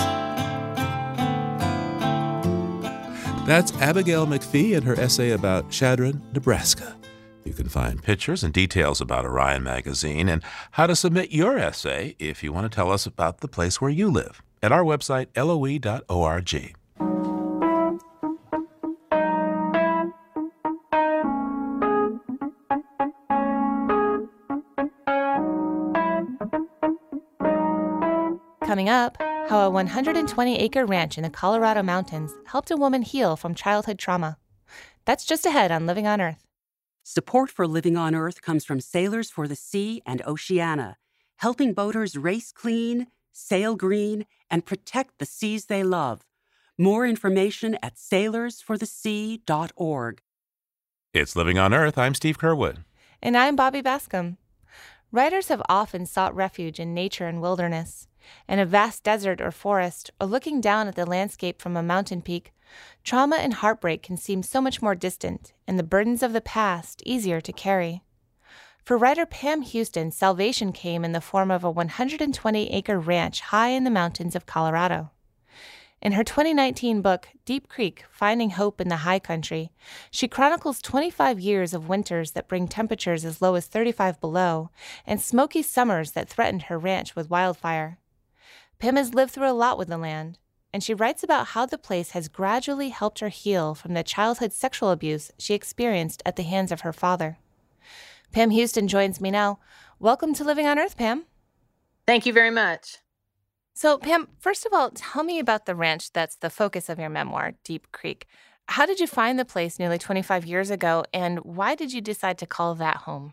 That's 3.46 3.72
Abigail 3.80 4.26
McPhee 4.26 4.76
in 4.76 4.82
her 4.82 4.98
essay 4.98 5.30
about 5.30 5.70
Chadron, 5.70 6.22
Nebraska. 6.32 6.96
You 7.44 7.52
can 7.54 7.68
find 7.68 8.02
pictures 8.02 8.44
and 8.44 8.52
details 8.52 9.00
about 9.00 9.24
Orion 9.24 9.62
Magazine 9.62 10.28
and 10.28 10.42
how 10.72 10.86
to 10.86 10.94
submit 10.94 11.30
your 11.30 11.58
essay 11.58 12.14
if 12.18 12.42
you 12.42 12.52
want 12.52 12.70
to 12.70 12.74
tell 12.74 12.92
us 12.92 13.06
about 13.06 13.40
the 13.40 13.48
place 13.48 13.80
where 13.80 13.90
you 13.90 14.10
live 14.10 14.42
at 14.62 14.72
our 14.72 14.82
website, 14.82 15.28
loe.org. 15.34 16.74
Coming 28.78 28.90
up, 28.90 29.16
how 29.48 29.66
a 29.66 29.70
120 29.70 30.60
acre 30.60 30.86
ranch 30.86 31.18
in 31.18 31.24
the 31.24 31.30
Colorado 31.30 31.82
mountains 31.82 32.32
helped 32.44 32.70
a 32.70 32.76
woman 32.76 33.02
heal 33.02 33.34
from 33.34 33.52
childhood 33.52 33.98
trauma. 33.98 34.38
That's 35.04 35.24
just 35.24 35.44
ahead 35.44 35.72
on 35.72 35.84
Living 35.84 36.06
on 36.06 36.20
Earth. 36.20 36.46
Support 37.02 37.50
for 37.50 37.66
Living 37.66 37.96
on 37.96 38.14
Earth 38.14 38.40
comes 38.40 38.64
from 38.64 38.78
Sailors 38.78 39.32
for 39.32 39.48
the 39.48 39.56
Sea 39.56 40.00
and 40.06 40.22
Oceana, 40.24 40.96
helping 41.38 41.74
boaters 41.74 42.16
race 42.16 42.52
clean, 42.52 43.08
sail 43.32 43.74
green, 43.74 44.26
and 44.48 44.64
protect 44.64 45.18
the 45.18 45.26
seas 45.26 45.64
they 45.64 45.82
love. 45.82 46.24
More 46.78 47.04
information 47.04 47.76
at 47.82 47.96
sailorsforthesea.org. 47.96 50.22
It's 51.12 51.34
Living 51.34 51.58
on 51.58 51.74
Earth. 51.74 51.98
I'm 51.98 52.14
Steve 52.14 52.38
Curwood. 52.38 52.84
And 53.20 53.36
I'm 53.36 53.56
Bobby 53.56 53.82
Bascomb. 53.82 54.36
Writers 55.10 55.48
have 55.48 55.62
often 55.68 56.06
sought 56.06 56.36
refuge 56.36 56.78
in 56.78 56.94
nature 56.94 57.26
and 57.26 57.40
wilderness. 57.40 58.06
In 58.48 58.58
a 58.58 58.66
vast 58.66 59.02
desert 59.02 59.40
or 59.40 59.50
forest, 59.50 60.10
or 60.20 60.26
looking 60.26 60.60
down 60.60 60.88
at 60.88 60.94
the 60.94 61.06
landscape 61.06 61.60
from 61.60 61.76
a 61.76 61.82
mountain 61.82 62.22
peak, 62.22 62.52
trauma 63.04 63.36
and 63.36 63.54
heartbreak 63.54 64.02
can 64.02 64.16
seem 64.16 64.42
so 64.42 64.60
much 64.60 64.80
more 64.80 64.94
distant, 64.94 65.52
and 65.66 65.78
the 65.78 65.82
burdens 65.82 66.22
of 66.22 66.32
the 66.32 66.40
past 66.40 67.02
easier 67.04 67.40
to 67.40 67.52
carry. 67.52 68.02
For 68.84 68.96
writer 68.96 69.26
Pam 69.26 69.60
Houston, 69.62 70.10
salvation 70.10 70.72
came 70.72 71.04
in 71.04 71.12
the 71.12 71.20
form 71.20 71.50
of 71.50 71.62
a 71.62 71.70
120 71.70 72.72
acre 72.72 72.98
ranch 72.98 73.40
high 73.40 73.68
in 73.68 73.84
the 73.84 73.90
mountains 73.90 74.34
of 74.34 74.46
Colorado. 74.46 75.10
In 76.00 76.12
her 76.12 76.22
2019 76.22 77.02
book, 77.02 77.28
Deep 77.44 77.68
Creek 77.68 78.04
Finding 78.08 78.50
Hope 78.50 78.80
in 78.80 78.88
the 78.88 78.98
High 78.98 79.18
Country, 79.18 79.72
she 80.12 80.28
chronicles 80.28 80.80
25 80.80 81.40
years 81.40 81.74
of 81.74 81.88
winters 81.88 82.30
that 82.30 82.46
bring 82.46 82.68
temperatures 82.68 83.24
as 83.24 83.42
low 83.42 83.56
as 83.56 83.66
35 83.66 84.20
below 84.20 84.70
and 85.04 85.20
smoky 85.20 85.60
summers 85.60 86.12
that 86.12 86.28
threatened 86.28 86.62
her 86.62 86.78
ranch 86.78 87.16
with 87.16 87.28
wildfire. 87.28 87.98
Pam 88.78 88.94
has 88.94 89.12
lived 89.12 89.32
through 89.32 89.50
a 89.50 89.52
lot 89.52 89.76
with 89.76 89.88
the 89.88 89.98
land, 89.98 90.38
and 90.72 90.84
she 90.84 90.94
writes 90.94 91.24
about 91.24 91.48
how 91.48 91.66
the 91.66 91.76
place 91.76 92.10
has 92.12 92.28
gradually 92.28 92.90
helped 92.90 93.18
her 93.18 93.28
heal 93.28 93.74
from 93.74 93.94
the 93.94 94.04
childhood 94.04 94.52
sexual 94.52 94.92
abuse 94.92 95.32
she 95.36 95.52
experienced 95.52 96.22
at 96.24 96.36
the 96.36 96.44
hands 96.44 96.70
of 96.70 96.82
her 96.82 96.92
father. 96.92 97.38
Pam 98.30 98.50
Houston 98.50 98.86
joins 98.86 99.20
me 99.20 99.32
now. 99.32 99.58
Welcome 99.98 100.32
to 100.34 100.44
Living 100.44 100.68
on 100.68 100.78
Earth, 100.78 100.96
Pam. 100.96 101.24
Thank 102.06 102.24
you 102.24 102.32
very 102.32 102.52
much. 102.52 102.98
So, 103.74 103.98
Pam, 103.98 104.28
first 104.38 104.64
of 104.64 104.72
all, 104.72 104.92
tell 104.94 105.24
me 105.24 105.40
about 105.40 105.66
the 105.66 105.74
ranch 105.74 106.12
that's 106.12 106.36
the 106.36 106.48
focus 106.48 106.88
of 106.88 107.00
your 107.00 107.08
memoir, 107.08 107.54
Deep 107.64 107.90
Creek. 107.90 108.28
How 108.68 108.86
did 108.86 109.00
you 109.00 109.08
find 109.08 109.40
the 109.40 109.44
place 109.44 109.80
nearly 109.80 109.98
25 109.98 110.46
years 110.46 110.70
ago, 110.70 111.04
and 111.12 111.40
why 111.40 111.74
did 111.74 111.92
you 111.92 112.00
decide 112.00 112.38
to 112.38 112.46
call 112.46 112.76
that 112.76 112.98
home? 112.98 113.32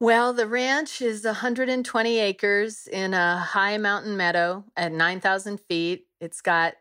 Well, 0.00 0.32
the 0.32 0.48
ranch 0.48 1.00
is 1.00 1.24
120 1.24 2.18
acres 2.18 2.88
in 2.88 3.14
a 3.14 3.38
high 3.38 3.78
mountain 3.78 4.16
meadow 4.16 4.64
at 4.76 4.92
9,000 4.92 5.60
feet. 5.60 6.06
It's 6.20 6.40
got 6.40 6.74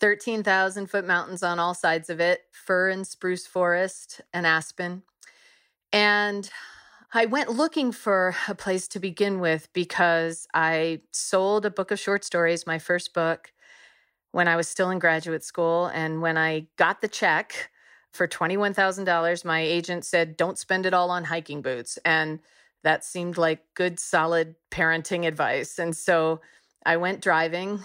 13,000 0.00 0.88
foot 0.88 1.06
mountains 1.06 1.42
on 1.42 1.58
all 1.58 1.74
sides 1.74 2.10
of 2.10 2.20
it, 2.20 2.42
fir 2.52 2.90
and 2.90 3.06
spruce 3.06 3.46
forest 3.46 4.20
and 4.32 4.46
aspen. 4.46 5.02
And 5.92 6.48
I 7.14 7.24
went 7.24 7.50
looking 7.50 7.92
for 7.92 8.36
a 8.46 8.54
place 8.54 8.86
to 8.88 9.00
begin 9.00 9.40
with 9.40 9.72
because 9.72 10.46
I 10.52 11.00
sold 11.12 11.64
a 11.64 11.70
book 11.70 11.90
of 11.90 11.98
short 11.98 12.24
stories, 12.24 12.66
my 12.66 12.78
first 12.78 13.14
book, 13.14 13.52
when 14.32 14.46
I 14.46 14.56
was 14.56 14.68
still 14.68 14.90
in 14.90 14.98
graduate 14.98 15.42
school. 15.42 15.86
And 15.86 16.20
when 16.20 16.36
I 16.36 16.66
got 16.76 17.00
the 17.00 17.08
check 17.08 17.70
for 18.18 18.28
$21,000, 18.28 19.44
my 19.44 19.60
agent 19.60 20.04
said, 20.04 20.36
don't 20.36 20.58
spend 20.58 20.84
it 20.84 20.92
all 20.92 21.10
on 21.10 21.24
hiking 21.24 21.62
boots. 21.62 21.98
And 22.04 22.40
that 22.84 23.04
seemed 23.04 23.38
like 23.38 23.64
good, 23.74 23.98
solid 23.98 24.54
parenting 24.70 25.26
advice. 25.26 25.78
And 25.78 25.96
so 25.96 26.42
I 26.84 26.98
went 26.98 27.22
driving 27.22 27.80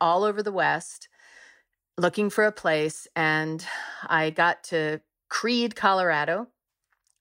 all 0.00 0.22
over 0.22 0.42
the 0.42 0.52
West 0.52 1.08
looking 1.96 2.30
for 2.30 2.44
a 2.44 2.52
place. 2.52 3.08
And 3.16 3.66
I 4.06 4.30
got 4.30 4.62
to 4.64 5.00
Creede, 5.28 5.74
Colorado 5.74 6.46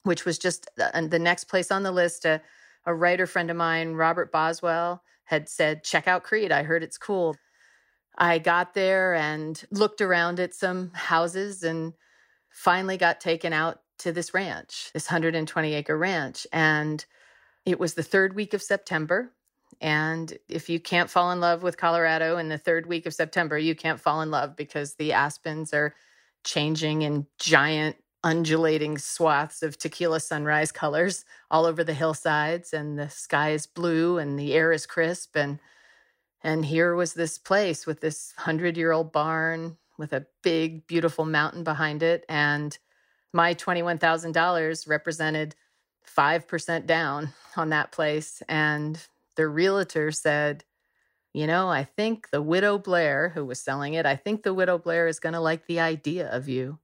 which 0.07 0.25
was 0.25 0.39
just 0.39 0.69
the, 0.77 0.95
uh, 0.97 1.07
the 1.07 1.19
next 1.19 1.43
place 1.45 1.69
on 1.69 1.83
the 1.83 1.91
list. 1.91 2.25
A, 2.25 2.41
a 2.85 2.93
writer 2.93 3.27
friend 3.27 3.51
of 3.51 3.57
mine, 3.57 3.93
Robert 3.93 4.31
Boswell, 4.31 5.03
had 5.25 5.49
said, 5.49 5.83
Check 5.83 6.07
out 6.07 6.23
Creede. 6.23 6.51
I 6.51 6.63
heard 6.63 6.81
it's 6.81 6.97
cool. 6.97 7.35
I 8.17 8.39
got 8.39 8.73
there 8.73 9.13
and 9.13 9.61
looked 9.69 10.01
around 10.01 10.39
at 10.39 10.55
some 10.55 10.91
houses 10.93 11.61
and 11.63 11.93
finally 12.49 12.97
got 12.97 13.19
taken 13.19 13.53
out 13.53 13.81
to 13.99 14.11
this 14.11 14.33
ranch, 14.33 14.91
this 14.93 15.07
120 15.09 15.73
acre 15.73 15.97
ranch. 15.97 16.45
And 16.51 17.03
it 17.65 17.79
was 17.79 17.93
the 17.93 18.03
third 18.03 18.35
week 18.35 18.53
of 18.53 18.61
September. 18.61 19.31
And 19.81 20.37
if 20.49 20.69
you 20.69 20.79
can't 20.79 21.09
fall 21.09 21.31
in 21.31 21.39
love 21.39 21.63
with 21.63 21.77
Colorado 21.77 22.37
in 22.37 22.49
the 22.49 22.57
third 22.57 22.85
week 22.87 23.05
of 23.05 23.13
September, 23.13 23.57
you 23.57 23.75
can't 23.75 23.99
fall 23.99 24.21
in 24.21 24.31
love 24.31 24.55
because 24.55 24.95
the 24.95 25.13
aspens 25.13 25.73
are 25.73 25.93
changing 26.43 27.01
in 27.01 27.27
giant 27.39 27.97
undulating 28.23 28.97
swaths 28.97 29.61
of 29.61 29.77
tequila 29.77 30.19
sunrise 30.19 30.71
colors 30.71 31.23
all 31.51 31.65
over 31.65 31.83
the 31.83 31.93
hillsides 31.93 32.73
and 32.73 32.97
the 32.97 33.09
sky 33.09 33.51
is 33.51 33.67
blue 33.67 34.17
and 34.17 34.39
the 34.39 34.53
air 34.53 34.71
is 34.71 34.85
crisp 34.85 35.35
and 35.35 35.59
and 36.43 36.65
here 36.65 36.95
was 36.95 37.13
this 37.13 37.37
place 37.37 37.85
with 37.85 37.99
this 38.01 38.33
100-year-old 38.39 39.11
barn 39.11 39.77
with 39.97 40.13
a 40.13 40.25
big 40.43 40.87
beautiful 40.87 41.25
mountain 41.25 41.63
behind 41.63 42.03
it 42.03 42.25
and 42.29 42.77
my 43.33 43.53
$21,000 43.53 44.87
represented 44.87 45.55
5% 46.15 46.85
down 46.85 47.33
on 47.55 47.69
that 47.69 47.91
place 47.91 48.41
and 48.47 49.07
the 49.35 49.47
realtor 49.47 50.11
said 50.11 50.63
you 51.37 51.45
know, 51.45 51.69
I 51.69 51.83
think 51.83 52.31
the 52.31 52.41
widow 52.41 52.79
Blair, 52.79 53.29
who 53.29 53.45
was 53.45 53.59
selling 53.59 53.93
it, 53.93 54.07
I 54.07 54.15
think 54.15 54.41
the 54.41 54.55
widow 54.55 54.79
Blair 54.79 55.05
is 55.05 55.19
going 55.19 55.33
to 55.33 55.39
like 55.39 55.67
the 55.67 55.79
idea 55.79 56.27
of 56.31 56.49
you. 56.49 56.79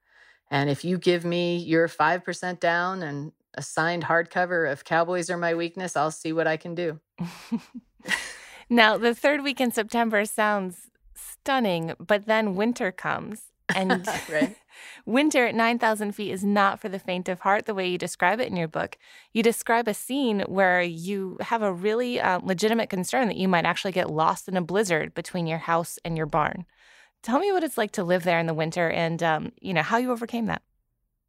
And 0.52 0.70
if 0.70 0.86
you 0.86 1.00
give 1.00 1.26
me 1.26 1.58
your 1.58 1.88
5% 1.88 2.60
down 2.60 3.02
and 3.02 3.32
a 3.56 3.64
signed 3.64 4.04
hardcover 4.04 4.72
of 4.72 4.86
Cowboys 4.86 5.32
Are 5.32 5.38
My 5.38 5.56
Weakness, 5.56 5.98
I'll 5.98 6.12
see 6.12 6.34
what 6.34 6.46
I 6.46 6.58
can 6.58 6.76
do. 6.76 7.00
now, 8.70 8.96
the 8.96 9.16
third 9.16 9.42
week 9.42 9.60
in 9.60 9.72
September 9.72 10.24
sounds 10.26 10.92
stunning, 11.44 11.94
but 12.00 12.26
then 12.26 12.56
winter 12.56 12.90
comes. 12.90 13.52
And 13.76 14.08
winter 15.06 15.46
at 15.46 15.56
9,000 15.56 16.14
feet 16.14 16.32
is 16.32 16.44
not 16.44 16.80
for 16.80 16.88
the 16.88 17.00
faint 17.00 17.28
of 17.28 17.42
heart 17.42 17.66
the 17.66 17.74
way 17.74 17.88
you 17.88 17.98
describe 17.98 18.40
it 18.40 18.48
in 18.48 18.56
your 18.56 18.70
book. 18.70 18.98
You 19.34 19.44
describe 19.44 19.90
a 19.90 19.94
scene 19.94 20.40
where 20.48 20.82
you 20.82 21.38
have 21.42 21.62
a 21.62 21.74
really 21.74 22.20
uh, 22.20 22.40
legitimate 22.42 22.90
concern 22.90 23.28
that 23.28 23.36
you 23.36 23.50
might 23.50 23.66
actually 23.66 23.92
get 23.92 24.10
lost 24.10 24.48
in 24.48 24.56
a 24.56 24.62
blizzard 24.62 25.14
between 25.14 25.46
your 25.46 25.58
house 25.58 26.00
and 26.06 26.16
your 26.16 26.26
barn. 26.26 26.66
Tell 27.24 27.40
me 27.40 27.52
what 27.52 27.64
it's 27.64 27.78
like 27.78 27.92
to 27.92 28.06
live 28.06 28.24
there 28.24 28.40
in 28.40 28.46
the 28.46 28.54
winter 28.54 28.90
and 28.90 29.22
um, 29.22 29.52
you 29.60 29.74
know 29.74 29.82
how 29.82 29.98
you 29.98 30.12
overcame 30.12 30.46
that. 30.46 30.62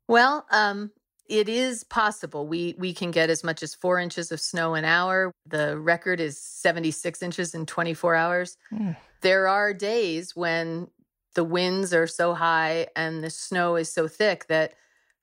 Well, 0.06 0.46
um, 0.50 0.92
it 1.28 1.48
is 1.48 1.84
possible. 1.84 2.46
We 2.46 2.74
we 2.78 2.92
can 2.92 3.10
get 3.10 3.30
as 3.30 3.42
much 3.42 3.62
as 3.62 3.74
four 3.74 3.98
inches 3.98 4.30
of 4.30 4.40
snow 4.40 4.74
an 4.74 4.84
hour. 4.84 5.32
The 5.46 5.78
record 5.78 6.20
is 6.20 6.38
76 6.38 7.22
inches 7.22 7.54
in 7.54 7.64
24 7.66 8.14
hours. 8.14 8.56
Mm. 8.72 8.96
There 9.24 9.48
are 9.48 9.74
days 9.74 10.36
when 10.36 10.88
the 11.34 11.44
winds 11.44 11.92
are 11.92 12.06
so 12.06 12.34
high 12.34 12.86
and 12.94 13.24
the 13.24 13.30
snow 13.30 13.74
is 13.74 13.92
so 13.92 14.06
thick 14.06 14.46
that 14.46 14.74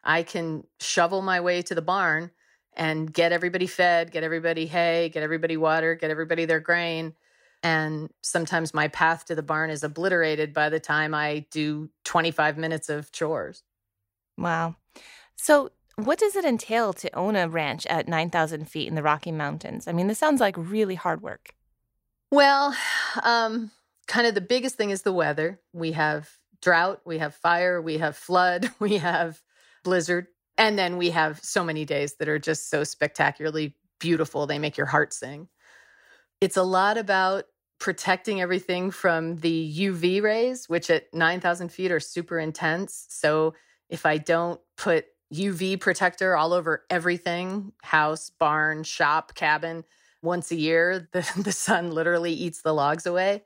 I 0.04 0.24
can 0.24 0.66
shovel 0.82 1.22
my 1.22 1.40
way 1.40 1.62
to 1.62 1.76
the 1.76 1.82
barn 1.82 2.32
and 2.76 3.14
get 3.14 3.32
everybody 3.32 3.68
fed, 3.68 4.12
get 4.12 4.24
everybody 4.24 4.66
hay, 4.66 5.10
get 5.14 5.24
everybody 5.24 5.56
water, 5.56 5.96
get 5.96 6.12
everybody 6.12 6.46
their 6.46 6.60
grain 6.60 7.14
and 7.64 8.10
sometimes 8.22 8.74
my 8.74 8.88
path 8.88 9.26
to 9.26 9.36
the 9.36 9.44
barn 9.44 9.70
is 9.70 9.84
obliterated 9.84 10.54
by 10.54 10.70
the 10.70 10.80
time 10.80 11.14
I 11.14 11.46
do 11.52 11.90
25 12.06 12.58
minutes 12.58 12.90
of 12.90 13.12
chores. 13.12 13.64
Wow. 14.38 14.76
So, 15.36 15.72
what 15.96 16.18
does 16.18 16.36
it 16.36 16.46
entail 16.46 16.94
to 16.94 17.16
own 17.16 17.36
a 17.36 17.48
ranch 17.48 17.86
at 17.86 18.08
9,000 18.08 18.68
feet 18.68 18.88
in 18.88 18.96
the 18.96 19.04
Rocky 19.04 19.32
Mountains? 19.32 19.88
I 19.88 19.92
mean, 19.92 20.08
this 20.08 20.18
sounds 20.18 20.42
like 20.42 20.56
really 20.58 20.96
hard 20.96 21.22
work. 21.22 21.54
Well, 22.32 22.76
um, 23.24 23.72
kind 24.12 24.28
of 24.28 24.36
the 24.36 24.42
biggest 24.42 24.76
thing 24.76 24.90
is 24.90 25.04
the 25.04 25.14
weather. 25.14 25.62
We 25.72 25.94
have 25.94 26.30
drought, 26.62 27.00
we 27.06 27.20
have 27.20 27.34
fire, 27.34 27.82
we 27.82 27.98
have 28.00 28.18
flood, 28.18 28.70
we 28.80 28.98
have 28.98 29.42
blizzard, 29.86 30.28
and 30.58 30.78
then 30.78 30.98
we 30.98 31.12
have 31.12 31.40
so 31.42 31.64
many 31.64 31.86
days 31.86 32.16
that 32.16 32.28
are 32.28 32.38
just 32.38 32.70
so 32.70 32.84
spectacularly 32.84 33.78
beautiful, 34.02 34.46
they 34.46 34.60
make 34.60 34.76
your 34.76 34.88
heart 34.88 35.14
sing. 35.14 35.48
It's 36.42 36.58
a 36.58 36.64
lot 36.64 36.98
about 36.98 37.46
protecting 37.80 38.42
everything 38.42 38.92
from 38.92 39.38
the 39.38 39.74
UV 39.80 40.22
rays, 40.22 40.68
which 40.68 40.90
at 40.90 41.06
9,000 41.14 41.70
feet 41.70 41.92
are 41.92 42.00
super 42.02 42.38
intense. 42.38 43.06
So 43.08 43.54
if 43.90 44.06
I 44.06 44.18
don't 44.18 44.60
put 44.76 45.06
UV 45.34 45.80
protector 45.80 46.36
all 46.36 46.52
over 46.52 46.84
everything 46.90 47.72
house, 47.82 48.30
barn, 48.30 48.84
shop, 48.84 49.36
cabin 49.36 49.86
once 50.22 50.52
a 50.52 50.56
year, 50.56 51.08
the, 51.14 51.26
the 51.38 51.54
sun 51.54 51.92
literally 51.92 52.34
eats 52.34 52.62
the 52.62 52.74
logs 52.74 53.06
away. 53.06 53.44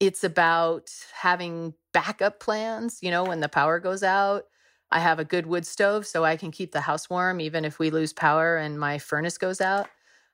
It's 0.00 0.24
about 0.24 0.90
having 1.12 1.74
backup 1.92 2.40
plans, 2.40 3.00
you 3.02 3.10
know, 3.10 3.24
when 3.24 3.40
the 3.40 3.48
power 3.48 3.78
goes 3.78 4.02
out. 4.02 4.44
I 4.90 4.98
have 4.98 5.18
a 5.18 5.24
good 5.24 5.46
wood 5.46 5.66
stove 5.66 6.06
so 6.06 6.24
I 6.24 6.36
can 6.36 6.50
keep 6.50 6.72
the 6.72 6.80
house 6.80 7.08
warm 7.08 7.40
even 7.40 7.64
if 7.64 7.78
we 7.78 7.90
lose 7.90 8.12
power 8.12 8.56
and 8.56 8.80
my 8.80 8.98
furnace 8.98 9.38
goes 9.38 9.60
out. 9.60 9.88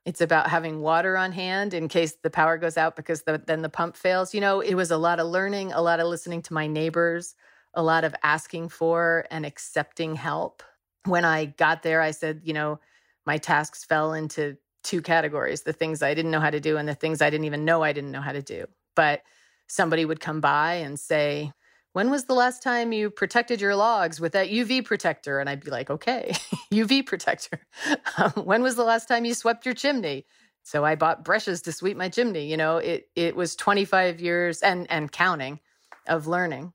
It's 0.07 0.21
about 0.21 0.49
having 0.49 0.81
water 0.81 1.17
on 1.17 1.33
hand 1.33 1.75
in 1.75 1.89
case 1.89 2.17
the 2.23 2.31
power 2.31 2.57
goes 2.57 2.77
out 2.77 2.95
because 2.95 3.23
the, 3.23 3.43
then 3.45 3.61
the 3.63 3.69
pump 3.69 3.97
fails. 3.97 4.33
You 4.33 4.41
know, 4.41 4.61
it 4.61 4.75
was 4.75 4.93
a 4.93 4.97
lot 4.97 5.19
of 5.19 5.27
learning, 5.27 5.73
a 5.73 5.83
lot 5.83 5.99
of 5.99 6.07
listening 6.07 6.43
to 6.43 6.55
my 6.55 6.69
neighbors, 6.69 7.35
a 7.75 7.83
lot 7.83 8.05
of 8.05 8.15
asking 8.23 8.69
for 8.69 9.27
and 9.31 9.45
accepting 9.45 10.15
help. 10.15 10.63
When 11.05 11.25
I 11.25 11.47
got 11.47 11.83
there, 11.83 12.01
I 12.01 12.13
said, 12.13 12.43
you 12.45 12.55
know, 12.55 12.79
my 13.27 13.39
tasks 13.39 13.85
fell 13.85 14.15
into 14.15 14.57
two 14.85 15.03
categories 15.03 15.63
the 15.63 15.73
things 15.73 16.01
I 16.01 16.15
didn't 16.15 16.31
know 16.31 16.39
how 16.39 16.51
to 16.51 16.61
do 16.61 16.77
and 16.77 16.89
the 16.89 16.95
things 16.95 17.21
I 17.21 17.29
didn't 17.29 17.47
even 17.47 17.65
know 17.65 17.83
I 17.83 17.93
didn't 17.93 18.13
know 18.13 18.21
how 18.21 18.33
to 18.33 18.43
do. 18.43 18.67
But 18.95 19.23
somebody 19.67 20.05
would 20.05 20.21
come 20.21 20.41
by 20.41 20.75
and 20.75 20.99
say, 20.99 21.53
when 21.93 22.11
was 22.11 22.25
the 22.25 22.35
last 22.35 22.63
time 22.63 22.93
you 22.93 23.09
protected 23.09 23.61
your 23.61 23.75
logs 23.75 24.21
with 24.21 24.33
that 24.33 24.51
UV 24.51 24.85
protector? 24.85 25.41
And 25.41 25.49
I'd 25.49 25.65
be 25.65 25.71
like, 25.71 25.89
okay, 25.91 26.33
UV 26.73 27.07
protector. 27.07 27.61
When 28.35 28.63
was 28.63 28.77
the 28.77 28.85
last 28.85 29.09
time 29.09 29.25
you 29.25 29.33
swept 29.33 29.65
your 29.65 29.75
chimney? 29.75 30.27
So 30.63 30.85
I 30.85 30.95
bought 30.95 31.25
brushes 31.25 31.63
to 31.63 31.73
sweep 31.73 31.97
my 31.97 32.09
chimney. 32.09 32.51
You 32.51 32.57
know, 32.57 32.77
it 32.79 33.09
it 33.15 33.35
was 33.35 33.57
25 33.57 34.21
years 34.21 34.61
and 34.61 34.91
and 34.91 35.11
counting 35.11 35.61
of 36.07 36.27
learning. 36.27 36.73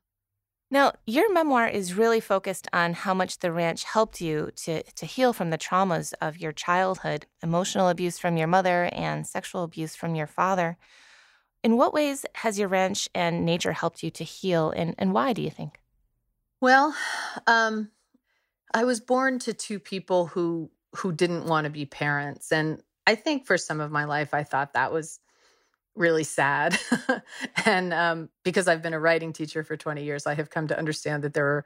Now, 0.72 0.94
your 1.06 1.30
memoir 1.32 1.68
is 1.68 1.94
really 1.94 2.18
focused 2.20 2.66
on 2.72 2.94
how 2.94 3.12
much 3.12 3.40
the 3.40 3.52
ranch 3.52 3.84
helped 3.84 4.22
you 4.22 4.50
to, 4.64 4.82
to 4.82 5.04
heal 5.04 5.34
from 5.34 5.50
the 5.50 5.58
traumas 5.58 6.14
of 6.22 6.38
your 6.38 6.52
childhood, 6.52 7.26
emotional 7.42 7.90
abuse 7.90 8.18
from 8.18 8.38
your 8.38 8.46
mother, 8.48 8.88
and 8.90 9.26
sexual 9.26 9.64
abuse 9.64 9.94
from 9.94 10.14
your 10.14 10.26
father. 10.26 10.78
In 11.62 11.76
what 11.76 11.94
ways 11.94 12.26
has 12.34 12.58
your 12.58 12.68
ranch 12.68 13.08
and 13.14 13.44
nature 13.44 13.72
helped 13.72 14.02
you 14.02 14.10
to 14.10 14.24
heal, 14.24 14.72
and, 14.74 14.94
and 14.98 15.12
why 15.12 15.32
do 15.32 15.42
you 15.42 15.50
think? 15.50 15.80
Well, 16.60 16.94
um, 17.46 17.90
I 18.74 18.84
was 18.84 19.00
born 19.00 19.38
to 19.40 19.52
two 19.52 19.78
people 19.78 20.26
who 20.26 20.70
who 20.96 21.10
didn't 21.10 21.46
want 21.46 21.64
to 21.64 21.70
be 21.70 21.86
parents, 21.86 22.52
and 22.52 22.82
I 23.06 23.14
think 23.14 23.46
for 23.46 23.56
some 23.56 23.80
of 23.80 23.90
my 23.90 24.04
life, 24.04 24.34
I 24.34 24.42
thought 24.42 24.74
that 24.74 24.92
was 24.92 25.20
really 25.94 26.24
sad. 26.24 26.78
and 27.64 27.92
um, 27.92 28.28
because 28.44 28.68
I've 28.68 28.82
been 28.82 28.94
a 28.94 29.00
writing 29.00 29.32
teacher 29.32 29.62
for 29.62 29.76
20 29.76 30.04
years, 30.04 30.26
I 30.26 30.34
have 30.34 30.50
come 30.50 30.68
to 30.68 30.78
understand 30.78 31.24
that 31.24 31.34
there 31.34 31.46
are 31.46 31.64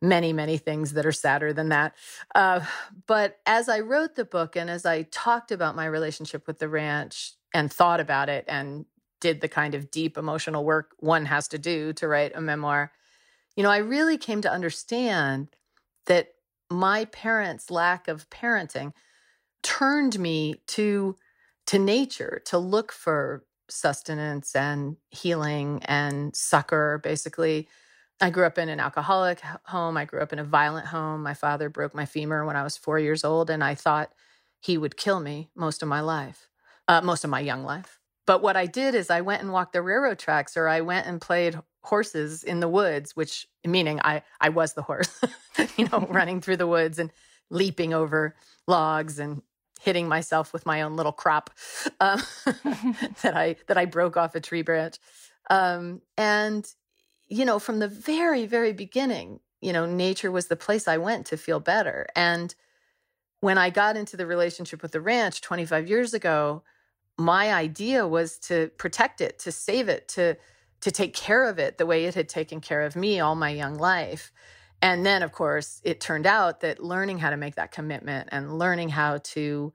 many, 0.00 0.32
many 0.32 0.58
things 0.58 0.92
that 0.92 1.06
are 1.06 1.12
sadder 1.12 1.52
than 1.52 1.70
that. 1.70 1.94
Uh, 2.34 2.60
but 3.06 3.38
as 3.46 3.68
I 3.68 3.80
wrote 3.80 4.14
the 4.14 4.24
book 4.24 4.56
and 4.56 4.70
as 4.70 4.86
I 4.86 5.02
talked 5.02 5.52
about 5.52 5.76
my 5.76 5.86
relationship 5.86 6.46
with 6.46 6.58
the 6.58 6.68
ranch 6.68 7.34
and 7.52 7.72
thought 7.72 8.00
about 8.00 8.28
it 8.28 8.44
and 8.48 8.86
did 9.20 9.40
the 9.40 9.48
kind 9.48 9.74
of 9.74 9.90
deep 9.90 10.16
emotional 10.16 10.64
work 10.64 10.92
one 10.98 11.26
has 11.26 11.48
to 11.48 11.58
do 11.58 11.92
to 11.94 12.08
write 12.08 12.32
a 12.34 12.40
memoir, 12.40 12.92
you 13.56 13.62
know, 13.62 13.70
I 13.70 13.78
really 13.78 14.18
came 14.18 14.40
to 14.42 14.52
understand 14.52 15.48
that 16.06 16.28
my 16.70 17.06
parents' 17.06 17.70
lack 17.70 18.08
of 18.08 18.28
parenting 18.30 18.92
turned 19.62 20.18
me 20.18 20.56
to 20.68 21.16
to 21.66 21.78
nature 21.78 22.40
to 22.46 22.58
look 22.58 22.92
for 22.92 23.44
sustenance 23.68 24.56
and 24.56 24.96
healing 25.10 25.82
and 25.84 26.34
succor 26.34 27.00
basically. 27.02 27.68
I 28.20 28.30
grew 28.30 28.46
up 28.46 28.58
in 28.58 28.68
an 28.68 28.80
alcoholic 28.80 29.40
home. 29.64 29.96
I 29.96 30.04
grew 30.04 30.20
up 30.20 30.32
in 30.32 30.40
a 30.40 30.44
violent 30.44 30.86
home. 30.86 31.22
My 31.22 31.34
father 31.34 31.68
broke 31.68 31.94
my 31.94 32.06
femur 32.06 32.44
when 32.44 32.56
i 32.56 32.62
was 32.62 32.76
four 32.76 32.98
years 32.98 33.24
old 33.24 33.50
and 33.50 33.62
i 33.62 33.74
thought 33.74 34.12
he 34.60 34.78
would 34.78 34.96
kill 34.96 35.20
me 35.20 35.50
most 35.54 35.82
of 35.82 35.88
my 35.88 36.00
life 36.00 36.48
uh, 36.88 37.00
most 37.02 37.24
of 37.24 37.30
my 37.30 37.40
young 37.40 37.64
life 37.64 37.97
but 38.28 38.42
what 38.42 38.58
I 38.58 38.66
did 38.66 38.94
is 38.94 39.08
I 39.08 39.22
went 39.22 39.40
and 39.40 39.54
walked 39.54 39.72
the 39.72 39.80
railroad 39.80 40.18
tracks 40.18 40.54
or 40.54 40.68
I 40.68 40.82
went 40.82 41.06
and 41.06 41.18
played 41.18 41.58
horses 41.82 42.44
in 42.44 42.60
the 42.60 42.68
woods, 42.68 43.16
which 43.16 43.46
meaning 43.64 44.00
I 44.04 44.22
I 44.38 44.50
was 44.50 44.74
the 44.74 44.82
horse, 44.82 45.18
you 45.78 45.88
know, 45.88 46.06
running 46.10 46.42
through 46.42 46.58
the 46.58 46.66
woods 46.66 46.98
and 46.98 47.10
leaping 47.48 47.94
over 47.94 48.36
logs 48.66 49.18
and 49.18 49.40
hitting 49.80 50.08
myself 50.08 50.52
with 50.52 50.66
my 50.66 50.82
own 50.82 50.94
little 50.94 51.12
crop 51.12 51.48
um, 52.00 52.20
that 53.22 53.32
I 53.34 53.56
that 53.66 53.78
I 53.78 53.86
broke 53.86 54.18
off 54.18 54.34
a 54.34 54.40
tree 54.40 54.60
branch. 54.60 54.98
Um, 55.48 56.02
and 56.18 56.70
you 57.28 57.46
know, 57.46 57.58
from 57.58 57.78
the 57.78 57.88
very 57.88 58.44
very 58.44 58.74
beginning, 58.74 59.40
you 59.62 59.72
know, 59.72 59.86
nature 59.86 60.30
was 60.30 60.48
the 60.48 60.56
place 60.56 60.86
I 60.86 60.98
went 60.98 61.24
to 61.28 61.38
feel 61.38 61.60
better. 61.60 62.06
And 62.14 62.54
when 63.40 63.56
I 63.56 63.70
got 63.70 63.96
into 63.96 64.18
the 64.18 64.26
relationship 64.26 64.82
with 64.82 64.92
the 64.92 65.00
ranch 65.00 65.40
25 65.40 65.88
years 65.88 66.12
ago, 66.12 66.62
my 67.18 67.52
idea 67.52 68.06
was 68.06 68.38
to 68.38 68.70
protect 68.78 69.20
it, 69.20 69.38
to 69.40 69.52
save 69.52 69.88
it, 69.88 70.08
to 70.08 70.36
to 70.80 70.92
take 70.92 71.12
care 71.12 71.44
of 71.44 71.58
it 71.58 71.76
the 71.76 71.86
way 71.86 72.04
it 72.04 72.14
had 72.14 72.28
taken 72.28 72.60
care 72.60 72.82
of 72.82 72.94
me 72.94 73.18
all 73.18 73.34
my 73.34 73.50
young 73.50 73.74
life. 73.74 74.30
And 74.80 75.04
then 75.04 75.24
of 75.24 75.32
course, 75.32 75.80
it 75.84 76.00
turned 76.00 76.26
out 76.26 76.60
that 76.60 76.82
learning 76.82 77.18
how 77.18 77.30
to 77.30 77.36
make 77.36 77.56
that 77.56 77.72
commitment 77.72 78.28
and 78.30 78.58
learning 78.58 78.90
how 78.90 79.18
to 79.18 79.72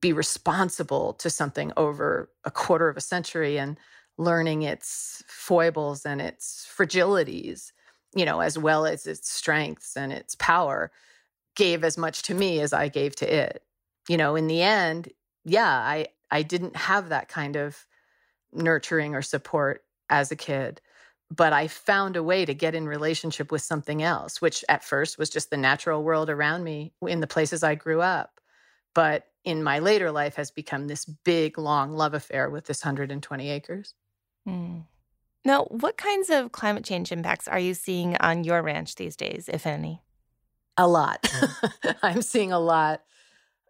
be 0.00 0.12
responsible 0.12 1.14
to 1.14 1.28
something 1.28 1.72
over 1.76 2.30
a 2.44 2.50
quarter 2.52 2.88
of 2.88 2.96
a 2.96 3.00
century 3.00 3.58
and 3.58 3.78
learning 4.16 4.62
its 4.62 5.24
foibles 5.26 6.06
and 6.06 6.20
its 6.20 6.68
fragilities, 6.76 7.72
you 8.14 8.24
know, 8.24 8.40
as 8.40 8.56
well 8.56 8.86
as 8.86 9.06
its 9.06 9.30
strengths 9.30 9.96
and 9.96 10.12
its 10.12 10.36
power, 10.36 10.92
gave 11.56 11.82
as 11.82 11.98
much 11.98 12.22
to 12.22 12.34
me 12.34 12.60
as 12.60 12.72
I 12.72 12.88
gave 12.88 13.16
to 13.16 13.32
it. 13.32 13.64
You 14.08 14.16
know, 14.16 14.36
in 14.36 14.46
the 14.46 14.62
end, 14.62 15.08
yeah, 15.44 15.68
I 15.68 16.06
I 16.30 16.42
didn't 16.42 16.76
have 16.76 17.08
that 17.08 17.28
kind 17.28 17.56
of 17.56 17.86
nurturing 18.52 19.14
or 19.14 19.22
support 19.22 19.84
as 20.10 20.30
a 20.30 20.36
kid. 20.36 20.80
But 21.30 21.52
I 21.52 21.68
found 21.68 22.16
a 22.16 22.22
way 22.22 22.46
to 22.46 22.54
get 22.54 22.74
in 22.74 22.88
relationship 22.88 23.52
with 23.52 23.60
something 23.60 24.02
else, 24.02 24.40
which 24.40 24.64
at 24.68 24.82
first 24.82 25.18
was 25.18 25.28
just 25.28 25.50
the 25.50 25.58
natural 25.58 26.02
world 26.02 26.30
around 26.30 26.64
me 26.64 26.94
in 27.02 27.20
the 27.20 27.26
places 27.26 27.62
I 27.62 27.74
grew 27.74 28.00
up. 28.00 28.40
But 28.94 29.26
in 29.44 29.62
my 29.62 29.78
later 29.78 30.10
life 30.10 30.36
has 30.36 30.50
become 30.50 30.86
this 30.86 31.04
big, 31.04 31.58
long 31.58 31.92
love 31.92 32.14
affair 32.14 32.48
with 32.48 32.66
this 32.66 32.82
120 32.82 33.50
acres. 33.50 33.94
Mm. 34.48 34.84
Now, 35.44 35.64
what 35.64 35.96
kinds 35.96 36.30
of 36.30 36.52
climate 36.52 36.84
change 36.84 37.12
impacts 37.12 37.46
are 37.46 37.58
you 37.58 37.74
seeing 37.74 38.16
on 38.16 38.44
your 38.44 38.62
ranch 38.62 38.94
these 38.94 39.16
days, 39.16 39.48
if 39.52 39.66
any? 39.66 40.02
A 40.78 40.88
lot. 40.88 41.30
I'm 42.02 42.22
seeing 42.22 42.52
a 42.52 42.58
lot 42.58 43.02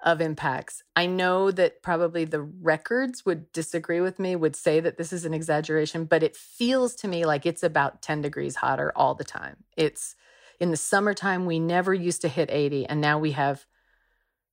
of 0.04 0.20
impacts. 0.20 0.82
I 0.94 1.06
know 1.06 1.50
that 1.50 1.82
probably 1.82 2.24
the 2.24 2.42
records 2.42 3.24
would 3.26 3.52
disagree 3.52 4.00
with 4.00 4.18
me, 4.18 4.36
would 4.36 4.56
say 4.56 4.80
that 4.80 4.96
this 4.96 5.12
is 5.12 5.24
an 5.24 5.34
exaggeration, 5.34 6.04
but 6.04 6.22
it 6.22 6.36
feels 6.36 6.94
to 6.96 7.08
me 7.08 7.26
like 7.26 7.46
it's 7.46 7.62
about 7.62 8.02
10 8.02 8.22
degrees 8.22 8.56
hotter 8.56 8.92
all 8.94 9.14
the 9.14 9.24
time. 9.24 9.64
It's 9.76 10.14
in 10.60 10.70
the 10.70 10.76
summertime, 10.76 11.46
we 11.46 11.58
never 11.58 11.94
used 11.94 12.22
to 12.22 12.28
hit 12.28 12.50
80, 12.50 12.86
and 12.86 13.00
now 13.00 13.18
we 13.18 13.32
have 13.32 13.64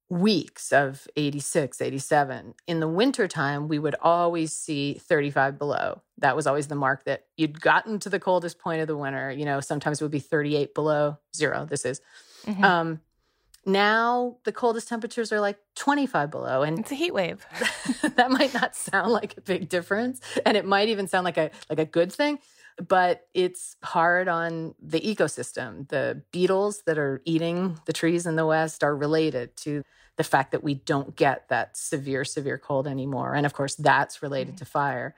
weeks 0.07 0.71
of 0.71 1.07
86, 1.15 1.81
87. 1.81 2.53
In 2.67 2.79
the 2.79 2.87
wintertime, 2.87 3.67
we 3.67 3.79
would 3.79 3.95
always 4.01 4.55
see 4.55 4.95
35 4.95 5.57
below. 5.57 6.01
That 6.19 6.35
was 6.35 6.45
always 6.45 6.67
the 6.67 6.75
mark 6.75 7.05
that 7.05 7.25
you'd 7.37 7.59
gotten 7.59 7.99
to 7.99 8.09
the 8.09 8.19
coldest 8.19 8.59
point 8.59 8.81
of 8.81 8.87
the 8.87 8.97
winter. 8.97 9.31
You 9.31 9.45
know, 9.45 9.61
sometimes 9.61 9.99
it 9.99 10.03
would 10.03 10.11
be 10.11 10.19
38 10.19 10.75
below 10.75 11.17
zero. 11.35 11.65
This 11.65 11.85
is. 11.85 12.01
Mm-hmm. 12.45 12.63
Um, 12.63 13.01
now 13.65 14.37
the 14.43 14.51
coldest 14.51 14.87
temperatures 14.87 15.31
are 15.31 15.39
like 15.39 15.57
25 15.75 16.29
below 16.29 16.61
and 16.61 16.79
it's 16.79 16.91
a 16.91 16.95
heat 16.95 17.13
wave. 17.13 17.45
that 18.15 18.31
might 18.31 18.53
not 18.53 18.75
sound 18.75 19.11
like 19.11 19.37
a 19.37 19.41
big 19.41 19.69
difference 19.69 20.21
and 20.45 20.55
it 20.55 20.65
might 20.65 20.89
even 20.89 21.07
sound 21.07 21.25
like 21.25 21.37
a 21.37 21.49
like 21.69 21.79
a 21.79 21.85
good 21.85 22.11
thing, 22.11 22.39
but 22.87 23.27
it's 23.33 23.75
hard 23.83 24.27
on 24.27 24.75
the 24.79 24.99
ecosystem. 24.99 25.87
The 25.89 26.21
beetles 26.31 26.83
that 26.85 26.97
are 26.97 27.21
eating 27.25 27.79
the 27.85 27.93
trees 27.93 28.25
in 28.25 28.35
the 28.35 28.45
west 28.45 28.83
are 28.83 28.95
related 28.95 29.55
to 29.57 29.83
the 30.17 30.23
fact 30.23 30.51
that 30.51 30.63
we 30.63 30.75
don't 30.75 31.15
get 31.15 31.49
that 31.49 31.75
severe 31.75 32.23
severe 32.23 32.57
cold 32.57 32.87
anymore 32.87 33.33
and 33.33 33.45
of 33.45 33.53
course 33.53 33.75
that's 33.75 34.21
related 34.21 34.55
mm-hmm. 34.55 34.57
to 34.57 34.65
fire. 34.65 35.15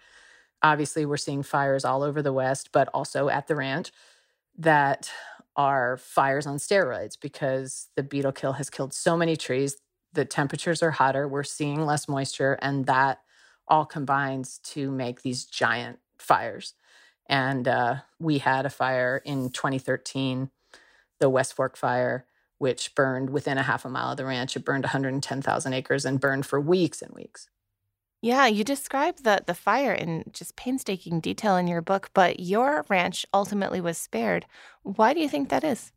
Obviously 0.63 1.05
we're 1.05 1.17
seeing 1.17 1.43
fires 1.43 1.83
all 1.83 2.01
over 2.01 2.21
the 2.21 2.33
west 2.33 2.69
but 2.71 2.87
also 2.93 3.27
at 3.27 3.47
the 3.47 3.55
ranch 3.55 3.91
that 4.57 5.11
are 5.57 5.97
fires 5.97 6.45
on 6.45 6.57
steroids 6.57 7.17
because 7.19 7.89
the 7.95 8.03
beetle 8.03 8.31
kill 8.31 8.53
has 8.53 8.69
killed 8.69 8.93
so 8.93 9.17
many 9.17 9.35
trees. 9.35 9.77
The 10.13 10.23
temperatures 10.23 10.81
are 10.83 10.91
hotter, 10.91 11.27
we're 11.27 11.43
seeing 11.43 11.85
less 11.85 12.07
moisture, 12.07 12.57
and 12.61 12.85
that 12.85 13.19
all 13.67 13.85
combines 13.85 14.59
to 14.59 14.89
make 14.89 15.21
these 15.21 15.45
giant 15.45 15.99
fires. 16.17 16.73
And 17.27 17.67
uh, 17.67 17.95
we 18.19 18.37
had 18.37 18.65
a 18.65 18.69
fire 18.69 19.21
in 19.25 19.49
2013, 19.49 20.49
the 21.19 21.29
West 21.29 21.53
Fork 21.53 21.75
fire, 21.75 22.25
which 22.57 22.95
burned 22.95 23.29
within 23.29 23.57
a 23.57 23.63
half 23.63 23.83
a 23.83 23.89
mile 23.89 24.11
of 24.11 24.17
the 24.17 24.25
ranch. 24.25 24.55
It 24.55 24.63
burned 24.63 24.85
110,000 24.85 25.73
acres 25.73 26.05
and 26.05 26.19
burned 26.19 26.45
for 26.45 26.61
weeks 26.61 27.01
and 27.01 27.13
weeks. 27.13 27.49
Yeah, 28.22 28.47
you 28.47 28.63
describe 28.63 29.18
the 29.18 29.43
the 29.45 29.53
fire 29.53 29.93
in 29.93 30.26
just 30.32 30.55
painstaking 30.55 31.20
detail 31.20 31.55
in 31.55 31.68
your 31.68 31.82
book, 31.82 32.09
but 32.13 32.39
your 32.39 32.86
ranch 32.89 33.26
ultimately 33.34 33.80
was 33.80 33.97
spared. 33.97 34.45
Why 34.84 35.13
do 35.13 35.20
you 35.20 35.30
think 35.30 35.49
that 35.49 35.63
is? 35.63 35.91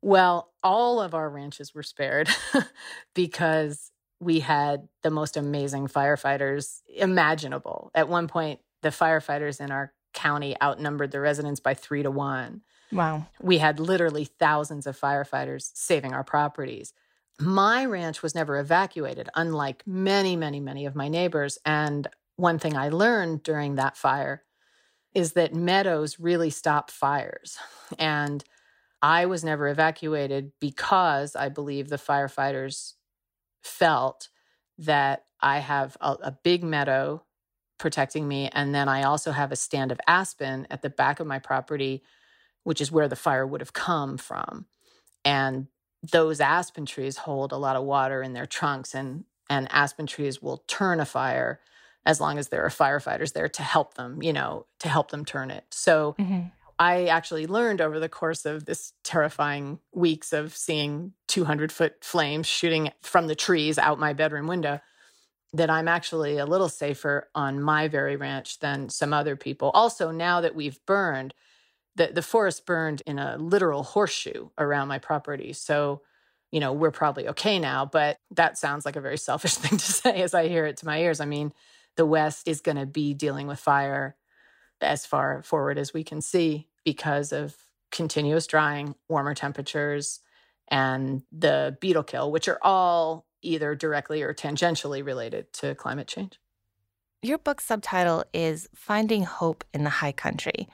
Well, 0.00 0.50
all 0.62 1.00
of 1.00 1.14
our 1.14 1.30
ranches 1.30 1.74
were 1.74 1.82
spared 1.82 2.28
because 3.14 3.92
we 4.18 4.40
had 4.40 4.88
the 5.02 5.10
most 5.10 5.36
amazing 5.36 5.88
firefighters 5.88 6.82
imaginable. 6.88 7.90
At 7.94 8.08
one 8.08 8.28
point, 8.28 8.60
the 8.80 8.88
firefighters 8.88 9.60
in 9.60 9.70
our 9.70 9.92
county 10.12 10.56
outnumbered 10.62 11.10
the 11.10 11.20
residents 11.20 11.60
by 11.60 11.74
three 11.74 12.02
to 12.02 12.10
one. 12.10 12.62
Wow. 12.90 13.26
We 13.40 13.58
had 13.58 13.80
literally 13.80 14.24
thousands 14.24 14.86
of 14.86 14.98
firefighters 14.98 15.70
saving 15.74 16.12
our 16.12 16.24
properties. 16.24 16.92
My 17.42 17.84
ranch 17.84 18.22
was 18.22 18.34
never 18.34 18.58
evacuated, 18.58 19.28
unlike 19.34 19.82
many, 19.86 20.36
many, 20.36 20.60
many 20.60 20.86
of 20.86 20.94
my 20.94 21.08
neighbors. 21.08 21.58
And 21.64 22.06
one 22.36 22.58
thing 22.58 22.76
I 22.76 22.88
learned 22.88 23.42
during 23.42 23.74
that 23.74 23.96
fire 23.96 24.44
is 25.14 25.32
that 25.32 25.54
meadows 25.54 26.18
really 26.18 26.50
stop 26.50 26.90
fires. 26.90 27.58
And 27.98 28.42
I 29.02 29.26
was 29.26 29.44
never 29.44 29.68
evacuated 29.68 30.52
because 30.60 31.36
I 31.36 31.48
believe 31.48 31.88
the 31.88 31.96
firefighters 31.96 32.94
felt 33.62 34.28
that 34.78 35.24
I 35.40 35.58
have 35.58 35.96
a, 36.00 36.16
a, 36.22 36.38
big 36.42 36.62
meadow 36.62 37.24
protecting 37.78 38.26
me. 38.26 38.48
And 38.52 38.74
then 38.74 38.88
I 38.88 39.02
also 39.02 39.32
have 39.32 39.52
a 39.52 39.56
stand 39.56 39.92
of 39.92 40.00
aspen 40.06 40.66
at 40.70 40.82
the 40.82 40.90
back 40.90 41.20
of 41.20 41.26
my 41.26 41.40
property, 41.40 42.02
which 42.62 42.80
is 42.80 42.92
where 42.92 43.08
the 43.08 43.16
fire 43.16 43.46
would 43.46 43.60
have 43.60 43.72
come 43.72 44.16
from. 44.18 44.66
And 45.24 45.66
those 46.02 46.40
aspen 46.40 46.86
trees 46.86 47.16
hold 47.16 47.52
a 47.52 47.56
lot 47.56 47.76
of 47.76 47.84
water 47.84 48.22
in 48.22 48.32
their 48.32 48.46
trunks, 48.46 48.94
and, 48.94 49.24
and 49.48 49.68
aspen 49.70 50.06
trees 50.06 50.42
will 50.42 50.64
turn 50.66 51.00
a 51.00 51.04
fire 51.04 51.60
as 52.04 52.20
long 52.20 52.38
as 52.38 52.48
there 52.48 52.64
are 52.64 52.70
firefighters 52.70 53.32
there 53.32 53.48
to 53.48 53.62
help 53.62 53.94
them, 53.94 54.22
you 54.22 54.32
know, 54.32 54.66
to 54.80 54.88
help 54.88 55.10
them 55.10 55.24
turn 55.24 55.50
it. 55.50 55.64
So 55.70 56.16
mm-hmm. 56.18 56.48
I 56.78 57.06
actually 57.06 57.46
learned 57.46 57.80
over 57.80 58.00
the 58.00 58.08
course 58.08 58.44
of 58.44 58.64
this 58.64 58.92
terrifying 59.04 59.78
weeks 59.92 60.32
of 60.32 60.56
seeing 60.56 61.12
200 61.28 61.70
foot 61.70 61.94
flames 62.02 62.46
shooting 62.46 62.90
from 63.02 63.28
the 63.28 63.36
trees 63.36 63.78
out 63.78 64.00
my 64.00 64.12
bedroom 64.12 64.48
window 64.48 64.80
that 65.54 65.70
I'm 65.70 65.86
actually 65.86 66.38
a 66.38 66.46
little 66.46 66.68
safer 66.68 67.28
on 67.34 67.62
my 67.62 67.86
very 67.86 68.16
ranch 68.16 68.58
than 68.60 68.88
some 68.88 69.12
other 69.12 69.36
people. 69.36 69.70
Also, 69.74 70.10
now 70.10 70.40
that 70.40 70.54
we've 70.54 70.84
burned, 70.86 71.34
the, 71.96 72.08
the 72.08 72.22
forest 72.22 72.66
burned 72.66 73.02
in 73.06 73.18
a 73.18 73.36
literal 73.36 73.82
horseshoe 73.82 74.48
around 74.58 74.88
my 74.88 74.98
property. 74.98 75.52
So, 75.52 76.02
you 76.50 76.60
know, 76.60 76.72
we're 76.72 76.90
probably 76.90 77.28
okay 77.28 77.58
now, 77.58 77.84
but 77.84 78.18
that 78.30 78.58
sounds 78.58 78.84
like 78.84 78.96
a 78.96 79.00
very 79.00 79.18
selfish 79.28 79.54
thing 79.54 79.78
to 79.78 79.92
say 79.92 80.22
as 80.22 80.34
I 80.34 80.48
hear 80.48 80.66
it 80.66 80.78
to 80.78 80.86
my 80.86 81.00
ears. 81.00 81.20
I 81.20 81.26
mean, 81.26 81.52
the 81.96 82.06
West 82.06 82.48
is 82.48 82.60
going 82.60 82.78
to 82.78 82.86
be 82.86 83.14
dealing 83.14 83.46
with 83.46 83.58
fire 83.58 84.16
as 84.80 85.06
far 85.06 85.42
forward 85.42 85.78
as 85.78 85.94
we 85.94 86.02
can 86.02 86.20
see 86.20 86.68
because 86.84 87.32
of 87.32 87.56
continuous 87.90 88.46
drying, 88.46 88.94
warmer 89.08 89.34
temperatures, 89.34 90.20
and 90.68 91.22
the 91.30 91.76
beetle 91.80 92.02
kill, 92.02 92.32
which 92.32 92.48
are 92.48 92.58
all 92.62 93.26
either 93.42 93.74
directly 93.74 94.22
or 94.22 94.32
tangentially 94.32 95.04
related 95.04 95.52
to 95.52 95.74
climate 95.74 96.08
change. 96.08 96.40
Your 97.22 97.38
book's 97.38 97.64
subtitle 97.64 98.24
is 98.32 98.68
Finding 98.74 99.24
Hope 99.24 99.64
in 99.72 99.84
the 99.84 99.90
High 99.90 100.12
Country. 100.12 100.68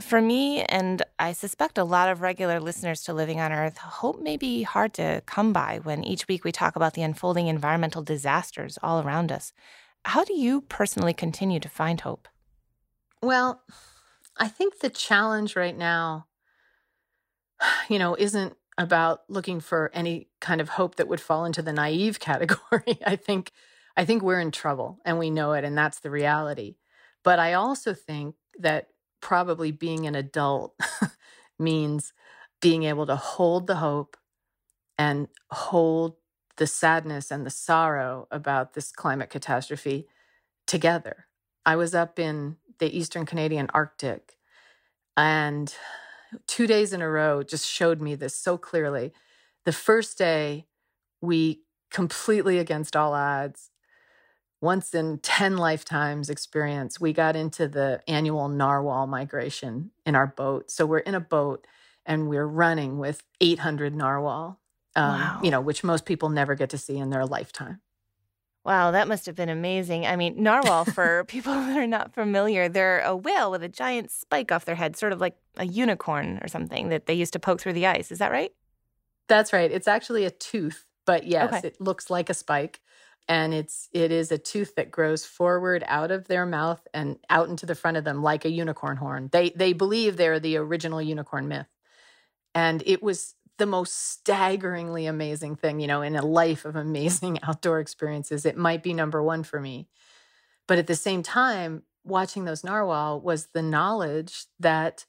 For 0.00 0.20
me, 0.20 0.62
and 0.62 1.02
I 1.18 1.32
suspect 1.32 1.76
a 1.76 1.84
lot 1.84 2.08
of 2.08 2.20
regular 2.20 2.60
listeners 2.60 3.02
to 3.02 3.12
Living 3.12 3.40
on 3.40 3.52
Earth, 3.52 3.78
hope 3.78 4.20
may 4.22 4.36
be 4.36 4.62
hard 4.62 4.94
to 4.94 5.22
come 5.26 5.52
by 5.52 5.80
when 5.82 6.04
each 6.04 6.28
week 6.28 6.44
we 6.44 6.52
talk 6.52 6.76
about 6.76 6.94
the 6.94 7.02
unfolding 7.02 7.48
environmental 7.48 8.02
disasters 8.02 8.78
all 8.80 9.02
around 9.02 9.32
us. 9.32 9.52
How 10.04 10.22
do 10.22 10.34
you 10.34 10.60
personally 10.62 11.12
continue 11.12 11.58
to 11.58 11.68
find 11.68 12.00
hope? 12.00 12.28
Well, 13.20 13.62
I 14.36 14.46
think 14.46 14.78
the 14.78 14.90
challenge 14.90 15.56
right 15.56 15.76
now, 15.76 16.26
you 17.88 17.98
know, 17.98 18.14
isn't 18.16 18.54
about 18.78 19.22
looking 19.28 19.58
for 19.58 19.90
any 19.92 20.28
kind 20.40 20.60
of 20.60 20.68
hope 20.68 20.94
that 20.96 21.08
would 21.08 21.20
fall 21.20 21.44
into 21.44 21.60
the 21.60 21.72
naive 21.72 22.20
category. 22.20 22.98
I 23.04 23.16
think 23.16 23.52
I 23.96 24.04
think 24.04 24.22
we're 24.22 24.38
in 24.38 24.52
trouble 24.52 25.00
and 25.04 25.18
we 25.18 25.28
know 25.28 25.54
it 25.54 25.64
and 25.64 25.76
that's 25.76 25.98
the 25.98 26.10
reality. 26.10 26.76
But 27.24 27.40
I 27.40 27.54
also 27.54 27.94
think 27.94 28.36
that 28.60 28.86
probably 29.20 29.70
being 29.70 30.06
an 30.06 30.14
adult 30.14 30.78
means 31.58 32.12
being 32.60 32.84
able 32.84 33.06
to 33.06 33.16
hold 33.16 33.66
the 33.66 33.76
hope 33.76 34.16
and 34.98 35.28
hold 35.50 36.16
the 36.56 36.66
sadness 36.66 37.30
and 37.30 37.46
the 37.46 37.50
sorrow 37.50 38.26
about 38.30 38.74
this 38.74 38.90
climate 38.90 39.30
catastrophe 39.30 40.08
together. 40.66 41.26
I 41.64 41.76
was 41.76 41.94
up 41.94 42.18
in 42.18 42.56
the 42.78 42.96
Eastern 42.96 43.26
Canadian 43.26 43.70
Arctic, 43.74 44.36
and 45.16 45.72
two 46.46 46.66
days 46.66 46.92
in 46.92 47.02
a 47.02 47.08
row 47.08 47.42
just 47.42 47.66
showed 47.66 48.00
me 48.00 48.14
this 48.14 48.36
so 48.36 48.58
clearly. 48.58 49.12
The 49.64 49.72
first 49.72 50.18
day, 50.18 50.66
we 51.20 51.62
completely 51.90 52.58
against 52.58 52.96
all 52.96 53.14
odds, 53.14 53.70
once 54.60 54.94
in 54.94 55.18
10 55.18 55.56
lifetimes 55.56 56.30
experience, 56.30 57.00
we 57.00 57.12
got 57.12 57.36
into 57.36 57.68
the 57.68 58.00
annual 58.08 58.48
narwhal 58.48 59.06
migration 59.06 59.90
in 60.04 60.14
our 60.14 60.26
boat. 60.26 60.70
So 60.70 60.84
we're 60.84 60.98
in 60.98 61.14
a 61.14 61.20
boat 61.20 61.66
and 62.04 62.28
we're 62.28 62.46
running 62.46 62.98
with 62.98 63.22
800 63.40 63.94
narwhal 63.94 64.58
um, 64.98 65.20
wow. 65.20 65.40
you 65.42 65.50
know, 65.50 65.60
which 65.60 65.84
most 65.84 66.04
people 66.04 66.28
never 66.28 66.54
get 66.56 66.70
to 66.70 66.78
see 66.78 66.98
in 66.98 67.10
their 67.10 67.24
lifetime. 67.24 67.80
Wow, 68.64 68.90
that 68.90 69.06
must 69.06 69.26
have 69.26 69.36
been 69.36 69.48
amazing. 69.48 70.04
I 70.04 70.16
mean, 70.16 70.42
narwhal, 70.42 70.84
for 70.84 71.24
people 71.28 71.52
that 71.66 71.76
are 71.76 71.86
not 71.86 72.12
familiar, 72.12 72.68
they're 72.68 73.00
a 73.00 73.16
whale 73.16 73.50
with 73.50 73.62
a 73.62 73.68
giant 73.68 74.10
spike 74.10 74.50
off 74.50 74.64
their 74.64 74.74
head, 74.74 74.96
sort 74.96 75.12
of 75.12 75.20
like 75.20 75.36
a 75.56 75.66
unicorn 75.66 76.40
or 76.42 76.48
something 76.48 76.88
that 76.88 77.06
they 77.06 77.14
used 77.14 77.32
to 77.34 77.38
poke 77.38 77.60
through 77.60 77.74
the 77.74 77.86
ice. 77.86 78.10
Is 78.10 78.18
that 78.18 78.32
right? 78.32 78.52
That's 79.28 79.52
right. 79.52 79.70
It's 79.70 79.88
actually 79.88 80.24
a 80.24 80.30
tooth, 80.30 80.84
but 81.06 81.26
yes, 81.26 81.52
okay. 81.54 81.68
it 81.68 81.80
looks 81.80 82.10
like 82.10 82.28
a 82.28 82.34
spike. 82.34 82.80
And 83.28 83.52
it's 83.52 83.88
it 83.92 84.10
is 84.10 84.32
a 84.32 84.38
tooth 84.38 84.74
that 84.76 84.90
grows 84.90 85.26
forward 85.26 85.84
out 85.86 86.10
of 86.10 86.28
their 86.28 86.46
mouth 86.46 86.86
and 86.94 87.18
out 87.28 87.48
into 87.48 87.66
the 87.66 87.74
front 87.74 87.98
of 87.98 88.04
them 88.04 88.22
like 88.22 88.44
a 88.44 88.50
unicorn 88.50 88.96
horn. 88.96 89.28
They 89.30 89.50
they 89.50 89.74
believe 89.74 90.16
they're 90.16 90.40
the 90.40 90.56
original 90.56 91.02
unicorn 91.02 91.46
myth. 91.46 91.66
And 92.54 92.82
it 92.86 93.02
was 93.02 93.34
the 93.58 93.66
most 93.66 93.92
staggeringly 94.12 95.06
amazing 95.06 95.56
thing, 95.56 95.80
you 95.80 95.86
know, 95.86 96.00
in 96.00 96.16
a 96.16 96.24
life 96.24 96.64
of 96.64 96.76
amazing 96.76 97.38
outdoor 97.42 97.80
experiences. 97.80 98.46
It 98.46 98.56
might 98.56 98.82
be 98.82 98.94
number 98.94 99.22
one 99.22 99.42
for 99.42 99.60
me. 99.60 99.88
But 100.66 100.78
at 100.78 100.86
the 100.86 100.96
same 100.96 101.22
time, 101.22 101.82
watching 102.04 102.44
those 102.44 102.64
narwhal 102.64 103.20
was 103.20 103.48
the 103.52 103.62
knowledge 103.62 104.46
that 104.60 105.04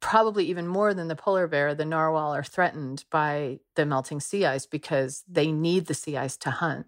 probably 0.00 0.44
even 0.46 0.66
more 0.66 0.92
than 0.92 1.08
the 1.08 1.16
polar 1.16 1.46
bear, 1.46 1.74
the 1.74 1.84
narwhal 1.84 2.34
are 2.34 2.42
threatened 2.42 3.04
by 3.10 3.60
the 3.74 3.86
melting 3.86 4.20
sea 4.20 4.44
ice 4.44 4.66
because 4.66 5.24
they 5.28 5.50
need 5.50 5.86
the 5.86 5.94
sea 5.94 6.16
ice 6.16 6.36
to 6.36 6.50
hunt. 6.50 6.86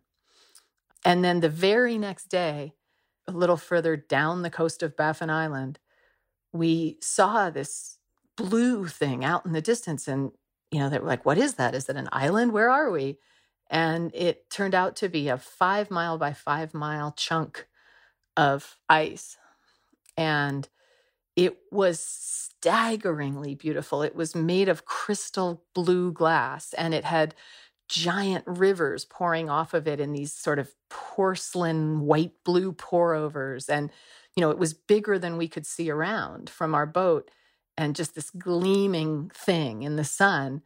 And 1.07 1.25
then 1.25 1.41
the 1.41 1.49
very 1.49 1.99
next 1.99 2.27
day, 2.27 2.75
a 3.29 3.33
little 3.33 3.57
further 3.57 3.97
down 3.97 4.43
the 4.43 4.51
coast 4.51 4.83
of 4.83 4.97
Baffin 4.97 5.31
Island, 5.31 5.79
we 6.53 6.99
saw 7.01 7.49
this 7.49 7.99
blue 8.37 8.89
thing 8.89 9.25
out 9.25 9.47
in 9.47 9.53
the 9.53 9.63
distance. 9.63 10.09
And 10.09 10.33
you 10.73 10.81
know, 10.81 10.91
they 10.91 10.99
were 10.99 11.07
like, 11.07 11.25
what 11.25 11.39
is 11.39 11.55
that? 11.55 11.77
Is 11.77 11.89
it 11.89 11.97
an 11.97 12.09
island? 12.13 12.53
Where 12.53 12.71
are 12.71 12.91
we? 12.91 13.19
And 13.71 14.13
it 14.15 14.51
turned 14.51 14.75
out 14.75 14.97
to 14.97 15.09
be 15.09 15.29
a 15.29 15.39
five 15.39 15.93
mile 15.93 16.19
by 16.19 16.33
five 16.33 16.75
mile 16.75 17.15
chunk 17.17 17.69
of 18.37 18.77
ice. 18.89 19.39
And 20.17 20.69
it 21.37 21.59
was 21.71 22.01
staggeringly 22.01 23.55
beautiful. 23.55 24.03
It 24.03 24.17
was 24.17 24.35
made 24.35 24.69
of 24.69 24.87
crystal 24.87 25.65
blue 25.75 26.13
glass 26.13 26.73
and 26.75 26.95
it 26.95 27.05
had 27.05 27.35
giant 27.89 28.45
rivers 28.47 29.05
pouring 29.05 29.49
off 29.49 29.75
of 29.75 29.87
it 29.87 30.01
in 30.01 30.13
these 30.13 30.33
sort 30.33 30.59
of 30.59 30.73
porcelain 30.91 32.01
white 32.01 32.33
blue 32.45 32.73
pour 32.73 33.15
overs. 33.15 33.69
And, 33.69 33.91
you 34.35 34.41
know, 34.41 34.51
it 34.51 34.59
was 34.59 34.75
bigger 34.75 35.19
than 35.19 35.37
we 35.37 35.49
could 35.49 35.67
see 35.67 35.91
around 35.91 36.51
from 36.51 36.75
our 36.75 36.87
boat 36.87 37.31
and 37.77 37.95
just 37.95 38.15
this 38.15 38.31
gleaming 38.31 39.31
thing 39.35 39.83
in 39.83 39.97
the 39.97 40.05
sun. 40.05 40.63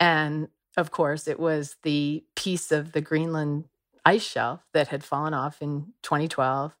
And 0.00 0.48
of 0.76 0.90
course, 0.90 1.26
it 1.28 1.38
was 1.40 1.76
the 1.82 2.24
piece 2.34 2.72
of 2.72 2.92
the 2.92 3.00
Greenland 3.00 3.64
ice 4.04 4.22
shelf 4.22 4.66
that 4.72 4.88
had 4.88 5.02
fallen 5.04 5.34
off 5.34 5.60
in 5.60 5.92
2012 6.02 6.76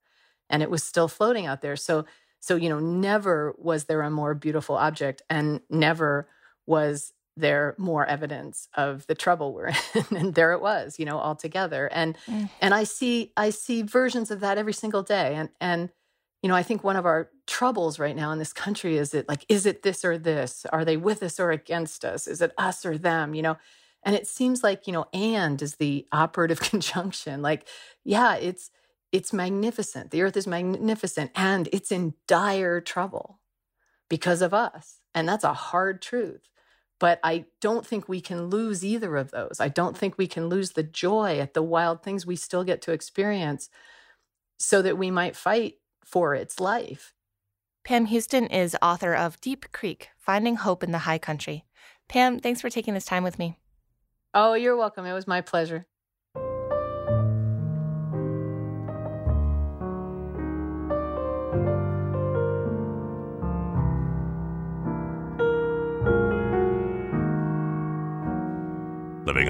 and 0.48 0.62
it 0.62 0.70
was 0.70 0.84
still 0.84 1.08
floating 1.08 1.46
out 1.46 1.60
there. 1.60 1.76
So 1.76 2.04
so 2.38 2.54
you 2.54 2.68
know, 2.68 2.78
never 2.78 3.54
was 3.58 3.84
there 3.84 4.02
a 4.02 4.10
more 4.10 4.34
beautiful 4.34 4.76
object 4.76 5.22
and 5.28 5.60
never 5.68 6.28
was 6.66 7.12
there 7.36 7.74
more 7.78 8.06
evidence 8.06 8.68
of 8.74 9.06
the 9.06 9.14
trouble 9.14 9.52
we're 9.52 9.68
in 9.68 9.76
and 10.16 10.34
there 10.34 10.52
it 10.52 10.60
was 10.60 10.98
you 10.98 11.04
know 11.04 11.18
all 11.18 11.34
together 11.34 11.86
and 11.92 12.16
mm. 12.26 12.48
and 12.60 12.72
i 12.72 12.82
see 12.82 13.32
i 13.36 13.50
see 13.50 13.82
versions 13.82 14.30
of 14.30 14.40
that 14.40 14.58
every 14.58 14.72
single 14.72 15.02
day 15.02 15.34
and 15.34 15.50
and 15.60 15.90
you 16.46 16.48
know, 16.48 16.54
I 16.54 16.62
think 16.62 16.84
one 16.84 16.94
of 16.94 17.06
our 17.06 17.28
troubles 17.48 17.98
right 17.98 18.14
now 18.14 18.30
in 18.30 18.38
this 18.38 18.52
country 18.52 18.96
is 18.98 19.14
it 19.14 19.28
like, 19.28 19.44
is 19.48 19.66
it 19.66 19.82
this 19.82 20.04
or 20.04 20.16
this? 20.16 20.64
Are 20.66 20.84
they 20.84 20.96
with 20.96 21.20
us 21.24 21.40
or 21.40 21.50
against 21.50 22.04
us? 22.04 22.28
Is 22.28 22.40
it 22.40 22.52
us 22.56 22.86
or 22.86 22.96
them? 22.96 23.34
You 23.34 23.42
know, 23.42 23.56
and 24.04 24.14
it 24.14 24.28
seems 24.28 24.62
like, 24.62 24.86
you 24.86 24.92
know, 24.92 25.06
and 25.12 25.60
is 25.60 25.74
the 25.74 26.06
operative 26.12 26.60
conjunction. 26.70 27.42
Like, 27.42 27.66
yeah, 28.04 28.36
it's 28.36 28.70
it's 29.10 29.32
magnificent. 29.32 30.12
The 30.12 30.22
earth 30.22 30.36
is 30.36 30.46
magnificent 30.46 31.32
and 31.34 31.68
it's 31.72 31.90
in 31.90 32.14
dire 32.28 32.80
trouble 32.80 33.40
because 34.08 34.40
of 34.40 34.54
us. 34.54 35.00
And 35.14 35.28
that's 35.28 35.44
a 35.44 35.52
hard 35.52 36.00
truth. 36.00 36.48
But 36.98 37.20
I 37.22 37.44
don't 37.60 37.86
think 37.86 38.08
we 38.08 38.20
can 38.20 38.46
lose 38.46 38.84
either 38.84 39.16
of 39.16 39.30
those. 39.30 39.58
I 39.60 39.68
don't 39.68 39.96
think 39.96 40.16
we 40.16 40.26
can 40.26 40.48
lose 40.48 40.72
the 40.72 40.82
joy 40.82 41.38
at 41.38 41.52
the 41.52 41.62
wild 41.62 42.02
things 42.02 42.26
we 42.26 42.36
still 42.36 42.64
get 42.64 42.80
to 42.82 42.92
experience 42.92 43.68
so 44.58 44.80
that 44.82 44.96
we 44.96 45.10
might 45.10 45.36
fight 45.36 45.74
for 46.04 46.34
its 46.34 46.58
life. 46.58 47.12
Pam 47.84 48.06
Houston 48.06 48.46
is 48.46 48.76
author 48.80 49.14
of 49.14 49.40
Deep 49.40 49.70
Creek 49.72 50.08
Finding 50.16 50.56
Hope 50.56 50.82
in 50.82 50.92
the 50.92 50.98
High 50.98 51.18
Country. 51.18 51.66
Pam, 52.08 52.38
thanks 52.40 52.60
for 52.60 52.70
taking 52.70 52.94
this 52.94 53.04
time 53.04 53.22
with 53.22 53.38
me. 53.38 53.58
Oh, 54.32 54.54
you're 54.54 54.76
welcome. 54.76 55.06
It 55.06 55.12
was 55.12 55.26
my 55.26 55.40
pleasure. 55.40 55.86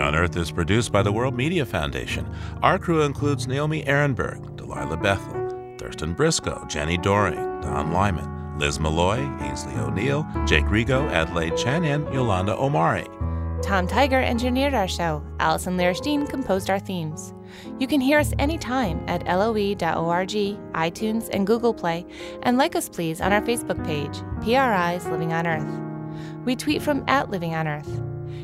On 0.07 0.15
Earth 0.15 0.37
is 0.37 0.53
produced 0.53 0.93
by 0.93 1.03
the 1.03 1.11
World 1.11 1.35
Media 1.35 1.67
Foundation. 1.67 2.33
Our 2.63 2.79
crew 2.79 3.03
includes 3.03 3.49
Naomi 3.49 3.83
Arenberg, 3.83 4.57
Delilah 4.57 4.99
Bethel, 4.99 5.75
Thurston 5.79 6.15
Briscoe, 6.15 6.65
Jenni 6.69 7.03
Doering, 7.03 7.61
Don 7.61 7.91
Lyman, 7.91 8.57
Liz 8.57 8.79
Malloy, 8.79 9.19
Ainsley 9.41 9.75
O'Neill, 9.75 10.25
Jake 10.47 10.67
Rego, 10.67 11.11
Adelaide 11.11 11.57
Chen, 11.57 11.85
and 11.85 12.05
Yolanda 12.15 12.57
Omari. 12.57 13.09
Tom 13.65 13.89
Tiger 13.89 14.21
engineered 14.23 14.75
our 14.75 14.87
show. 14.87 15.25
Allison 15.41 15.77
Lirish 15.77 16.01
Dean 16.03 16.25
composed 16.25 16.71
our 16.71 16.79
themes. 16.79 17.35
You 17.81 17.89
can 17.89 18.01
hear 18.01 18.21
us 18.21 18.33
anytime 18.39 19.03
at 19.09 19.27
loe.org, 19.27 19.81
iTunes, 19.81 21.29
and 21.33 21.49
Google 21.49 21.75
Play, 21.75 22.07
and 22.45 22.57
like 22.57 22.77
us 22.77 22.89
please 22.89 23.21
on 23.21 23.33
our 23.33 23.43
Facebook 23.43 23.85
page, 23.85 24.23
PRI's 24.41 25.05
Living 25.09 25.33
on 25.33 25.49
Earth. 25.49 26.45
We 26.45 26.55
tweet 26.55 26.81
from 26.81 27.03
at 27.09 27.29
Living 27.29 27.57
on 27.57 27.67
Earth. 27.67 28.16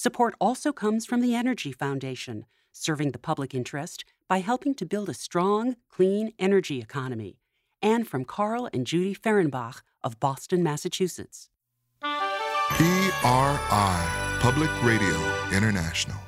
Support 0.00 0.36
also 0.40 0.72
comes 0.72 1.04
from 1.04 1.22
the 1.22 1.34
Energy 1.34 1.72
Foundation, 1.72 2.46
serving 2.70 3.10
the 3.10 3.18
public 3.18 3.52
interest 3.52 4.04
by 4.28 4.38
helping 4.38 4.76
to 4.76 4.86
build 4.86 5.08
a 5.08 5.12
strong, 5.12 5.74
clean 5.88 6.32
energy 6.38 6.80
economy, 6.80 7.40
and 7.82 8.06
from 8.06 8.24
Carl 8.24 8.70
and 8.72 8.86
Judy 8.86 9.12
Ferenbach 9.12 9.82
of 10.04 10.20
Boston, 10.20 10.62
Massachusetts. 10.62 11.50
PRI, 12.00 13.18
Public 14.40 14.70
Radio 14.84 15.16
International. 15.52 16.27